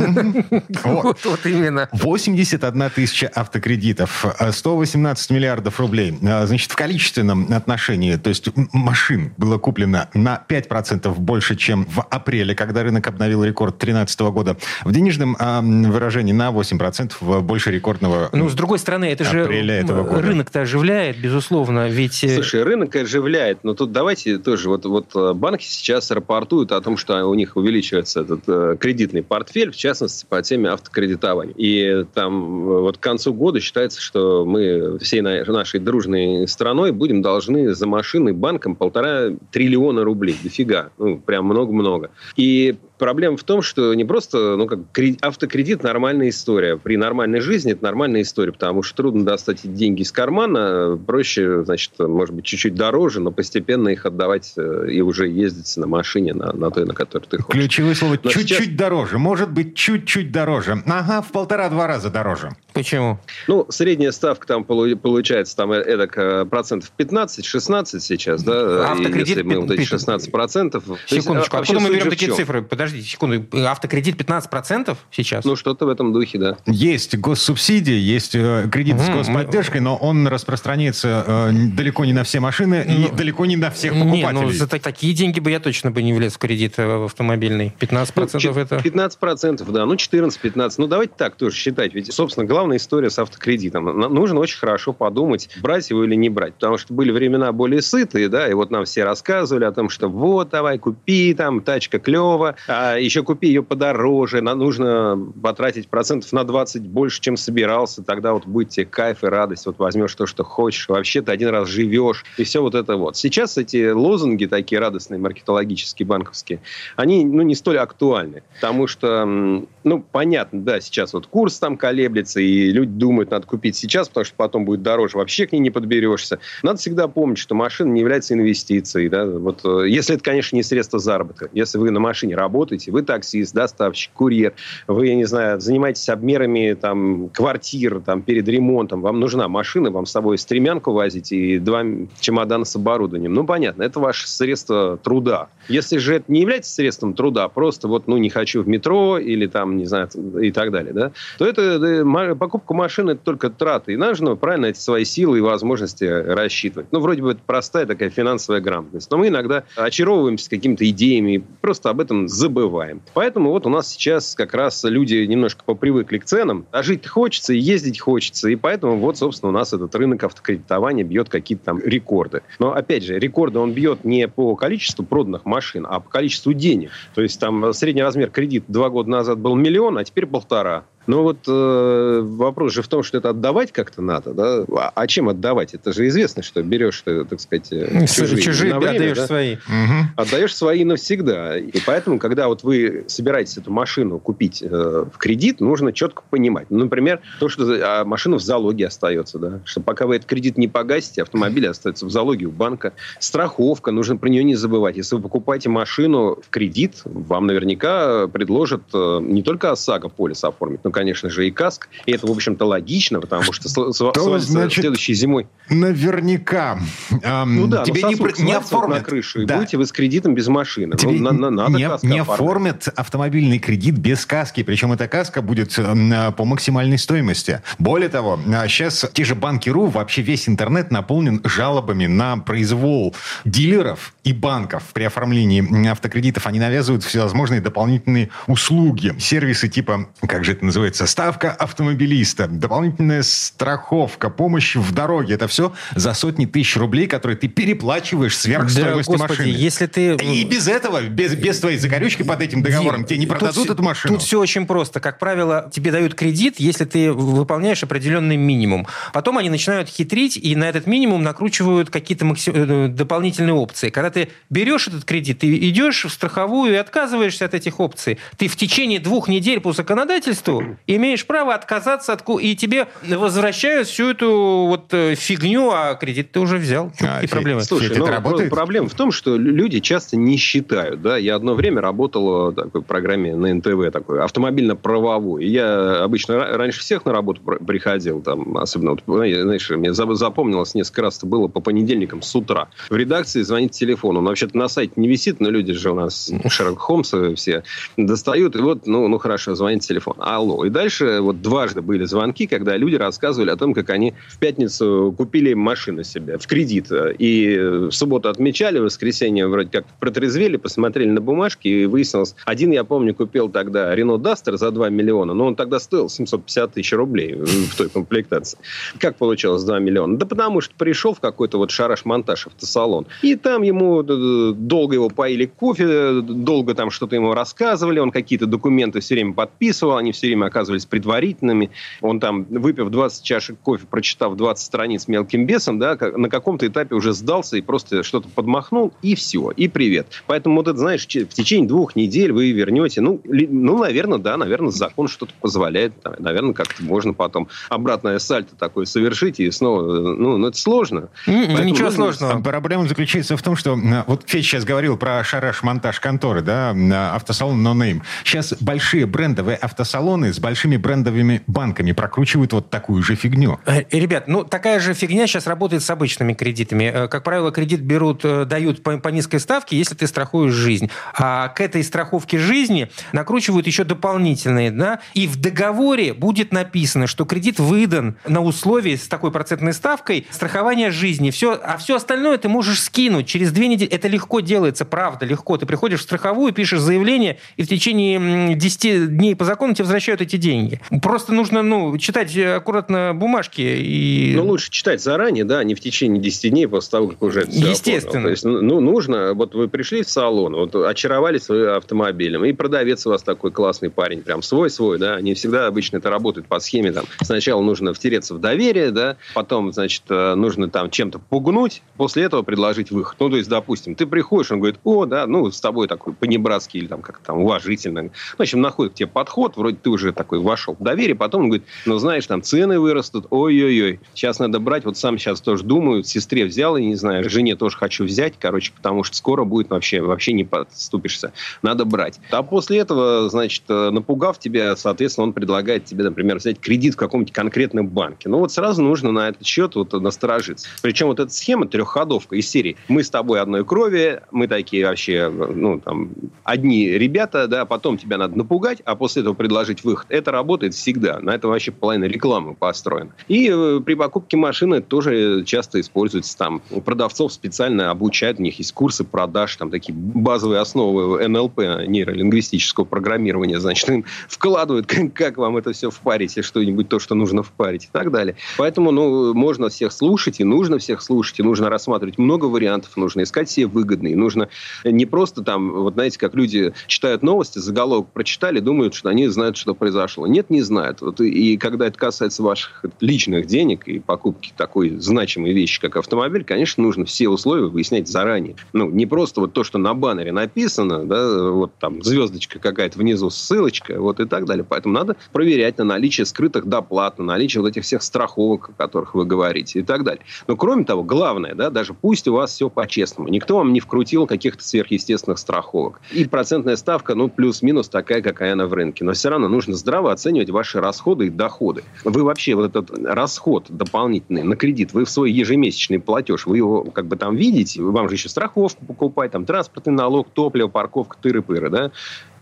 Вот. 0.85 1.19
Именно. 1.45 1.89
81 1.93 2.91
тысяча 2.91 3.29
автокредитов, 3.35 4.25
э, 4.39 4.53
118 4.53 5.31
миллиардов 5.31 5.81
рублей. 5.81 6.17
Э, 6.23 6.47
Значит, 6.47 6.73
в 6.73 6.77
количественном 6.77 7.53
отношении, 7.53 8.17
то 8.17 8.29
есть 8.31 8.49
машин 8.73 9.33
было 9.37 9.59
куплено 9.59 10.09
на 10.15 10.43
5% 10.49 11.15
больше, 11.19 11.57
чем 11.57 11.85
в 11.87 12.01
апреле, 12.11 12.55
когда 12.55 12.83
рынок 12.83 13.07
обновил 13.07 13.45
рекорд 13.45 13.75
2013 13.79 14.21
года. 14.21 14.57
В 14.85 14.93
денежном 14.93 15.18
а, 15.39 15.59
м, 15.61 15.91
выражении 15.91 16.33
на 16.33 16.51
8% 16.51 17.41
больше 17.43 17.71
рекордного. 17.71 18.29
Ну, 18.33 18.49
с 18.49 18.55
другой 18.55 18.79
стороны, 18.79 19.07
это 19.07 19.25
же 19.25 19.45
Апреля 19.45 19.75
этого 19.81 20.03
года. 20.05 20.23
рынок-то 20.23 20.61
оживляет, 20.63 21.21
безусловно, 21.21 21.89
ведь... 21.89 22.23
э, 22.25 22.35
Слушай, 22.35 22.63
рынок 22.63 22.95
оживляет, 22.97 23.65
но 23.65 23.75
тут 23.75 23.93
давайте 23.93 24.39
тоже, 24.39 24.69
вот, 24.69 24.85
вот 24.87 25.07
э, 25.15 25.33
банки 25.35 25.65
сейчас 25.65 26.11
рапортуют 26.11 26.73
о 26.73 26.81
том, 26.81 26.97
что 26.97 27.25
у 27.27 27.35
них 27.35 27.57
увеличивается 27.57 28.21
этот 28.21 28.41
э, 28.49 28.77
кредитный 28.79 29.23
портфель, 29.23 29.71
в 29.73 29.77
частности, 29.77 30.27
по 30.29 30.41
теме 30.43 30.71
автокредитования. 30.71 31.55
И 31.57 32.05
там 32.15 32.35
э, 32.69 32.81
вот 32.81 32.99
к 32.99 33.01
концу 33.01 33.33
года 33.35 33.61
считается, 33.61 34.01
что 34.01 34.45
мы 34.45 34.99
всей 34.99 35.21
на- 35.21 35.45
нашей 35.45 35.81
дружной 35.81 36.47
страной 36.49 36.93
будем 36.93 37.23
должны 37.23 37.75
за 37.75 37.87
машины 37.87 38.33
банкам 38.33 38.75
полтора 38.77 39.31
триллиона 39.51 40.05
рублей. 40.05 40.37
Дофига. 40.43 40.91
Ну, 40.99 41.19
прям 41.19 41.47
много-много. 41.47 42.11
И 42.37 42.77
проблема 42.99 43.37
в 43.37 43.45
том, 43.45 43.63
что 43.63 43.95
не 43.95 44.05
просто, 44.05 44.57
ну, 44.57 44.67
как 44.67 44.81
кре- 44.93 45.17
автокредит 45.21 45.83
нормальная 45.83 46.29
история. 46.29 46.77
При 46.77 46.97
нормальной 46.97 47.41
жизни 47.41 47.73
это 47.73 47.83
нормальная 47.85 48.23
история, 48.23 48.53
потому 48.53 48.83
что 48.83 48.97
трудно 48.97 49.25
достать 49.25 49.61
деньги 49.63 50.03
из 50.03 50.13
кармана. 50.13 50.99
Проще, 51.07 51.65
значит, 51.65 51.93
может 51.99 52.35
быть, 52.35 52.45
чуть-чуть 52.45 52.75
дороже, 52.75 53.21
но 53.21 53.31
постепенно 53.31 53.89
их 53.89 54.05
отдавать 54.07 54.53
э, 54.57 54.89
и 54.91 55.01
уже 55.01 55.29
ездить 55.29 55.77
на 55.77 55.87
машине, 55.87 56.35
на, 56.35 56.53
на 56.53 56.71
той, 56.71 56.85
на 56.87 56.95
которой 56.95 57.25
ты 57.25 57.39
хочешь. 57.39 57.61
Ключевое 57.61 57.95
слово 57.95 58.19
Но 58.23 58.31
чуть-чуть 58.31 58.59
сейчас- 58.65 58.69
дороже. 58.77 59.19
Может 59.19 59.51
быть, 59.51 59.75
чуть-чуть 59.75 60.31
дороже. 60.33 60.83
Ага, 60.87 61.23
в 61.23 61.31
полтора-два 61.33 61.87
раза 61.87 62.11
дороже. 62.11 62.51
Почему? 62.75 63.19
Ну, 63.49 63.67
средняя 63.71 64.11
ставка 64.13 64.47
там 64.47 64.63
полу- 64.65 64.95
получается 64.97 65.57
там 65.57 65.73
э, 65.73 65.81
эдак 65.81 66.17
э, 66.19 66.45
процентов 66.45 66.93
15-16 66.99 68.01
сейчас, 68.01 68.43
да? 68.43 68.91
Автокредит 68.93 69.29
если 69.29 69.43
мы 69.43 69.59
вот 69.61 69.71
эти 69.71 69.81
пи- 69.81 69.85
16 69.87 70.31
процентов... 70.31 70.85
Секундочку, 71.07 71.57
а 71.57 71.61
откуда 71.61 71.81
мы 71.81 71.91
берем 71.91 72.11
такие 72.11 72.33
цифры? 72.33 72.63
Подождите 72.89 73.09
секунду. 73.11 73.45
Автокредит 73.67 74.17
15% 74.17 74.97
сейчас? 75.11 75.45
Ну, 75.45 75.57
что-то 75.57 75.87
в 75.87 75.89
этом 75.89 76.13
духе, 76.13 76.39
да. 76.39 76.57
Есть 76.67 77.17
госсубсидии, 77.19 77.93
есть 77.95 78.35
э, 78.35 78.69
кредит 78.73 78.99
с 78.99 79.09
Мгм. 79.09 79.19
господдержкой, 79.19 79.81
но 79.81 79.97
он 79.97 80.27
распространяется 80.27 81.25
э, 81.27 81.51
далеко 81.77 82.05
не 82.05 82.13
на 82.13 82.25
все 82.25 82.41
машины 82.41 82.85
и 82.89 82.93
Ну, 83.11 83.17
далеко 83.17 83.47
не 83.47 83.57
на 83.57 83.71
всех 83.71 83.93
Не, 83.95 84.01
покупателей. 84.23 84.43
ну 84.47 84.51
за 84.51 84.67
та- 84.67 84.79
такие 84.79 85.15
деньги 85.15 85.41
бы 85.41 85.51
я 85.51 85.61
точно 85.61 85.91
бы 85.91 86.03
не 86.03 86.13
влез 86.13 86.35
в 86.35 86.39
кредит 86.39 86.75
э, 86.79 86.87
в 86.99 87.05
автомобильный. 87.05 87.75
15% 87.79 88.41
Ну, 88.55 88.61
это... 88.61 88.83
15 88.83 89.19
процентов, 89.19 89.71
да. 89.73 89.85
Ну, 89.87 89.95
14-15. 89.95 90.75
Ну, 90.79 90.87
давайте 90.87 91.13
так 91.17 91.37
тоже 91.37 91.55
считать. 91.57 91.95
Ведь, 91.95 92.13
собственно, 92.13 92.47
главная 92.47 92.79
история 92.79 93.11
с 93.11 93.19
автокредитом. 93.19 93.89
Н- 93.89 94.13
Нужно 94.15 94.41
очень 94.41 94.59
хорошо 94.59 94.93
подумать, 94.93 95.49
брать 95.61 95.91
его 95.91 96.05
или 96.05 96.15
не 96.15 96.29
брать. 96.31 96.55
Потому 96.55 96.79
что 96.79 96.95
были 96.95 97.11
времена 97.11 97.53
более 97.53 97.83
сытые, 97.83 98.29
да, 98.29 98.49
и 98.49 98.55
вот 98.55 98.71
нам 98.71 98.85
все 98.85 99.05
рассказывали 99.05 99.65
о 99.65 99.73
том, 99.73 99.89
что 99.91 100.09
вот, 100.09 100.51
давай, 100.51 100.79
купи, 100.79 101.35
там, 101.35 101.61
тачка 101.61 101.99
клево, 101.99 102.57
а 102.67 102.78
еще 102.99 103.23
купи 103.23 103.49
ее 103.49 103.63
подороже, 103.63 104.41
на- 104.41 104.55
нужно 104.55 105.33
потратить 105.43 105.89
процентов 105.89 106.33
на 106.33 106.45
20 106.45 106.83
больше, 106.83 107.21
чем 107.21 107.37
собирался, 107.37 108.03
тогда 108.03 108.33
вот 108.33 108.47
будет 108.47 108.71
тебе 108.71 108.87
кайф 108.87 109.25
и 109.25 109.27
радость, 109.27 109.67
вот 109.67 109.79
возьмешь 109.79 110.15
то, 110.15 110.27
что 110.27 110.45
хочешь, 110.45 110.89
вообще 110.89 111.23
ты 111.23 111.33
один 111.33 111.49
раз 111.49 111.69
живешь, 111.69 112.25
и 112.37 112.45
все 112.45 112.61
вот 112.63 112.75
это 112.75 112.97
вот. 112.97 113.17
Сейчас 113.17 113.59
эти 113.59 113.91
лозунги 113.91 114.47
такие 114.47 114.81
радостные, 114.81 115.19
маркетологические, 115.19 116.07
банковские, 116.07 116.61
они, 116.97 117.25
ну, 117.25 117.43
не 117.43 117.55
столь 117.55 117.79
актуальны, 117.79 118.43
потому 118.55 118.87
что, 118.87 119.65
ну, 119.89 120.05
понятно, 120.13 120.61
да, 120.61 120.81
сейчас 120.81 121.13
вот 121.15 121.27
курс 121.27 121.59
там 121.59 121.77
колеблется, 121.77 122.41
и 122.41 122.71
люди 122.71 122.91
думают, 122.91 123.31
надо 123.31 123.47
купить 123.47 123.77
сейчас, 123.77 124.09
потому 124.09 124.25
что 124.25 124.35
потом 124.37 124.65
будет 124.65 124.83
дороже, 124.83 125.17
вообще 125.17 125.47
к 125.47 125.53
ней 125.53 125.61
не 125.61 125.71
подберешься. 125.71 126.39
Надо 126.63 126.79
всегда 126.79 127.09
помнить, 127.09 127.39
что 127.39 127.55
машина 127.55 127.91
не 127.93 128.01
является 128.01 128.35
инвестицией, 128.35 129.09
да, 129.09 129.25
вот, 129.27 129.65
э, 129.65 129.89
если 129.89 130.15
это, 130.15 130.25
конечно, 130.25 130.57
не 130.57 130.63
средство 130.63 130.99
заработка. 130.99 131.49
Если 131.53 131.79
вы 131.79 131.91
на 131.91 132.01
машине 132.01 132.37
работаете, 132.37 132.93
вы 132.93 133.03
таксист, 133.03 133.55
доставщик, 133.55 134.13
курьер, 134.13 134.53
вы, 134.87 135.07
я 135.07 135.15
не 135.15 135.25
знаю, 135.25 135.61
занимаетесь 135.61 136.09
обмерами 136.09 136.75
там 136.75 137.31
квартир 137.31 138.01
там 138.05 138.23
перед 138.23 138.47
ремонтом, 138.49 139.01
вам 139.01 139.21
нужна 139.21 139.49
машина, 139.49 139.91
вам 139.91 140.07
с 140.07 140.11
собой 140.11 140.39
стремянку 140.39 140.93
возить 140.93 141.33
и 141.33 141.59
два 141.59 141.83
чемодана 142.21 142.65
с 142.65 142.77
оборудованием. 142.77 143.33
Ну, 143.33 143.45
понятно, 143.45 143.83
это 143.83 144.01
ваше 144.01 144.29
средство 144.29 144.99
труда. 144.99 145.49
Если 145.69 145.97
же 145.99 146.17
это 146.17 146.31
не 146.31 146.41
является 146.41 146.73
средством 146.73 147.15
труда, 147.15 147.49
просто 147.49 147.89
вот, 147.89 148.07
ну, 148.07 148.19
не 148.19 148.29
хочу 148.29 148.63
в 148.63 148.69
метро 148.69 149.19
или 149.19 149.47
там, 149.47 149.78
не 149.79 149.87
знаю, 149.87 150.09
и 150.41 150.51
так 150.51 150.71
далее, 150.71 150.93
да, 150.93 151.13
то 151.39 151.47
это 151.47 151.63
э, 151.63 152.35
покупка 152.35 152.75
машины 152.75 153.13
это 153.13 153.21
только 153.25 153.51
траты. 153.51 153.95
И 153.95 153.97
нужно 153.97 154.37
правильно 154.37 154.67
эти 154.67 154.79
свои 154.79 155.05
силы 155.05 155.39
и 155.39 155.41
возможности 155.41 156.05
рассчитывать. 156.05 156.89
Ну, 156.93 157.01
вроде 157.01 157.23
бы 157.23 157.33
это 157.33 157.41
простая 157.45 157.87
такая 157.87 158.11
финансовая 158.11 158.61
грамотность. 158.61 159.11
Но 159.11 159.19
мы 159.19 159.29
иногда 159.29 159.65
очаровываемся 159.77 160.51
какими-то 160.51 160.89
идеями 160.89 161.37
и 161.37 161.39
просто 161.61 161.91
об 161.91 162.01
этом 162.01 162.29
забываем. 162.29 163.01
Поэтому 163.15 163.51
вот 163.51 163.67
у 163.67 163.71
нас 163.71 163.89
сейчас 163.89 164.35
как 164.35 164.55
раз 164.55 164.85
люди 164.85 165.17
немножко 165.25 165.63
попривыкли 165.65 166.19
к 166.19 166.25
ценам, 166.25 166.67
а 166.71 166.83
жить 166.83 167.07
хочется 167.07 167.53
и 167.53 167.59
ездить 167.59 168.01
хочется. 168.01 168.49
И 168.49 168.57
поэтому 168.57 168.99
вот, 168.99 169.19
собственно, 169.19 169.51
у 169.51 169.53
нас 169.53 169.73
этот 169.73 169.95
рынок 169.95 170.25
автокредитования 170.25 171.05
бьет 171.05 171.29
какие-то 171.29 171.65
там 171.65 171.81
рекорды. 171.81 172.43
Но, 172.59 172.73
опять 172.73 173.05
же, 173.05 173.19
рекорды 173.19 173.59
он 173.59 173.73
бьет 173.73 174.05
не 174.05 174.29
по 174.29 174.55
количеству 174.57 175.05
проданных 175.05 175.45
машин, 175.45 175.87
а 175.89 176.01
по 176.01 176.09
количеству 176.09 176.53
денег. 176.53 176.91
То 177.15 177.23
есть 177.23 177.41
там 177.41 177.73
средний 177.73 178.03
размер 178.03 178.31
кредита 178.31 178.67
два 178.69 178.89
года 178.91 179.11
назад 179.11 179.39
был 179.39 179.55
миллион, 179.59 179.99
а 179.99 180.05
теперь 180.05 180.27
полтора. 180.27 180.85
Но 181.09 181.23
вот 181.23 181.39
э, 181.49 182.21
вопрос 182.23 182.75
же 182.75 182.83
в 182.83 182.89
том, 182.89 183.03
что 183.03 183.17
это 183.17 183.31
отдавать 183.31 183.73
как-то 183.73 184.03
надо, 184.03 184.35
да? 184.35 184.65
А, 184.77 184.93
а 184.95 185.07
чем 185.07 185.31
отдавать? 185.31 185.73
Это 185.73 185.95
же 185.95 186.07
известно, 186.07 186.43
что 186.43 186.63
берешь, 186.63 187.01
ты, 187.01 187.25
так 187.25 187.41
сказать, 187.41 187.69
э, 187.73 188.07
чужие, 188.07 188.43
чужие 188.43 188.75
на 188.75 188.79
время, 188.79 188.97
отдаешь 188.97 189.17
да? 189.17 189.27
свои. 189.27 189.57
Мгм. 189.67 190.11
Отдаешь 190.17 190.55
свои 190.55 190.85
навсегда. 190.85 191.57
И 191.57 191.81
поэтому, 191.87 192.19
когда 192.19 192.49
вот 192.49 192.63
вы 192.63 193.07
собираетесь 193.07 193.57
эту 193.57 193.73
машину 193.73 194.19
купить 194.19 194.63
э, 194.63 194.67
в 195.11 195.17
кредит, 195.17 195.61
нужно 195.61 195.95
четко 195.95 196.23
понимать. 196.29 196.67
Ну, 196.69 196.81
например, 196.81 197.21
то, 197.41 197.49
что 197.49 197.65
а 197.83 198.05
машина 198.05 198.37
в 198.37 198.43
залоге 198.43 198.89
остается, 198.89 199.39
да, 199.39 199.61
что 199.65 199.81
пока 199.81 200.07
вы 200.07 200.17
этот 200.17 200.29
кредит 200.29 200.59
не 200.59 200.69
погасите, 200.69 201.23
автомобиль 201.23 201.67
остается 201.67 202.05
в 202.05 202.11
залоге 202.11 202.45
у 202.45 202.51
банка. 202.51 202.93
Страховка, 203.19 203.93
нужно 203.93 204.19
про 204.19 204.29
нее 204.29 204.45
не 204.45 204.57
забывать. 204.57 204.99
Если 204.99 205.17
вы 205.17 205.23
покупаете 205.23 205.71
машину 205.71 206.37
в 206.47 206.51
кредит, 206.51 207.01
вам 207.07 207.47
наверняка 207.47 208.29
предложат 208.29 208.83
э, 208.93 209.21
не 209.23 209.43
только 209.43 209.71
ОСАГО 209.71 210.11
полис 210.11 210.45
оформить, 210.45 210.81
но, 210.85 210.91
конечно 210.99 211.31
же, 211.31 211.47
и 211.47 211.53
КАСК. 211.53 211.89
И 212.07 212.13
это, 212.13 212.27
в 212.27 212.31
общем-то, 212.31 212.65
логично, 212.65 213.21
потому 213.21 213.53
что 213.53 213.69
значит, 213.69 214.81
следующей 214.81 215.15
зимой 215.15 215.47
Наверняка. 215.71 216.79
Ам, 217.23 217.57
ну 217.57 217.67
да, 217.67 217.85
тебе 217.85 218.03
не, 218.03 218.53
оформят. 218.53 218.99
на 218.99 219.05
крышу, 219.05 219.43
и 219.43 219.47
будете 219.47 219.77
вы 219.77 219.87
с 219.87 219.93
кредитом 219.93 220.35
без 220.35 220.49
машины. 220.49 220.97
Тебе 220.97 221.21
ну, 221.21 221.51
надо 221.51 221.71
не, 222.03 222.19
оформят 222.19 222.89
автомобильный 222.97 223.59
кредит 223.59 223.99
без 223.99 224.25
каски. 224.25 224.63
Причем 224.63 224.93
эта 224.93 225.09
каска 225.09 225.43
будет 225.43 225.79
э, 225.79 226.33
по 226.33 226.45
максимальной 226.45 226.99
стоимости. 226.99 227.63
Более 227.79 228.09
того, 228.09 228.41
сейчас 228.67 229.09
те 229.13 229.25
же 229.25 229.35
банки.ру, 229.35 229.87
вообще 229.87 230.23
весь 230.23 230.49
интернет 230.49 230.91
наполнен 230.91 231.41
жалобами 231.45 232.07
на 232.07 232.39
произвол 232.39 233.15
дилеров 233.45 234.15
и 234.25 234.33
банков 234.33 234.85
при 234.95 235.05
оформлении 235.05 235.89
автокредитов. 235.89 236.47
Они 236.47 236.59
навязывают 236.59 237.05
всевозможные 237.05 237.61
дополнительные 237.61 238.31
услуги. 238.47 239.15
Сервисы 239.19 239.69
типа, 239.69 240.09
как 240.27 240.45
же 240.45 240.53
это 240.53 240.65
называется, 240.65 240.88
ставка 240.97 241.51
автомобилиста, 241.53 242.47
дополнительная 242.49 243.23
страховка, 243.23 244.31
помощь 244.31 244.77
в 244.77 244.93
дороге. 244.93 245.35
Это 245.35 245.49
все 245.49 245.73
за 245.95 246.15
сотни 246.15 246.47
тысяч 246.47 246.77
рублей, 246.77 247.07
которые 247.07 247.37
ты 247.37 247.49
переплачиваешь 247.49 248.37
сверх 248.37 248.65
Да, 248.65 248.69
стоимости 248.71 249.11
господи, 249.11 249.31
машины. 249.31 249.47
если 249.57 249.87
ты... 249.87 250.15
И 250.17 250.45
без 250.45 250.69
этого, 250.69 251.03
без, 251.03 251.35
без 251.35 251.59
твоей 251.61 251.79
закорючки 251.79 252.23
под 252.23 252.41
этим 252.43 252.63
договором, 252.63 253.01
Дим, 253.01 253.07
тебе 253.07 253.19
не 253.19 253.27
тут 253.27 253.39
продадут 253.39 253.65
всё- 253.65 253.73
эту 253.75 253.83
машину. 253.83 254.15
Тут 254.15 254.23
все 254.23 254.39
очень 254.41 254.67
просто. 254.67 255.01
Как 255.01 255.19
правило, 255.19 255.71
тебе 255.73 255.91
дают 255.91 256.15
кредит, 256.15 256.57
если 256.59 256.85
ты 256.85 257.13
выполняешь 257.13 257.83
определенный 257.83 258.37
минимум. 258.37 258.87
Потом 259.13 259.39
они 259.39 259.51
начинают 259.51 259.89
хитрить 259.89 260.37
и 260.37 260.55
на 260.57 260.65
этот 260.69 260.87
минимум 260.87 261.23
накручивают 261.23 261.91
какие-то 261.91 262.25
макси- 262.25 262.53
э, 262.55 262.89
дополнительные 262.89 263.55
опции. 263.55 263.91
Когда 263.91 264.11
ты 264.11 264.29
берешь 264.51 264.89
этот 264.89 265.05
кредит, 265.05 265.41
ты 265.41 265.57
идешь 265.69 266.05
в 266.05 266.11
страховую 266.11 266.73
и 266.73 266.77
отказываешься 266.77 267.45
от 267.45 267.55
этих 267.55 267.81
опций. 267.81 268.19
Ты 268.37 268.49
в 268.49 268.57
течение 268.57 269.01
двух 269.01 269.29
недель 269.29 269.61
по 269.61 269.73
законодательству 269.73 270.68
имеешь 270.87 271.27
право 271.27 271.55
отказаться 271.55 272.13
от... 272.13 272.23
И 272.41 272.55
тебе 272.57 272.89
возвращают 273.07 273.89
всю 273.89 274.11
эту 274.11 274.67
вот 274.69 274.93
э, 274.93 275.15
фигню, 275.15 275.71
а 275.71 275.95
кредит 275.95 276.33
ты 276.33 276.41
уже 276.41 276.59
взял. 276.59 276.91
Чё, 276.99 277.07
А, 277.09 277.15
какие 277.15 277.29
проблемы? 277.31 277.63
Слушай, 277.63 277.97
ну, 277.97 278.07
работает? 278.07 278.51
про- 278.51 278.57
проблема 278.57 278.89
в 278.89 278.95
том, 278.95 279.13
что 279.13 279.37
лю- 279.37 279.53
люди 279.55 279.81
часто 279.81 280.17
не 280.17 280.37
считают. 280.37 281.01
Да? 281.03 281.17
Я 281.17 281.37
одно 281.37 281.55
время 281.55 281.81
работал 281.81 282.51
в 282.51 282.55
такой 282.55 282.83
программе 282.83 283.35
на 283.35 283.53
НТВ, 283.55 283.91
такой 283.93 284.23
автомобильно-правовой. 284.23 285.45
И 285.45 285.49
я 285.49 286.03
обычно 286.05 286.35
ра- 286.35 286.57
раньше 286.57 286.81
всех 286.81 287.05
на 287.05 287.13
работу 287.13 287.41
пр- 287.43 287.59
приходил, 287.65 288.21
там, 288.21 288.57
особенно, 288.59 288.91
вот, 288.93 289.03
знаешь, 289.07 289.71
мне 289.71 289.93
за- 289.93 290.15
запомнилось 290.15 290.75
несколько 290.75 291.03
раз, 291.03 291.19
это 291.19 291.27
было 291.27 291.49
по 291.49 291.61
понедельникам 291.61 292.23
с 292.23 292.35
утра. 292.37 292.69
В 292.91 292.97
редакции 292.97 293.43
звонит 293.43 293.73
телефон. 293.73 294.17
Он 294.17 294.25
вообще-то 294.25 294.57
на 294.57 294.69
сайте 294.69 294.93
не 294.97 295.09
висит, 295.09 295.41
но 295.41 295.51
люди 295.51 295.73
же 295.73 295.91
у 295.91 295.95
нас 295.95 296.31
Шерлок 296.49 296.79
Холмса 296.79 297.35
все 297.35 297.63
достают. 297.97 298.57
И 298.57 298.59
вот, 298.59 298.87
ну, 298.87 299.09
ну 299.09 299.19
хорошо, 299.19 299.55
звонит 299.55 299.83
телефон. 299.83 300.15
Алло. 300.19 300.58
И 300.65 300.71
дальше 300.71 301.21
вот 301.21 301.43
дважды 301.43 301.83
были 301.83 302.05
звонки, 302.05 302.47
когда 302.47 302.77
люди 302.77 302.97
рассказывали 302.97 303.51
о 303.51 303.57
том, 303.57 303.75
как 303.75 303.91
они 303.91 304.15
в 304.29 304.39
пятницу 304.39 305.15
купили 305.17 305.55
машину 305.55 306.05
себе 306.05 306.39
в 306.39 306.47
кредит. 306.47 306.87
И 307.19 307.57
в 307.59 307.91
субботу 307.91 308.29
отмечали, 308.29 308.79
в 308.79 308.85
воскресенье 308.85 309.47
вроде 309.47 309.71
как 309.71 309.87
протрезвели, 310.01 310.57
посмотрели 310.57 311.11
на 311.11 311.21
бумажки, 311.21 311.69
и 311.69 311.87
выяснилось, 311.87 312.35
один, 312.45 312.71
я 312.73 312.85
помню, 312.85 313.15
купил 313.15 313.49
тогда 313.49 313.95
Рено 313.95 314.19
Дастер 314.19 314.57
за 314.57 314.71
2 314.71 314.89
миллиона, 314.91 315.35
но 315.35 315.47
он 315.47 315.57
тогда 315.57 315.79
стоил 315.79 316.09
750 316.09 316.75
тысяч 316.75 316.93
рублей 316.93 317.35
в 317.35 317.77
той 317.77 317.89
комплектации. 317.89 318.59
Как 318.99 319.17
получилось 319.17 319.63
2 319.65 319.79
миллиона? 319.79 320.17
Да 320.17 320.27
потому 320.27 320.61
что 320.61 320.75
пришел 320.77 321.15
в 321.15 321.21
какой-то 321.21 321.59
вот 321.59 321.71
шараш-монтаж 321.71 322.47
автосалон, 322.47 323.07
и 323.23 323.37
там 323.37 323.63
ему 323.63 324.03
э, 324.03 324.53
долго 324.55 324.95
его 324.95 325.09
поили 325.09 325.47
кофе, 325.47 326.21
долго 326.23 326.75
там 326.75 326.91
что-то 326.91 327.17
ему 327.17 327.35
рассказывали, 327.35 327.99
он 327.99 328.11
какие-то 328.11 328.47
документы 328.47 329.01
все 329.01 329.15
время 329.15 329.35
подписывал, 329.35 329.97
они 329.97 330.13
все 330.13 330.29
время 330.29 330.48
оказывались 330.49 330.87
предварительными. 330.87 331.71
Он 332.01 332.21
там, 332.21 332.45
выпив 332.45 332.89
20 332.89 333.23
чашек 333.23 333.59
кофе, 333.61 333.87
прочитав 333.89 334.37
20 334.37 334.67
страниц 334.67 335.09
мелким 335.09 335.47
бесом, 335.47 335.79
да, 335.79 335.97
на 336.17 336.29
каком-то 336.29 336.67
этапе 336.67 336.95
уже 336.95 337.13
сдался 337.13 337.57
и 337.57 337.61
просто 337.61 338.03
что-то 338.03 338.29
подмахнул, 338.29 338.93
и 339.03 339.15
все, 339.15 339.51
и 339.51 339.69
привет. 339.69 340.09
Поэтому 340.27 340.57
вот 340.57 340.69
это, 340.69 340.79
знаешь, 340.79 341.05
в 341.05 341.07
течение 341.07 341.69
двух 341.69 341.97
недель 341.97 342.33
вы 342.33 342.51
вернете, 342.51 343.01
ну, 343.01 343.21
ну 343.25 343.79
наверное, 343.79 344.19
да, 344.19 344.37
наверное, 344.37 344.71
закон 344.71 345.09
что-то 345.09 345.33
позволяет, 345.41 345.93
наверное, 346.19 346.55
как-то 346.55 346.83
можно 346.83 347.13
потом 347.13 347.49
обратное 347.69 348.19
сальто 348.19 348.57
такое 348.57 348.85
совершить, 348.85 349.41
и 349.41 349.51
снова, 349.51 349.83
ну, 349.83 350.39
ну 350.39 350.49
это 350.49 350.59
сложно. 350.59 351.09
Поэтому 351.27 351.65
Ничего 351.65 351.91
сложного. 351.91 352.41
Проблема 352.43 352.87
заключается 352.89 353.37
в 353.37 353.43
том, 353.43 353.57
что 353.57 353.79
вот 354.07 354.23
Федь 354.27 354.45
сейчас 354.45 354.65
говорил 354.65 354.97
про 354.97 355.23
шараш-монтаж 355.23 356.01
конторы, 356.01 356.43
да, 356.43 356.75
автосалон 357.15 357.67
No 357.67 357.75
Name. 357.75 358.03
Сейчас 358.25 358.55
большие 358.61 359.07
брендовые 359.07 359.57
автосалоны 359.57 360.33
с 360.39 360.41
большими 360.41 360.77
брендовыми 360.77 361.43
банками 361.49 361.91
прокручивают 361.91 362.53
вот 362.53 362.71
такую 362.71 363.03
же 363.03 363.17
фигню. 363.17 363.59
Э, 363.67 363.83
Ребят, 363.91 364.29
ну 364.29 364.45
такая 364.45 364.79
же 364.79 364.95
фигня 364.95 365.27
сейчас 365.27 365.49
работает 365.49 365.83
с 365.83 365.91
обычными 365.91 366.33
кредитами. 366.33 366.85
Э, 366.85 367.09
Как 367.09 367.25
правило, 367.25 367.51
кредит 367.51 367.81
берут, 367.81 368.21
э, 368.25 368.45
дают 368.45 368.85
по, 368.85 368.97
по 368.99 369.09
низкой 369.09 369.41
ставке, 369.41 369.77
если 369.77 369.97
ты 369.97 370.07
страхуешь 370.07 370.53
жизнь. 370.55 370.91
А 371.17 371.49
к 371.49 371.61
этой 371.61 371.83
страховке 371.83 372.39
жизни 372.39 372.89
накручивают 373.13 373.67
еще 373.67 373.83
дополнительные, 373.83 374.71
да, 374.71 375.01
и 375.13 375.27
в 375.27 375.37
договоре 375.37 376.15
будет 376.15 376.53
написано, 376.53 377.09
что 377.09 377.25
кредит 377.25 377.59
выдан 377.59 378.17
на 378.27 378.41
условии 378.41 378.95
с 378.95 379.09
такой 379.09 379.33
процентной 379.33 379.73
ставкой 379.73 380.27
страхования 380.31 380.93
жизни. 380.93 381.31
Все, 381.31 381.55
а 381.55 381.77
все 381.79 381.97
остальное 381.97 382.39
ты 382.39 382.49
можешь 382.49 382.81
скинуть 382.81 383.27
через 383.27 383.51
две 383.51 383.67
недели. 383.67 383.91
Это 383.91 384.07
легко 384.07 384.39
делается, 384.39 384.85
правда, 384.85 385.27
легко. 385.27 385.57
Ты 385.57 385.67
приходишь 385.67 385.99
в 386.01 386.03
страховую, 386.05 386.53
пишешь 386.53 386.79
заявление, 386.81 387.39
и 387.57 387.65
в 387.65 387.69
течение 387.69 388.53
м, 388.53 388.57
10 388.59 389.17
дней 389.17 389.35
по 389.35 389.45
закону 389.45 389.75
тебе 389.75 389.83
возвращают 389.85 390.21
деньги. 390.37 390.81
Просто 391.03 391.33
нужно, 391.33 391.63
ну, 391.63 391.97
читать 391.99 392.37
э, 392.37 392.55
аккуратно 392.55 393.13
бумажки 393.15 393.61
и... 393.61 394.33
Ну, 394.37 394.47
лучше 394.47 394.71
читать 394.71 395.03
заранее, 395.03 395.45
да, 395.45 395.61
а 395.61 395.65
не 395.65 395.75
в 395.75 395.81
течение 395.81 396.21
10 396.21 396.51
дней 396.51 396.67
после 396.67 396.91
того, 396.91 397.09
как 397.09 397.23
уже 397.23 397.47
всё 397.47 397.71
Естественно. 397.71 398.09
оформил. 398.09 398.25
То 398.25 398.31
есть, 398.31 398.45
ну, 398.45 398.81
нужно, 398.81 399.35
вот 399.35 399.55
вы 399.55 399.69
пришли 399.69 400.03
в 400.03 400.11
салон, 400.11 400.55
вот 400.55 400.75
очаровали 400.75 401.39
своим 401.39 401.71
автомобилем, 401.71 402.45
и 402.45 402.53
продавец 402.53 403.07
у 403.07 403.11
вас 403.11 403.23
такой 403.23 403.51
классный 403.51 403.91
парень, 403.91 404.23
прям 404.23 404.43
свой-свой, 404.43 404.99
да, 404.99 405.21
не 405.21 405.35
всегда 405.35 405.67
обычно 405.67 405.99
это 405.99 406.11
работает 406.11 406.47
по 406.47 406.61
схеме, 406.61 406.93
там, 406.93 407.05
сначала 407.23 407.63
нужно 407.63 407.95
втереться 407.95 408.35
в 408.35 408.41
доверие, 408.41 408.91
да, 408.91 409.17
потом, 409.35 409.73
значит, 409.73 410.03
э, 410.09 410.35
нужно 410.35 410.69
там 410.69 410.91
чем-то 410.91 411.19
пугнуть, 411.19 411.83
после 411.97 412.25
этого 412.25 412.43
предложить 412.43 412.91
выход. 412.91 413.17
Ну, 413.21 413.31
то 413.31 413.37
есть, 413.37 413.49
допустим, 413.49 413.95
ты 413.95 414.07
приходишь, 414.07 414.51
он 414.51 414.59
говорит, 414.59 414.81
о, 414.85 415.07
да, 415.07 415.27
ну, 415.27 415.51
с 415.51 415.61
тобой 415.61 415.89
такой 415.89 416.13
по-небратски 416.13 416.77
или 416.79 416.87
там 416.87 417.03
как-то 417.03 417.27
там 417.27 417.39
уважительно. 417.39 418.03
Ну, 418.03 418.11
В 418.37 418.41
общем, 418.41 418.61
находит 418.61 418.95
тебе 418.95 419.07
подход, 419.07 419.57
вроде 419.57 419.77
ты 419.77 419.91
уже 419.91 420.13
такой 420.19 420.41
вошел 420.41 420.77
в 420.79 420.83
доверие, 420.83 421.15
потом 421.15 421.43
он 421.43 421.49
говорит, 421.49 421.67
ну, 421.87 421.97
знаешь, 421.99 422.27
там 422.27 422.43
цены 422.43 422.79
вырастут, 422.81 423.27
ой-ой-ой, 423.31 424.01
сейчас 424.15 424.41
надо 424.41 424.59
брать, 424.59 424.85
вот 424.85 424.99
сам 424.99 425.17
сейчас 425.17 425.41
тоже 425.41 425.63
думаю, 425.63 426.03
сестре 426.03 426.45
взял, 426.45 426.77
и 426.77 426.85
не 426.85 426.97
знаю, 426.97 427.31
жене 427.31 427.55
тоже 427.57 427.77
хочу 427.77 428.05
взять, 428.05 428.35
короче, 428.39 428.73
потому 428.77 429.05
что 429.05 429.17
скоро 429.17 429.45
будет 429.45 429.71
вообще, 429.71 430.03
вообще 430.03 430.33
не 430.33 430.45
подступишься, 430.45 431.33
надо 431.63 431.85
брать. 431.85 432.21
А 432.31 432.43
после 432.43 432.79
этого, 432.79 433.31
значит, 433.31 433.63
э, 433.69 433.91
напугав 433.91 434.39
тебя, 434.39 434.75
соответственно, 434.77 435.29
он 435.29 435.33
предлагает 435.33 435.85
тебе, 435.85 436.05
например, 436.05 436.39
взять 436.39 436.59
кредит 436.59 436.95
в 436.95 436.97
каком-нибудь 436.97 437.33
конкретном 437.33 437.87
банке. 437.87 438.29
Ну, 438.29 438.39
вот 438.39 438.53
сразу 438.53 438.83
нужно 438.83 439.13
на 439.13 439.29
этот 439.29 439.47
счет 439.47 439.77
вот 439.77 439.93
насторожиться. 439.93 440.69
Причем 440.83 441.07
вот 441.07 441.21
эта 441.21 441.33
схема 441.33 441.69
трехходовка 441.69 442.35
из 442.35 442.51
серии 442.51 442.77
«Мы 442.89 443.05
с 443.05 443.11
тобой 443.11 443.41
одной 443.41 443.65
крови, 443.65 444.23
мы 444.33 444.49
такие 444.49 444.85
вообще, 444.85 445.29
ну, 445.31 445.79
там, 445.79 446.11
одни 446.43 446.89
ребята, 446.89 447.47
да, 447.47 447.65
потом 447.65 447.99
тебя 447.99 448.19
надо 448.19 448.37
напугать, 448.37 448.83
а 448.85 448.97
после 448.97 449.23
этого 449.23 449.35
предложить 449.35 449.85
выход». 449.85 450.08
Это 450.09 450.33
работает 450.33 450.75
всегда. 450.75 451.21
На 451.21 451.35
этом 451.35 451.51
вообще 451.51 451.71
половина 451.71 452.05
рекламы 452.05 452.55
построена. 452.55 453.11
И 453.29 453.51
э, 453.53 453.81
при 453.85 453.95
покупке 453.95 454.37
машины 454.37 454.77
это 454.77 454.87
тоже 454.87 455.45
часто 455.45 455.81
используется 455.81 456.37
там. 456.37 456.63
Продавцов 456.85 457.33
специально 457.33 457.91
обучают, 457.91 458.39
у 458.39 458.43
них 458.43 458.59
есть 458.59 458.73
курсы 458.73 459.05
продаж, 459.05 459.57
там 459.57 459.71
такие 459.71 459.95
базовые 459.95 460.61
основы 460.61 461.27
НЛП, 461.29 461.59
нейролингвистического 461.87 462.85
программирования, 462.85 463.61
значит, 463.61 463.89
им 463.91 464.05
вкладывают, 464.29 464.87
как, 465.15 465.37
вам 465.37 465.57
это 465.57 465.73
все 465.73 465.91
впарить, 465.91 466.37
и 466.39 466.43
что-нибудь 466.43 466.89
то, 466.89 466.99
что 466.99 467.15
нужно 467.15 467.43
впарить 467.43 467.85
и 467.85 467.89
так 467.93 468.11
далее. 468.11 468.37
Поэтому, 468.57 468.91
ну, 468.91 469.35
можно 469.35 469.69
всех 469.69 469.93
слушать, 469.93 470.41
и 470.41 470.45
нужно 470.45 470.79
всех 470.79 471.03
слушать, 471.03 471.41
и 471.41 471.43
нужно 471.43 471.69
рассматривать 471.69 472.19
много 472.19 472.47
вариантов, 472.47 472.97
нужно 472.97 473.23
искать 473.23 473.51
себе 473.51 473.67
выгодные, 473.67 474.17
нужно 474.17 474.49
не 474.85 475.07
просто 475.07 475.43
там, 475.43 475.73
вот 475.73 475.95
знаете, 475.95 476.19
как 476.19 476.35
люди 476.35 476.73
читают 476.87 477.23
новости, 477.23 477.59
заголовок 477.59 478.09
прочитали, 478.13 478.61
думают, 478.61 478.95
что 478.95 479.09
они 479.09 479.27
знают, 479.29 479.57
что 479.57 479.75
произошло 479.75 479.98
произошло? 479.99 480.27
Нет, 480.27 480.51
не 480.51 480.63
знают. 480.63 481.01
Вот 481.01 481.21
и, 481.21 481.29
и 481.29 481.57
когда 481.57 481.87
это 481.87 481.99
касается 481.99 482.43
ваших 482.43 482.85
личных 483.01 483.47
денег 483.47 483.89
и 483.89 483.99
покупки 483.99 484.53
такой 484.57 484.91
значимой 484.91 485.53
вещи, 485.53 485.81
как 485.81 485.97
автомобиль, 485.97 486.45
конечно, 486.45 486.83
нужно 486.83 487.05
все 487.05 487.29
условия 487.29 487.67
выяснять 487.67 488.09
заранее. 488.09 488.55
Ну, 488.73 488.89
не 488.91 489.07
просто 489.07 489.41
вот 489.41 489.53
то, 489.53 489.65
что 489.65 489.79
на 489.79 489.95
баннере 489.95 490.33
написано, 490.33 491.05
да, 491.05 491.51
вот 491.51 491.73
там 491.81 492.03
звездочка 492.03 492.59
какая-то 492.59 492.99
внизу, 492.99 493.31
ссылочка, 493.31 494.01
вот 494.01 494.21
и 494.21 494.27
так 494.27 494.45
далее. 494.45 494.65
Поэтому 494.69 494.95
надо 494.95 495.17
проверять 495.33 495.79
на 495.79 495.85
наличие 495.85 496.27
скрытых 496.27 496.67
доплат, 496.67 497.19
на 497.19 497.25
наличие 497.25 497.61
вот 497.63 497.69
этих 497.71 497.83
всех 497.83 498.03
страховок, 498.03 498.71
о 498.71 498.73
которых 498.73 499.15
вы 499.15 499.25
говорите, 499.25 499.81
и 499.81 499.83
так 499.83 500.05
далее. 500.05 500.23
Но 500.47 500.57
кроме 500.57 500.85
того, 500.85 501.03
главное, 501.03 501.55
да, 501.55 501.71
даже 501.71 501.95
пусть 501.95 502.29
у 502.29 502.35
вас 502.35 502.53
все 502.53 502.71
по-честному, 502.71 503.29
никто 503.29 503.57
вам 503.57 503.73
не 503.73 503.81
вкрутил 503.81 504.27
каких-то 504.27 504.63
сверхъестественных 504.63 505.39
страховок. 505.39 506.01
И 506.13 506.25
процентная 506.25 506.77
ставка, 506.77 507.15
ну, 507.15 507.29
плюс-минус 507.29 507.89
такая, 507.89 508.23
какая 508.23 508.53
она 508.53 508.67
в 508.67 508.73
рынке. 508.73 509.05
Но 509.05 509.13
все 509.13 509.31
равно 509.31 509.49
нужно 509.49 509.75
здраво 509.89 510.13
оценивать 510.13 510.51
ваши 510.51 510.81
расходы 510.81 511.29
и 511.29 511.31
доходы. 511.31 511.83
Вы 512.05 512.23
вообще 512.23 512.55
вот 512.55 512.77
этот 512.77 512.91
расход 513.07 513.65
дополнительный 513.71 514.43
на 514.43 514.55
кредит, 514.55 514.93
вы 514.93 515.07
в 515.07 515.11
свой 515.11 515.33
ежемесячный 515.33 515.99
платеж, 515.99 516.45
вы 516.45 516.59
его 516.59 516.83
как 516.85 517.07
бы 517.07 517.17
там 517.17 517.37
видите, 517.37 517.81
вам 517.81 518.11
же 518.11 518.17
еще 518.17 518.29
страховку 518.29 518.85
покупать, 518.85 519.31
там 519.31 519.47
транспортный 519.47 519.95
налог, 519.95 520.29
топливо, 520.29 520.69
парковка, 520.69 521.17
тыры-пыры, 521.23 521.71
да? 521.71 521.91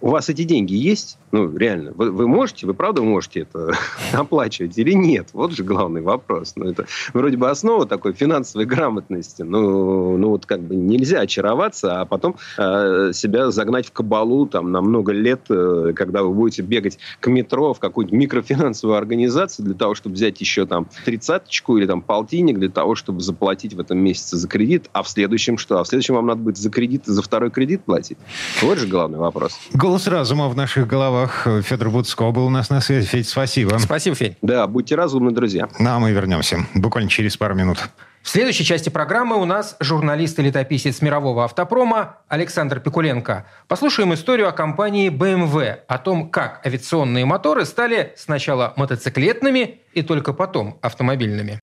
У 0.01 0.11
вас 0.11 0.29
эти 0.29 0.45
деньги 0.45 0.75
есть? 0.75 1.19
Ну, 1.33 1.55
реально, 1.57 1.93
вы, 1.93 2.11
вы 2.11 2.29
можете, 2.29 2.67
вы 2.67 2.75
правда 2.75 3.03
можете 3.03 3.41
это 3.41 3.73
оплачивать 4.13 4.79
или 4.79 4.93
нет? 4.93 5.29
Вот 5.33 5.53
же 5.53 5.65
главный 5.65 6.01
вопрос. 6.01 6.53
Ну, 6.57 6.67
это 6.67 6.87
вроде 7.13 7.37
бы 7.37 7.51
основа 7.51 7.87
такой 7.87 8.13
финансовой 8.13 8.67
грамотности. 8.67 9.43
Ну, 9.43 10.17
ну 10.17 10.31
вот 10.31 10.47
как 10.47 10.61
бы 10.63 10.77
нельзя 10.77 11.21
очароваться, 11.21 12.01
а 12.01 12.05
потом 12.05 12.37
э, 12.59 13.11
себя 13.13 13.51
загнать 13.51 13.87
в 13.87 13.93
кабалу 13.93 14.47
там 14.47 14.73
на 14.73 14.81
много 14.81 15.13
лет, 15.13 15.43
э, 15.51 15.93
когда 15.95 16.23
вы 16.23 16.33
будете 16.33 16.63
бегать 16.63 16.99
к 17.21 17.27
метро 17.29 17.75
в 17.75 17.81
какую-нибудь 17.81 18.19
микрофинансовую 18.19 18.97
организацию 18.97 19.67
для 19.67 19.75
того, 19.75 19.95
чтобы 19.95 20.15
взять 20.15 20.41
еще 20.41 20.67
там 20.67 20.89
тридцаточку 21.05 21.77
или 21.77 21.87
там 21.87 22.03
полтинник 22.03 22.59
для 22.59 22.71
того, 22.71 22.95
чтобы 22.95 23.21
заплатить 23.21 23.75
в 23.75 23.81
этом 23.81 23.99
месяце 23.99 24.37
за 24.37 24.49
кредит, 24.49 24.89
а 24.93 25.03
в 25.03 25.09
следующем 25.09 25.59
что? 25.59 25.79
А 25.81 25.85
в 25.85 25.89
следующем 25.89 26.15
вам 26.15 26.27
надо 26.27 26.41
будет 26.41 26.57
за 26.57 26.71
кредит, 26.71 27.03
за 27.07 27.23
второй 27.23 27.51
кредит 27.51 27.85
платить? 27.85 28.19
Вот 28.63 28.79
же 28.79 28.87
главный 28.87 29.19
вопрос. 29.19 29.59
Голос 29.87 30.09
разума 30.09 30.49
в 30.49 30.57
наших 30.57 30.89
головах. 30.89 31.47
Федор 31.63 31.91
Буцко 31.91 32.33
был 32.33 32.47
у 32.47 32.51
нас 32.51 32.71
на 32.71 32.81
связи. 32.81 33.07
Федь, 33.07 33.29
спасибо. 33.29 33.79
Спасибо, 33.79 34.17
Федь. 34.17 34.37
Да, 34.43 34.67
будьте 34.67 34.97
разумны, 34.97 35.31
друзья. 35.31 35.69
Ну, 35.79 35.89
а 35.89 36.01
мы 36.01 36.11
вернемся 36.11 36.67
буквально 36.75 37.09
через 37.09 37.37
пару 37.37 37.55
минут. 37.55 37.79
В 38.21 38.29
следующей 38.29 38.65
части 38.65 38.89
программы 38.89 39.37
у 39.37 39.45
нас 39.45 39.77
журналист 39.79 40.41
и 40.41 40.43
летописец 40.43 41.03
мирового 41.03 41.45
автопрома 41.45 42.17
Александр 42.27 42.81
Пикуленко. 42.81 43.47
Послушаем 43.69 44.13
историю 44.13 44.49
о 44.49 44.53
компании 44.53 45.09
BMW, 45.09 45.77
о 45.87 45.99
том, 45.99 46.31
как 46.31 46.67
авиационные 46.67 47.25
моторы 47.25 47.65
стали 47.65 48.13
сначала 48.17 48.75
мотоциклетными 48.77 49.83
и 49.93 50.03
только 50.03 50.33
потом 50.33 50.79
автомобильными. 50.83 51.61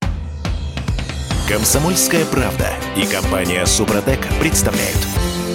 Комсомольская 1.50 2.24
правда 2.24 2.70
и 2.96 3.06
компания 3.06 3.66
Супротек 3.66 4.22
представляют. 4.40 5.00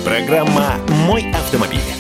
Программа 0.05 0.75
«Мой 1.07 1.31
автомобиль». 1.33 1.98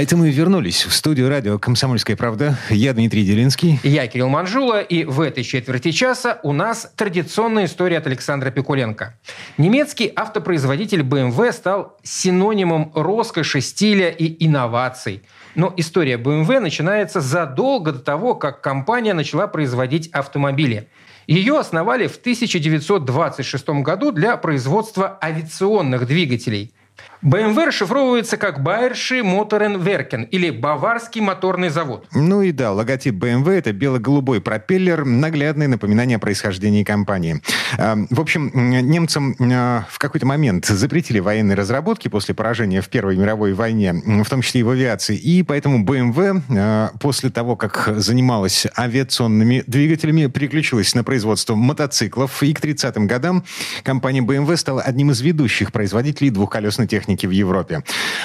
Это 0.00 0.16
мы 0.16 0.30
вернулись 0.30 0.86
в 0.86 0.94
студию 0.94 1.28
радио 1.28 1.58
«Комсомольская 1.58 2.16
правда». 2.16 2.56
Я 2.70 2.94
Дмитрий 2.94 3.22
Делинский. 3.22 3.78
Я 3.82 4.06
Кирилл 4.06 4.30
Манжула. 4.30 4.80
И 4.80 5.04
в 5.04 5.20
этой 5.20 5.44
четверти 5.44 5.90
часа 5.90 6.40
у 6.42 6.54
нас 6.54 6.90
традиционная 6.96 7.66
история 7.66 7.98
от 7.98 8.06
Александра 8.06 8.50
Пикуленко. 8.50 9.18
Немецкий 9.58 10.10
автопроизводитель 10.16 11.02
BMW 11.02 11.52
стал 11.52 11.98
синонимом 12.02 12.92
роскоши, 12.94 13.60
стиля 13.60 14.08
и 14.08 14.42
инноваций. 14.46 15.22
Но 15.54 15.74
история 15.76 16.16
BMW 16.16 16.60
начинается 16.60 17.20
задолго 17.20 17.92
до 17.92 17.98
того, 17.98 18.34
как 18.34 18.62
компания 18.62 19.12
начала 19.12 19.48
производить 19.48 20.08
автомобили. 20.12 20.88
Ее 21.26 21.58
основали 21.58 22.06
в 22.06 22.16
1926 22.16 23.68
году 23.68 24.12
для 24.12 24.38
производства 24.38 25.18
авиационных 25.22 26.06
двигателей– 26.06 26.72
BMW 27.22 27.66
расшифровывается 27.66 28.38
как 28.38 28.60
Bayerische 28.60 29.20
Motorenwerken 29.20 30.24
или 30.24 30.48
Баварский 30.48 31.20
моторный 31.20 31.68
завод. 31.68 32.06
Ну 32.14 32.40
и 32.40 32.50
да, 32.50 32.72
логотип 32.72 33.14
BMW— 33.14 33.50
это 33.58 33.72
бело-голубой 33.74 34.40
пропеллер, 34.40 35.04
наглядное 35.04 35.68
напоминание 35.68 36.16
о 36.16 36.18
происхождении 36.18 36.82
компании. 36.82 37.42
А, 37.76 37.98
в 38.08 38.20
общем, 38.20 38.50
немцам 38.54 39.36
а, 39.38 39.84
в 39.90 39.98
какой-то 39.98 40.26
момент 40.26 40.64
запретили 40.64 41.18
военные 41.18 41.56
разработки 41.56 42.08
после 42.08 42.34
поражения 42.34 42.80
в 42.80 42.88
Первой 42.88 43.16
мировой 43.16 43.52
войне, 43.52 43.92
в 43.92 44.28
том 44.28 44.40
числе 44.40 44.60
и 44.60 44.64
в 44.64 44.70
авиации, 44.70 45.16
и 45.16 45.42
поэтому 45.42 45.84
BMW 45.84 46.40
а, 46.56 46.92
после 47.00 47.28
того, 47.28 47.54
как 47.54 47.92
занималась 47.96 48.66
авиационными 48.78 49.62
двигателями, 49.66 50.26
переключилась 50.28 50.94
на 50.94 51.04
производство 51.04 51.54
мотоциклов, 51.54 52.42
и 52.42 52.54
к 52.54 52.60
30-м 52.60 53.06
годам 53.06 53.44
компания 53.82 54.22
BMW 54.22 54.56
стала 54.56 54.80
одним 54.80 55.10
из 55.10 55.20
ведущих 55.20 55.70
производителей 55.70 56.30
двухколесной 56.30 56.86
техники 56.90 57.26
в 57.26 57.30
Европе. 57.30 57.82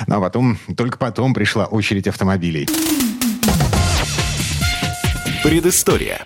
Ну, 0.07 0.17
а 0.17 0.21
потом, 0.21 0.57
только 0.75 0.97
потом 0.97 1.33
пришла 1.33 1.65
очередь 1.65 2.07
автомобилей. 2.07 2.67
Предыстория. 5.43 6.25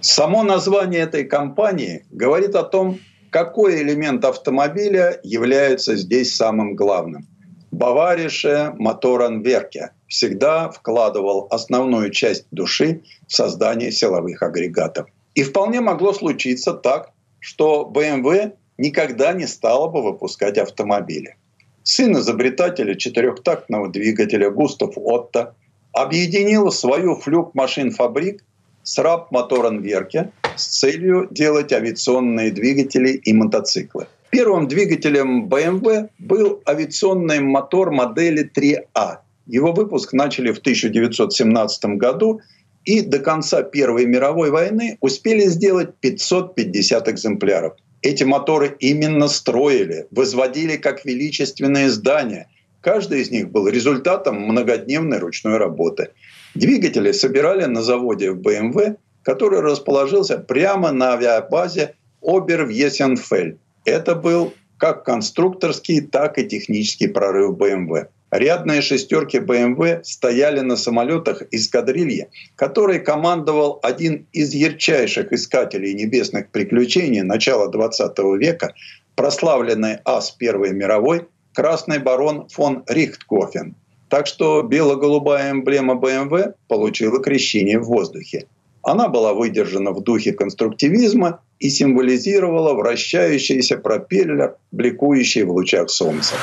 Само 0.00 0.42
название 0.42 1.02
этой 1.02 1.24
компании 1.24 2.04
говорит 2.10 2.54
о 2.54 2.62
том, 2.62 2.98
какой 3.30 3.82
элемент 3.82 4.24
автомобиля 4.24 5.20
является 5.22 5.96
здесь 5.96 6.34
самым 6.34 6.74
главным. 6.74 7.26
Баварише 7.70 8.72
Моторанверке 8.78 9.90
всегда 10.06 10.70
вкладывал 10.70 11.48
основную 11.50 12.10
часть 12.10 12.46
души 12.50 13.02
в 13.26 13.34
создание 13.34 13.92
силовых 13.92 14.42
агрегатов. 14.42 15.08
И 15.34 15.42
вполне 15.42 15.80
могло 15.80 16.14
случиться 16.14 16.72
так, 16.72 17.10
что 17.38 17.90
BMW 17.94 18.52
никогда 18.78 19.32
не 19.32 19.46
стала 19.46 19.88
бы 19.88 20.02
выпускать 20.02 20.56
автомобили. 20.56 21.36
Сын 21.82 22.16
изобретателя 22.18 22.94
четырехтактного 22.94 23.88
двигателя 23.88 24.50
Густав 24.50 24.92
Отто 24.96 25.54
объединил 25.92 26.70
свою 26.70 27.16
флюк-машин-фабрик 27.16 28.44
с 28.82 28.98
раб 28.98 29.30
Моторенверке 29.32 30.30
с 30.56 30.80
целью 30.80 31.28
делать 31.30 31.72
авиационные 31.72 32.50
двигатели 32.50 33.10
и 33.10 33.32
мотоциклы. 33.32 34.06
Первым 34.30 34.68
двигателем 34.68 35.46
BMW 35.48 36.10
был 36.18 36.62
авиационный 36.66 37.40
мотор 37.40 37.90
модели 37.90 38.50
3А. 38.54 39.18
Его 39.46 39.72
выпуск 39.72 40.12
начали 40.12 40.52
в 40.52 40.58
1917 40.58 41.96
году 41.96 42.40
и 42.84 43.00
до 43.00 43.18
конца 43.18 43.62
Первой 43.62 44.04
мировой 44.04 44.50
войны 44.50 44.98
успели 45.00 45.46
сделать 45.46 45.94
550 46.00 47.08
экземпляров– 47.08 47.74
эти 48.02 48.24
моторы 48.24 48.76
именно 48.78 49.28
строили, 49.28 50.06
возводили 50.10 50.76
как 50.76 51.04
величественные 51.04 51.90
здания. 51.90 52.48
Каждый 52.80 53.22
из 53.22 53.30
них 53.30 53.50
был 53.50 53.68
результатом 53.68 54.40
многодневной 54.40 55.18
ручной 55.18 55.56
работы. 55.56 56.10
Двигатели 56.54 57.12
собирали 57.12 57.64
на 57.64 57.82
заводе 57.82 58.30
в 58.30 58.40
БМВ, 58.40 58.96
который 59.22 59.60
расположился 59.60 60.38
прямо 60.38 60.92
на 60.92 61.14
авиабазе 61.14 61.94
Обервьесенфель. 62.22 63.58
Это 63.84 64.14
был 64.14 64.54
как 64.76 65.04
конструкторский, 65.04 66.00
так 66.00 66.38
и 66.38 66.48
технический 66.48 67.08
прорыв 67.08 67.56
БМВ. 67.56 68.06
Рядные 68.30 68.82
шестерки 68.82 69.38
БМВ 69.38 70.04
стояли 70.04 70.60
на 70.60 70.76
самолетах 70.76 71.42
эскадрильи, 71.50 72.28
которой 72.56 73.00
командовал 73.00 73.80
один 73.82 74.26
из 74.32 74.52
ярчайших 74.52 75.32
искателей 75.32 75.94
небесных 75.94 76.50
приключений 76.50 77.22
начала 77.22 77.70
XX 77.70 78.36
века, 78.36 78.74
прославленный 79.14 79.98
ас 80.04 80.30
Первой 80.30 80.72
мировой, 80.72 81.26
красный 81.54 82.00
барон 82.00 82.48
фон 82.48 82.84
Рихткофен. 82.86 83.74
Так 84.10 84.26
что 84.26 84.62
бело-голубая 84.62 85.50
эмблема 85.50 85.94
БМВ 85.94 86.54
получила 86.68 87.22
крещение 87.22 87.78
в 87.78 87.84
воздухе. 87.84 88.46
Она 88.82 89.08
была 89.08 89.32
выдержана 89.32 89.92
в 89.92 90.02
духе 90.02 90.32
конструктивизма 90.32 91.40
и 91.58 91.68
символизировала 91.70 92.74
вращающийся 92.74 93.76
пропеллер, 93.78 94.56
бликующий 94.70 95.42
в 95.42 95.50
лучах 95.50 95.90
солнца. 95.90 96.34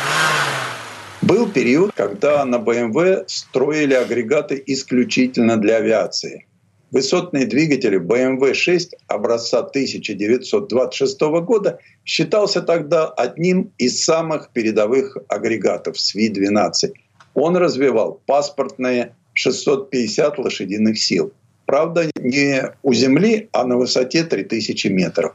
Был 1.25 1.51
период, 1.51 1.91
когда 1.95 2.45
на 2.45 2.57
BMW 2.57 3.23
строили 3.25 3.95
агрегаты 3.95 4.61
исключительно 4.67 5.57
для 5.57 5.77
авиации. 5.77 6.45
Высотный 6.91 7.45
двигатель 7.47 7.95
BMW 7.95 8.53
6 8.53 8.93
образца 9.07 9.61
1926 9.61 11.21
года 11.41 11.79
считался 12.05 12.61
тогда 12.61 13.07
одним 13.07 13.71
из 13.79 14.03
самых 14.03 14.51
передовых 14.53 15.17
агрегатов 15.27 15.99
СВИ-12. 15.99 16.93
Он 17.33 17.57
развивал 17.57 18.21
паспортные 18.27 19.15
650 19.33 20.37
лошадиных 20.37 20.99
сил. 20.99 21.33
Правда, 21.65 22.11
не 22.19 22.71
у 22.83 22.93
земли, 22.93 23.49
а 23.51 23.65
на 23.65 23.77
высоте 23.77 24.25
3000 24.25 24.89
метров. 24.89 25.33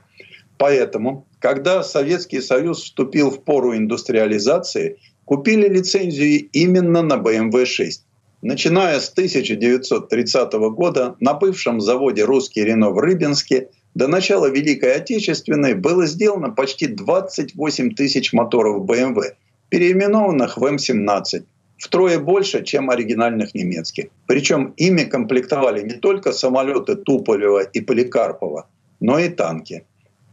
Поэтому, 0.56 1.26
когда 1.40 1.82
Советский 1.82 2.40
Союз 2.42 2.84
вступил 2.84 3.32
в 3.32 3.42
пору 3.42 3.76
индустриализации– 3.76 4.96
купили 5.30 5.68
лицензию 5.68 6.48
именно 6.50 7.02
на 7.02 7.14
BMW 7.14 7.64
6. 7.64 8.04
Начиная 8.42 8.98
с 8.98 9.10
1930 9.10 10.52
года 10.74 11.14
на 11.20 11.34
бывшем 11.34 11.80
заводе 11.80 12.24
«Русский 12.24 12.64
Рено» 12.64 12.90
в 12.90 12.98
Рыбинске 12.98 13.68
до 13.94 14.08
начала 14.08 14.50
Великой 14.50 14.96
Отечественной 14.96 15.74
было 15.74 16.06
сделано 16.06 16.50
почти 16.50 16.88
28 16.88 17.94
тысяч 17.94 18.32
моторов 18.32 18.84
BMW, 18.84 19.34
переименованных 19.68 20.56
в 20.56 20.64
М-17, 20.64 21.44
втрое 21.78 22.18
больше, 22.18 22.64
чем 22.64 22.90
оригинальных 22.90 23.54
немецких. 23.54 24.06
Причем 24.26 24.74
ими 24.78 25.04
комплектовали 25.04 25.82
не 25.82 25.94
только 25.94 26.32
самолеты 26.32 26.96
Туполева 26.96 27.62
и 27.62 27.80
Поликарпова, 27.80 28.66
но 28.98 29.20
и 29.20 29.28
танки. 29.28 29.84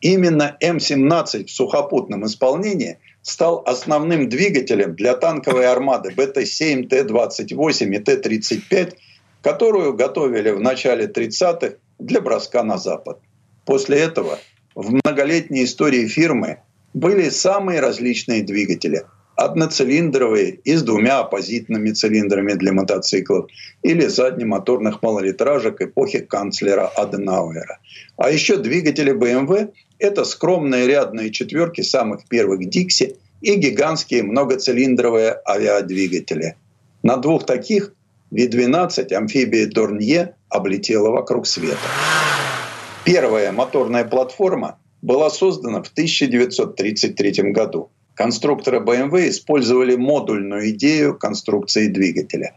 Именно 0.02 0.58
М-17 0.60 1.46
в 1.46 1.52
сухопутном 1.52 2.26
исполнении 2.26 2.98
стал 3.28 3.62
основным 3.66 4.30
двигателем 4.30 4.96
для 4.96 5.14
танковой 5.14 5.68
армады 5.68 6.12
БТ-7, 6.12 6.88
Т-28 6.88 7.94
и 7.94 8.00
Т-35, 8.00 8.94
которую 9.42 9.94
готовили 9.96 10.52
в 10.52 10.62
начале 10.62 11.08
30-х 11.08 11.76
для 12.00 12.22
броска 12.22 12.64
на 12.64 12.78
Запад. 12.78 13.20
После 13.66 14.00
этого 14.00 14.40
в 14.76 14.94
многолетней 14.94 15.66
истории 15.66 16.08
фирмы 16.08 16.62
были 16.94 17.28
самые 17.28 17.82
различные 17.82 18.44
двигатели. 18.44 19.04
Одноцилиндровые 19.38 20.60
и 20.64 20.76
с 20.76 20.82
двумя 20.82 21.20
оппозитными 21.20 21.92
цилиндрами 21.92 22.54
для 22.54 22.74
мотоциклов 22.74 23.50
или 23.84 24.08
заднемоторных 24.08 25.04
малолитражек 25.04 25.80
эпохи 25.80 26.20
канцлера 26.20 26.88
Аденауэра. 26.88 27.78
А 28.18 28.32
еще 28.32 28.58
двигатели 28.58 29.14
BMW 29.14 29.70
это 30.00 30.26
скромные 30.26 30.88
рядные 30.88 31.32
четверки 31.32 31.82
самых 31.82 32.28
первых 32.28 32.68
Дикси 32.68 33.16
и 33.42 33.56
гигантские 33.56 34.24
многоцилиндровые 34.24 35.38
авиадвигатели. 35.48 36.56
На 37.04 37.18
двух 37.18 37.46
таких 37.46 37.94
Ви-12 38.32 39.14
амфибия 39.14 39.68
Дорнье 39.68 40.36
облетела 40.50 41.12
вокруг 41.12 41.46
света. 41.48 41.78
Первая 43.06 43.52
моторная 43.52 44.04
платформа 44.04 44.80
была 45.02 45.30
создана 45.30 45.82
в 45.82 45.88
1933 45.90 47.52
году. 47.52 47.90
Конструкторы 48.18 48.80
BMW 48.80 49.30
использовали 49.30 49.96
модульную 49.96 50.72
идею 50.72 51.16
конструкции 51.16 51.86
двигателя. 51.88 52.56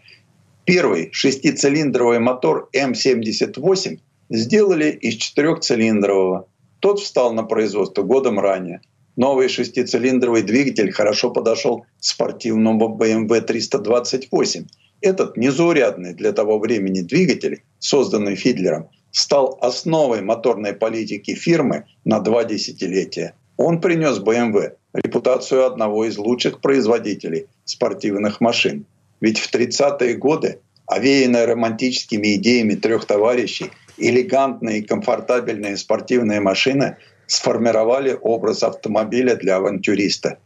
Первый 0.65 1.11
шестицилиндровый 1.13 2.19
мотор 2.19 2.71
М78 2.75 3.99
сделали 4.31 4.91
из 4.91 5.15
четырехцилиндрового, 5.17 6.47
тот 6.81 7.01
встал 7.01 7.35
на 7.35 7.43
производство 7.43 8.03
годом 8.03 8.41
ранее. 8.41 8.81
Новый 9.17 9.51
шестицилиндровый 9.51 10.43
двигатель 10.43 10.91
хорошо 10.93 11.31
подошел 11.31 11.85
спортивному 11.99 12.97
BMW 12.99 13.43
328. 13.43 14.67
Этот 15.03 15.37
незаурядный 15.37 16.15
для 16.15 16.33
того 16.33 16.59
времени 16.59 17.03
двигатель, 17.03 17.63
созданный 17.79 18.35
Фидлером, 18.35 18.89
стал 19.11 19.59
основой 19.61 20.23
моторной 20.23 20.73
политики 20.73 21.35
фирмы 21.35 21.85
на 22.07 22.21
два 22.21 22.45
десятилетия. 22.45 23.35
Он 23.59 23.83
принес 23.83 24.19
BMW 24.21 24.77
репутацию 24.93 25.67
одного 25.67 26.05
из 26.05 26.19
лучших 26.19 26.61
производителей 26.61 27.47
спортивных 27.65 28.41
машин. 28.41 28.87
Ведь 29.21 29.39
в 29.39 29.53
30-е 29.53 30.15
годы, 30.15 30.61
овеянная 30.87 31.47
романтическими 31.47 32.35
идеями 32.37 32.75
трех 32.75 33.05
товарищей, 33.05 33.71
элегантные 33.99 34.79
и 34.79 34.83
комфортабельные 34.83 35.77
спортивные 35.77 36.41
машины 36.41 36.97
сформировали 37.27 38.19
образ 38.21 38.63
автомобиля 38.63 39.37
для 39.37 39.57
авантюриста. 39.57 40.39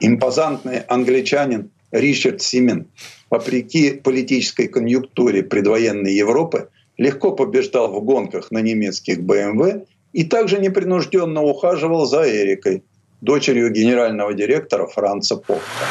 Импозантный 0.00 0.80
англичанин 0.80 1.70
Ричард 1.90 2.40
Симен, 2.40 2.86
вопреки 3.28 3.90
политической 3.90 4.68
конъюнктуре 4.68 5.42
предвоенной 5.42 6.14
Европы, 6.14 6.68
легко 6.96 7.32
побеждал 7.32 7.92
в 7.92 8.02
гонках 8.04 8.50
на 8.50 8.58
немецких 8.58 9.18
BMW 9.18 9.86
и 10.12 10.24
также 10.24 10.58
непринужденно 10.58 11.42
ухаживал 11.42 12.06
за 12.06 12.28
Эрикой, 12.28 12.82
дочерью 13.20 13.70
генерального 13.70 14.34
директора 14.34 14.86
Франца 14.86 15.36
Попта. 15.36 15.86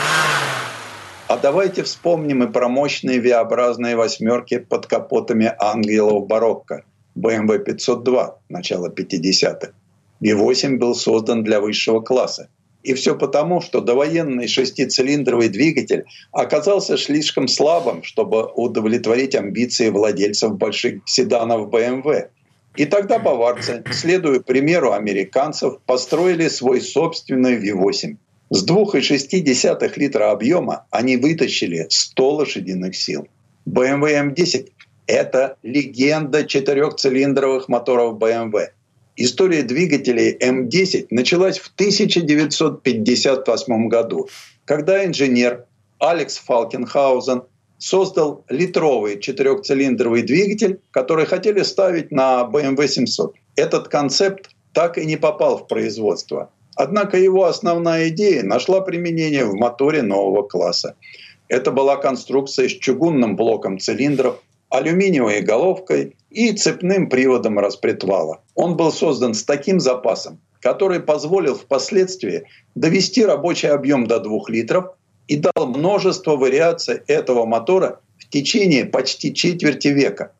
А 1.27 1.37
давайте 1.37 1.83
вспомним 1.83 2.43
и 2.43 2.51
про 2.51 2.69
мощные 2.69 3.21
V-образные 3.21 3.95
восьмерки 3.95 4.57
под 4.57 4.87
капотами 4.87 5.53
ангелов 5.59 6.25
барокко, 6.25 6.85
BMW 7.15 7.59
502 7.59 8.39
начала 8.49 8.89
50-х. 8.89 9.73
V8 10.23 10.77
был 10.77 10.95
создан 10.95 11.43
для 11.43 11.61
высшего 11.61 12.01
класса. 12.01 12.49
И 12.81 12.93
все 12.93 13.15
потому, 13.15 13.61
что 13.61 13.81
довоенный 13.81 14.47
шестицилиндровый 14.47 15.49
двигатель 15.49 16.05
оказался 16.31 16.97
слишком 16.97 17.47
слабым, 17.47 18.03
чтобы 18.03 18.45
удовлетворить 18.55 19.35
амбиции 19.35 19.89
владельцев 19.89 20.57
больших 20.57 21.01
седанов 21.05 21.69
BMW. 21.69 22.29
И 22.75 22.85
тогда 22.85 23.19
баварцы, 23.19 23.83
следуя 23.91 24.39
примеру 24.39 24.93
американцев, 24.93 25.79
построили 25.85 26.47
свой 26.47 26.81
собственный 26.81 27.57
V8. 27.57 28.15
С 28.51 28.65
2,6 28.65 29.93
литра 29.97 30.31
объема 30.31 30.85
они 30.89 31.17
вытащили 31.17 31.85
100 31.89 32.31
лошадиных 32.31 32.95
сил. 32.95 33.27
BMW 33.67 34.33
M10 34.33 34.69
это 35.09 35.57
легенда 35.63 36.45
четырехцилиндровых 36.45 37.67
моторов 37.67 38.19
BMW. 38.19 38.67
История 39.15 39.63
двигателей 39.63 40.37
М10 40.37 41.07
началась 41.09 41.57
в 41.57 41.73
1958 41.73 43.87
году, 43.87 44.29
когда 44.65 45.03
инженер 45.03 45.65
Алекс 45.99 46.37
Фалкенхаузен 46.37 47.41
создал 47.79 48.45
литровый 48.49 49.19
четырехцилиндровый 49.19 50.21
двигатель, 50.21 50.81
который 50.91 51.25
хотели 51.25 51.63
ставить 51.63 52.11
на 52.11 52.41
BMW 52.43 52.87
700. 52.87 53.33
Этот 53.55 53.87
концепт 53.87 54.51
так 54.73 54.97
и 54.97 55.05
не 55.05 55.17
попал 55.17 55.57
в 55.57 55.67
производство. 55.67 56.51
Однако 56.75 57.17
его 57.17 57.45
основная 57.45 58.09
идея 58.09 58.43
нашла 58.43 58.81
применение 58.81 59.45
в 59.45 59.55
моторе 59.55 60.01
нового 60.01 60.43
класса. 60.43 60.95
Это 61.47 61.71
была 61.71 61.97
конструкция 61.97 62.69
с 62.69 62.73
чугунным 62.73 63.35
блоком 63.35 63.79
цилиндров, 63.79 64.39
алюминиевой 64.69 65.41
головкой 65.41 66.15
и 66.29 66.51
цепным 66.51 67.09
приводом 67.09 67.57
распредвала. 67.57 68.41
Он 68.55 68.77
был 68.77 68.91
создан 68.91 69.33
с 69.33 69.43
таким 69.43 69.79
запасом, 69.79 70.39
который 70.61 70.99
позволил 70.99 71.55
впоследствии 71.55 72.43
довести 72.75 73.25
рабочий 73.25 73.67
объем 73.67 74.05
до 74.05 74.19
2 74.19 74.39
литров 74.49 74.93
и 75.29 75.35
дал 75.35 75.67
множество 75.67 76.35
вариаций 76.35 77.01
этого 77.07 77.45
мотора 77.45 78.01
в 78.17 78.27
течение 78.29 78.85
почти 78.85 79.33
четверти 79.33 79.89
века. 79.89 80.33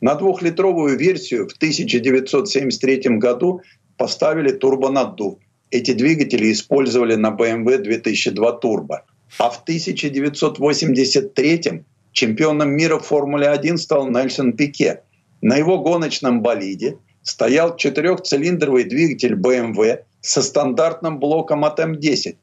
На 0.00 0.14
двухлитровую 0.14 0.96
версию 0.96 1.48
в 1.48 1.56
1973 1.56 3.18
году 3.18 3.60
поставили 3.96 4.52
турбонаддув. 4.52 5.38
Эти 5.72 5.92
двигатели 5.92 6.52
использовали 6.52 7.16
на 7.16 7.30
BMW 7.30 7.78
2002 7.78 8.60
Turbo. 8.62 9.00
А 9.38 9.50
в 9.50 9.62
1983 9.62 11.82
Чемпионом 12.12 12.70
мира 12.70 12.98
в 12.98 13.04
Формуле-1 13.04 13.78
стал 13.78 14.08
Нельсон 14.08 14.52
Пике. 14.52 15.02
На 15.42 15.56
его 15.56 15.78
гоночном 15.78 16.40
болиде 16.40 16.98
стоял 17.22 17.76
четырехцилиндровый 17.76 18.84
двигатель 18.84 19.34
BMW 19.34 20.04
со 20.20 20.40
стандартным 20.40 21.18
блоком 21.18 21.64
от 21.64 21.80
М10. 21.80 22.36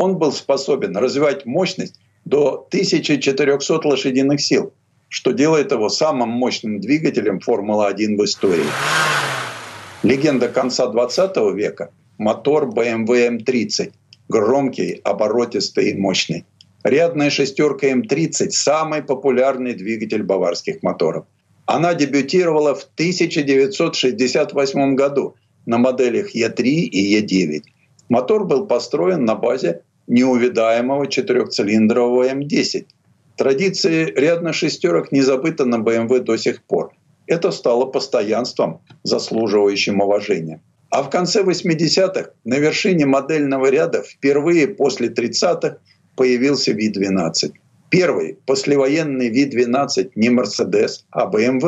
Он 0.00 0.16
был 0.16 0.32
способен 0.32 0.96
развивать 0.96 1.44
мощность 1.44 2.00
до 2.24 2.66
1400 2.68 3.86
лошадиных 3.86 4.40
сил, 4.40 4.72
что 5.10 5.32
делает 5.32 5.72
его 5.72 5.90
самым 5.90 6.30
мощным 6.30 6.80
двигателем 6.80 7.38
Формулы-1 7.38 8.16
в 8.16 8.24
истории. 8.24 8.64
Легенда 10.02 10.48
конца 10.48 10.86
20 10.86 11.36
века– 11.54 11.90
мотор 12.18 12.70
BMW 12.70 13.44
M30, 13.44 13.92
громкий, 14.30 15.02
оборотистый 15.04 15.90
и 15.90 15.98
мощный. 15.98 16.46
Рядная 16.82 17.28
шестерка 17.28 17.88
М-30– 17.88 18.50
самый 18.52 19.02
популярный 19.02 19.74
двигатель 19.74 20.22
баварских 20.22 20.82
моторов. 20.82 21.26
Она 21.66 21.92
дебютировала 21.92 22.74
в 22.74 22.84
1968 22.94 24.94
году 24.94 25.34
на 25.66 25.76
моделях 25.76 26.34
Е3 26.34 26.62
и 26.62 27.20
Е9. 27.20 27.64
Мотор 28.08 28.46
был 28.46 28.66
построен 28.66 29.26
на 29.26 29.34
базе 29.34 29.82
неувидаемого 30.10 31.06
четырехцилиндрового 31.06 32.28
М10. 32.28 32.86
Традиции 33.36 34.12
рядных 34.16 34.54
шестерок 34.54 35.12
не 35.12 35.22
забыты 35.22 35.64
на 35.64 35.76
BMW 35.76 36.20
до 36.20 36.36
сих 36.36 36.62
пор. 36.64 36.92
Это 37.26 37.52
стало 37.52 37.86
постоянством, 37.86 38.80
заслуживающим 39.04 40.00
уважения. 40.00 40.60
А 40.90 41.02
в 41.02 41.10
конце 41.10 41.42
80-х 41.42 42.30
на 42.44 42.58
вершине 42.58 43.06
модельного 43.06 43.70
ряда 43.70 44.02
впервые 44.02 44.66
после 44.66 45.08
30-х 45.08 45.76
появился 46.16 46.72
Ви-12. 46.72 47.52
Первый 47.88 48.38
послевоенный 48.46 49.28
Ви-12 49.28 50.10
не 50.16 50.30
Мерседес, 50.30 51.06
а 51.10 51.26
БМВ. 51.26 51.64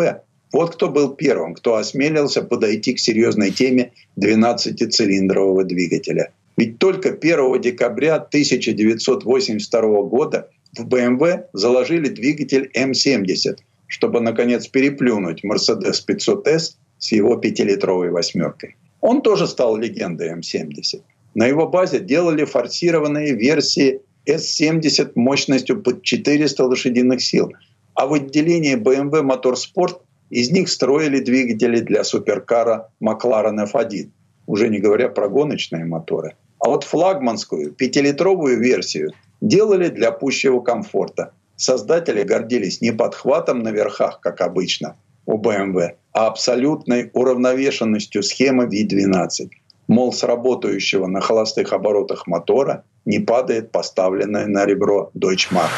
Вот 0.52 0.74
кто 0.74 0.88
был 0.88 1.14
первым, 1.14 1.54
кто 1.54 1.76
осмелился 1.76 2.42
подойти 2.42 2.94
к 2.94 2.98
серьезной 2.98 3.52
теме 3.52 3.92
12-цилиндрового 4.18 5.62
двигателя. 5.62 6.32
Ведь 6.56 6.78
только 6.78 7.10
1 7.10 7.60
декабря 7.60 8.16
1982 8.16 10.02
года 10.02 10.50
в 10.76 10.86
BMW 10.86 11.44
заложили 11.52 12.08
двигатель 12.08 12.70
М70, 12.76 13.58
чтобы, 13.86 14.20
наконец, 14.20 14.68
переплюнуть 14.68 15.44
Mercedes 15.44 16.04
500S 16.06 16.76
с 16.98 17.12
его 17.12 17.36
пятилитровой 17.36 18.10
восьмеркой. 18.10 18.76
Он 19.00 19.22
тоже 19.22 19.46
стал 19.46 19.76
легендой 19.76 20.32
М70. 20.34 21.02
На 21.34 21.46
его 21.46 21.66
базе 21.66 22.00
делали 22.00 22.44
форсированные 22.44 23.34
версии 23.34 24.00
S70 24.26 25.12
мощностью 25.14 25.82
под 25.82 26.02
400 26.02 26.64
лошадиных 26.64 27.22
сил, 27.22 27.52
а 27.94 28.06
в 28.06 28.12
отделении 28.14 28.76
BMW 28.76 29.22
Motorsport 29.22 30.00
из 30.30 30.50
них 30.50 30.68
строили 30.68 31.20
двигатели 31.20 31.80
для 31.80 32.04
суперкара 32.04 32.90
McLaren 33.02 33.66
F1, 33.70 34.10
уже 34.52 34.68
не 34.68 34.80
говоря 34.80 35.08
про 35.08 35.30
гоночные 35.30 35.86
моторы. 35.86 36.36
А 36.58 36.68
вот 36.68 36.84
флагманскую 36.84 37.72
пятилитровую 37.72 38.60
версию 38.60 39.12
делали 39.40 39.88
для 39.88 40.12
пущего 40.12 40.60
комфорта. 40.60 41.32
Создатели 41.56 42.22
гордились 42.22 42.82
не 42.82 42.92
подхватом 42.92 43.60
на 43.60 43.70
верхах, 43.70 44.20
как 44.20 44.42
обычно 44.42 44.96
у 45.24 45.38
BMW, 45.38 45.92
а 46.12 46.26
абсолютной 46.26 47.10
уравновешенностью 47.14 48.22
схемы 48.22 48.66
V12. 48.66 49.48
Мол, 49.88 50.12
с 50.12 50.22
работающего 50.22 51.06
на 51.06 51.22
холостых 51.22 51.72
оборотах 51.72 52.26
мотора 52.26 52.84
не 53.06 53.20
падает 53.20 53.72
поставленная 53.72 54.46
на 54.46 54.66
ребро 54.66 55.10
Deutsche 55.14 55.50
Marke. 55.50 55.70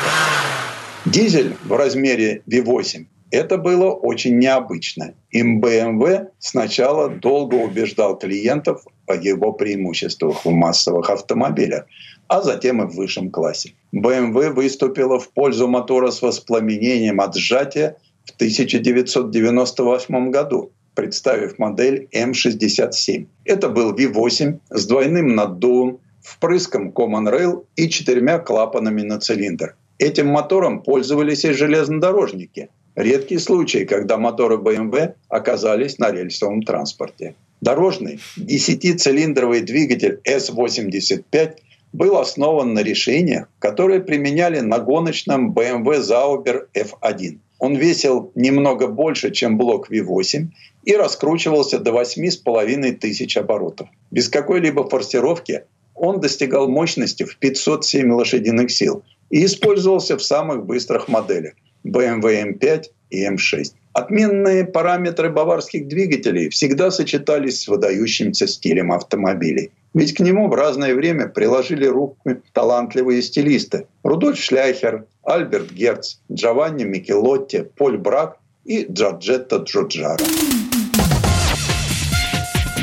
Дизель 1.06 1.54
в 1.62 1.76
размере 1.76 2.42
V8 2.50 3.06
это 3.34 3.58
было 3.58 3.90
очень 3.90 4.38
необычно. 4.38 5.14
BMW 5.34 6.28
сначала 6.38 7.08
долго 7.08 7.56
убеждал 7.56 8.16
клиентов 8.16 8.84
о 9.06 9.16
его 9.16 9.52
преимуществах 9.52 10.44
в 10.44 10.50
массовых 10.50 11.10
автомобилях, 11.10 11.86
а 12.28 12.42
затем 12.42 12.82
и 12.82 12.86
в 12.86 12.94
высшем 12.94 13.30
классе. 13.30 13.72
BMW 13.92 14.50
выступила 14.50 15.18
в 15.18 15.30
пользу 15.30 15.66
мотора 15.66 16.10
с 16.10 16.22
воспламенением 16.22 17.20
от 17.20 17.34
сжатия 17.34 17.96
в 18.24 18.30
1998 18.36 20.30
году, 20.30 20.70
представив 20.94 21.58
модель 21.58 22.08
М67. 22.14 23.26
Это 23.44 23.68
был 23.68 23.94
V8 23.94 24.60
с 24.70 24.86
двойным 24.86 25.34
наддувом, 25.34 25.98
впрыском 26.22 26.90
Common 26.90 27.30
Rail 27.30 27.64
и 27.74 27.88
четырьмя 27.88 28.38
клапанами 28.38 29.02
на 29.02 29.18
цилиндр. 29.18 29.76
Этим 29.98 30.28
мотором 30.28 30.82
пользовались 30.82 31.44
и 31.44 31.52
железнодорожники. 31.52 32.70
Редкий 32.96 33.38
случай, 33.38 33.84
когда 33.84 34.18
моторы 34.18 34.56
BMW 34.56 35.14
оказались 35.28 35.98
на 35.98 36.12
рельсовом 36.12 36.62
транспорте. 36.62 37.34
Дорожный 37.60 38.20
10-цилиндровый 38.38 39.62
двигатель 39.62 40.20
S85 40.24 41.56
был 41.92 42.18
основан 42.18 42.72
на 42.72 42.84
решениях, 42.84 43.48
которые 43.58 44.00
применяли 44.00 44.60
на 44.60 44.78
гоночном 44.78 45.52
BMW 45.52 46.00
Zauber 46.02 46.68
F1. 46.72 47.38
Он 47.58 47.74
весил 47.74 48.30
немного 48.36 48.86
больше, 48.86 49.32
чем 49.32 49.58
блок 49.58 49.90
V8 49.90 50.46
и 50.84 50.94
раскручивался 50.94 51.80
до 51.80 51.90
8,5 51.90 52.92
тысяч 52.92 53.36
оборотов. 53.36 53.88
Без 54.12 54.28
какой-либо 54.28 54.88
форсировки 54.88 55.64
он 55.96 56.20
достигал 56.20 56.68
мощности 56.68 57.24
в 57.24 57.38
507 57.38 58.12
лошадиных 58.12 58.70
сил 58.70 59.02
и 59.30 59.44
использовался 59.44 60.16
в 60.16 60.22
самых 60.22 60.64
быстрых 60.64 61.08
моделях 61.08 61.54
BMW 61.86 62.58
M5 62.58 62.84
и 63.10 63.26
M6. 63.26 63.72
Отменные 63.92 64.64
параметры 64.64 65.30
баварских 65.30 65.86
двигателей 65.86 66.48
всегда 66.48 66.90
сочетались 66.90 67.62
с 67.62 67.68
выдающимся 67.68 68.48
стилем 68.48 68.90
автомобилей. 68.90 69.70
Ведь 69.94 70.14
к 70.14 70.20
нему 70.20 70.48
в 70.48 70.54
разное 70.54 70.94
время 70.94 71.28
приложили 71.28 71.86
руку 71.86 72.18
талантливые 72.52 73.22
стилисты. 73.22 73.86
Рудольф 74.02 74.38
Шляхер, 74.38 75.06
Альберт 75.22 75.70
Герц, 75.70 76.16
Джованни 76.32 76.82
Микелотти, 76.82 77.64
Поль 77.76 77.96
Брак 77.96 78.38
и 78.64 78.84
Джорджетто 78.90 79.58
Джорджаро. 79.58 80.16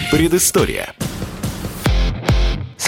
Предыстория. 0.09 0.93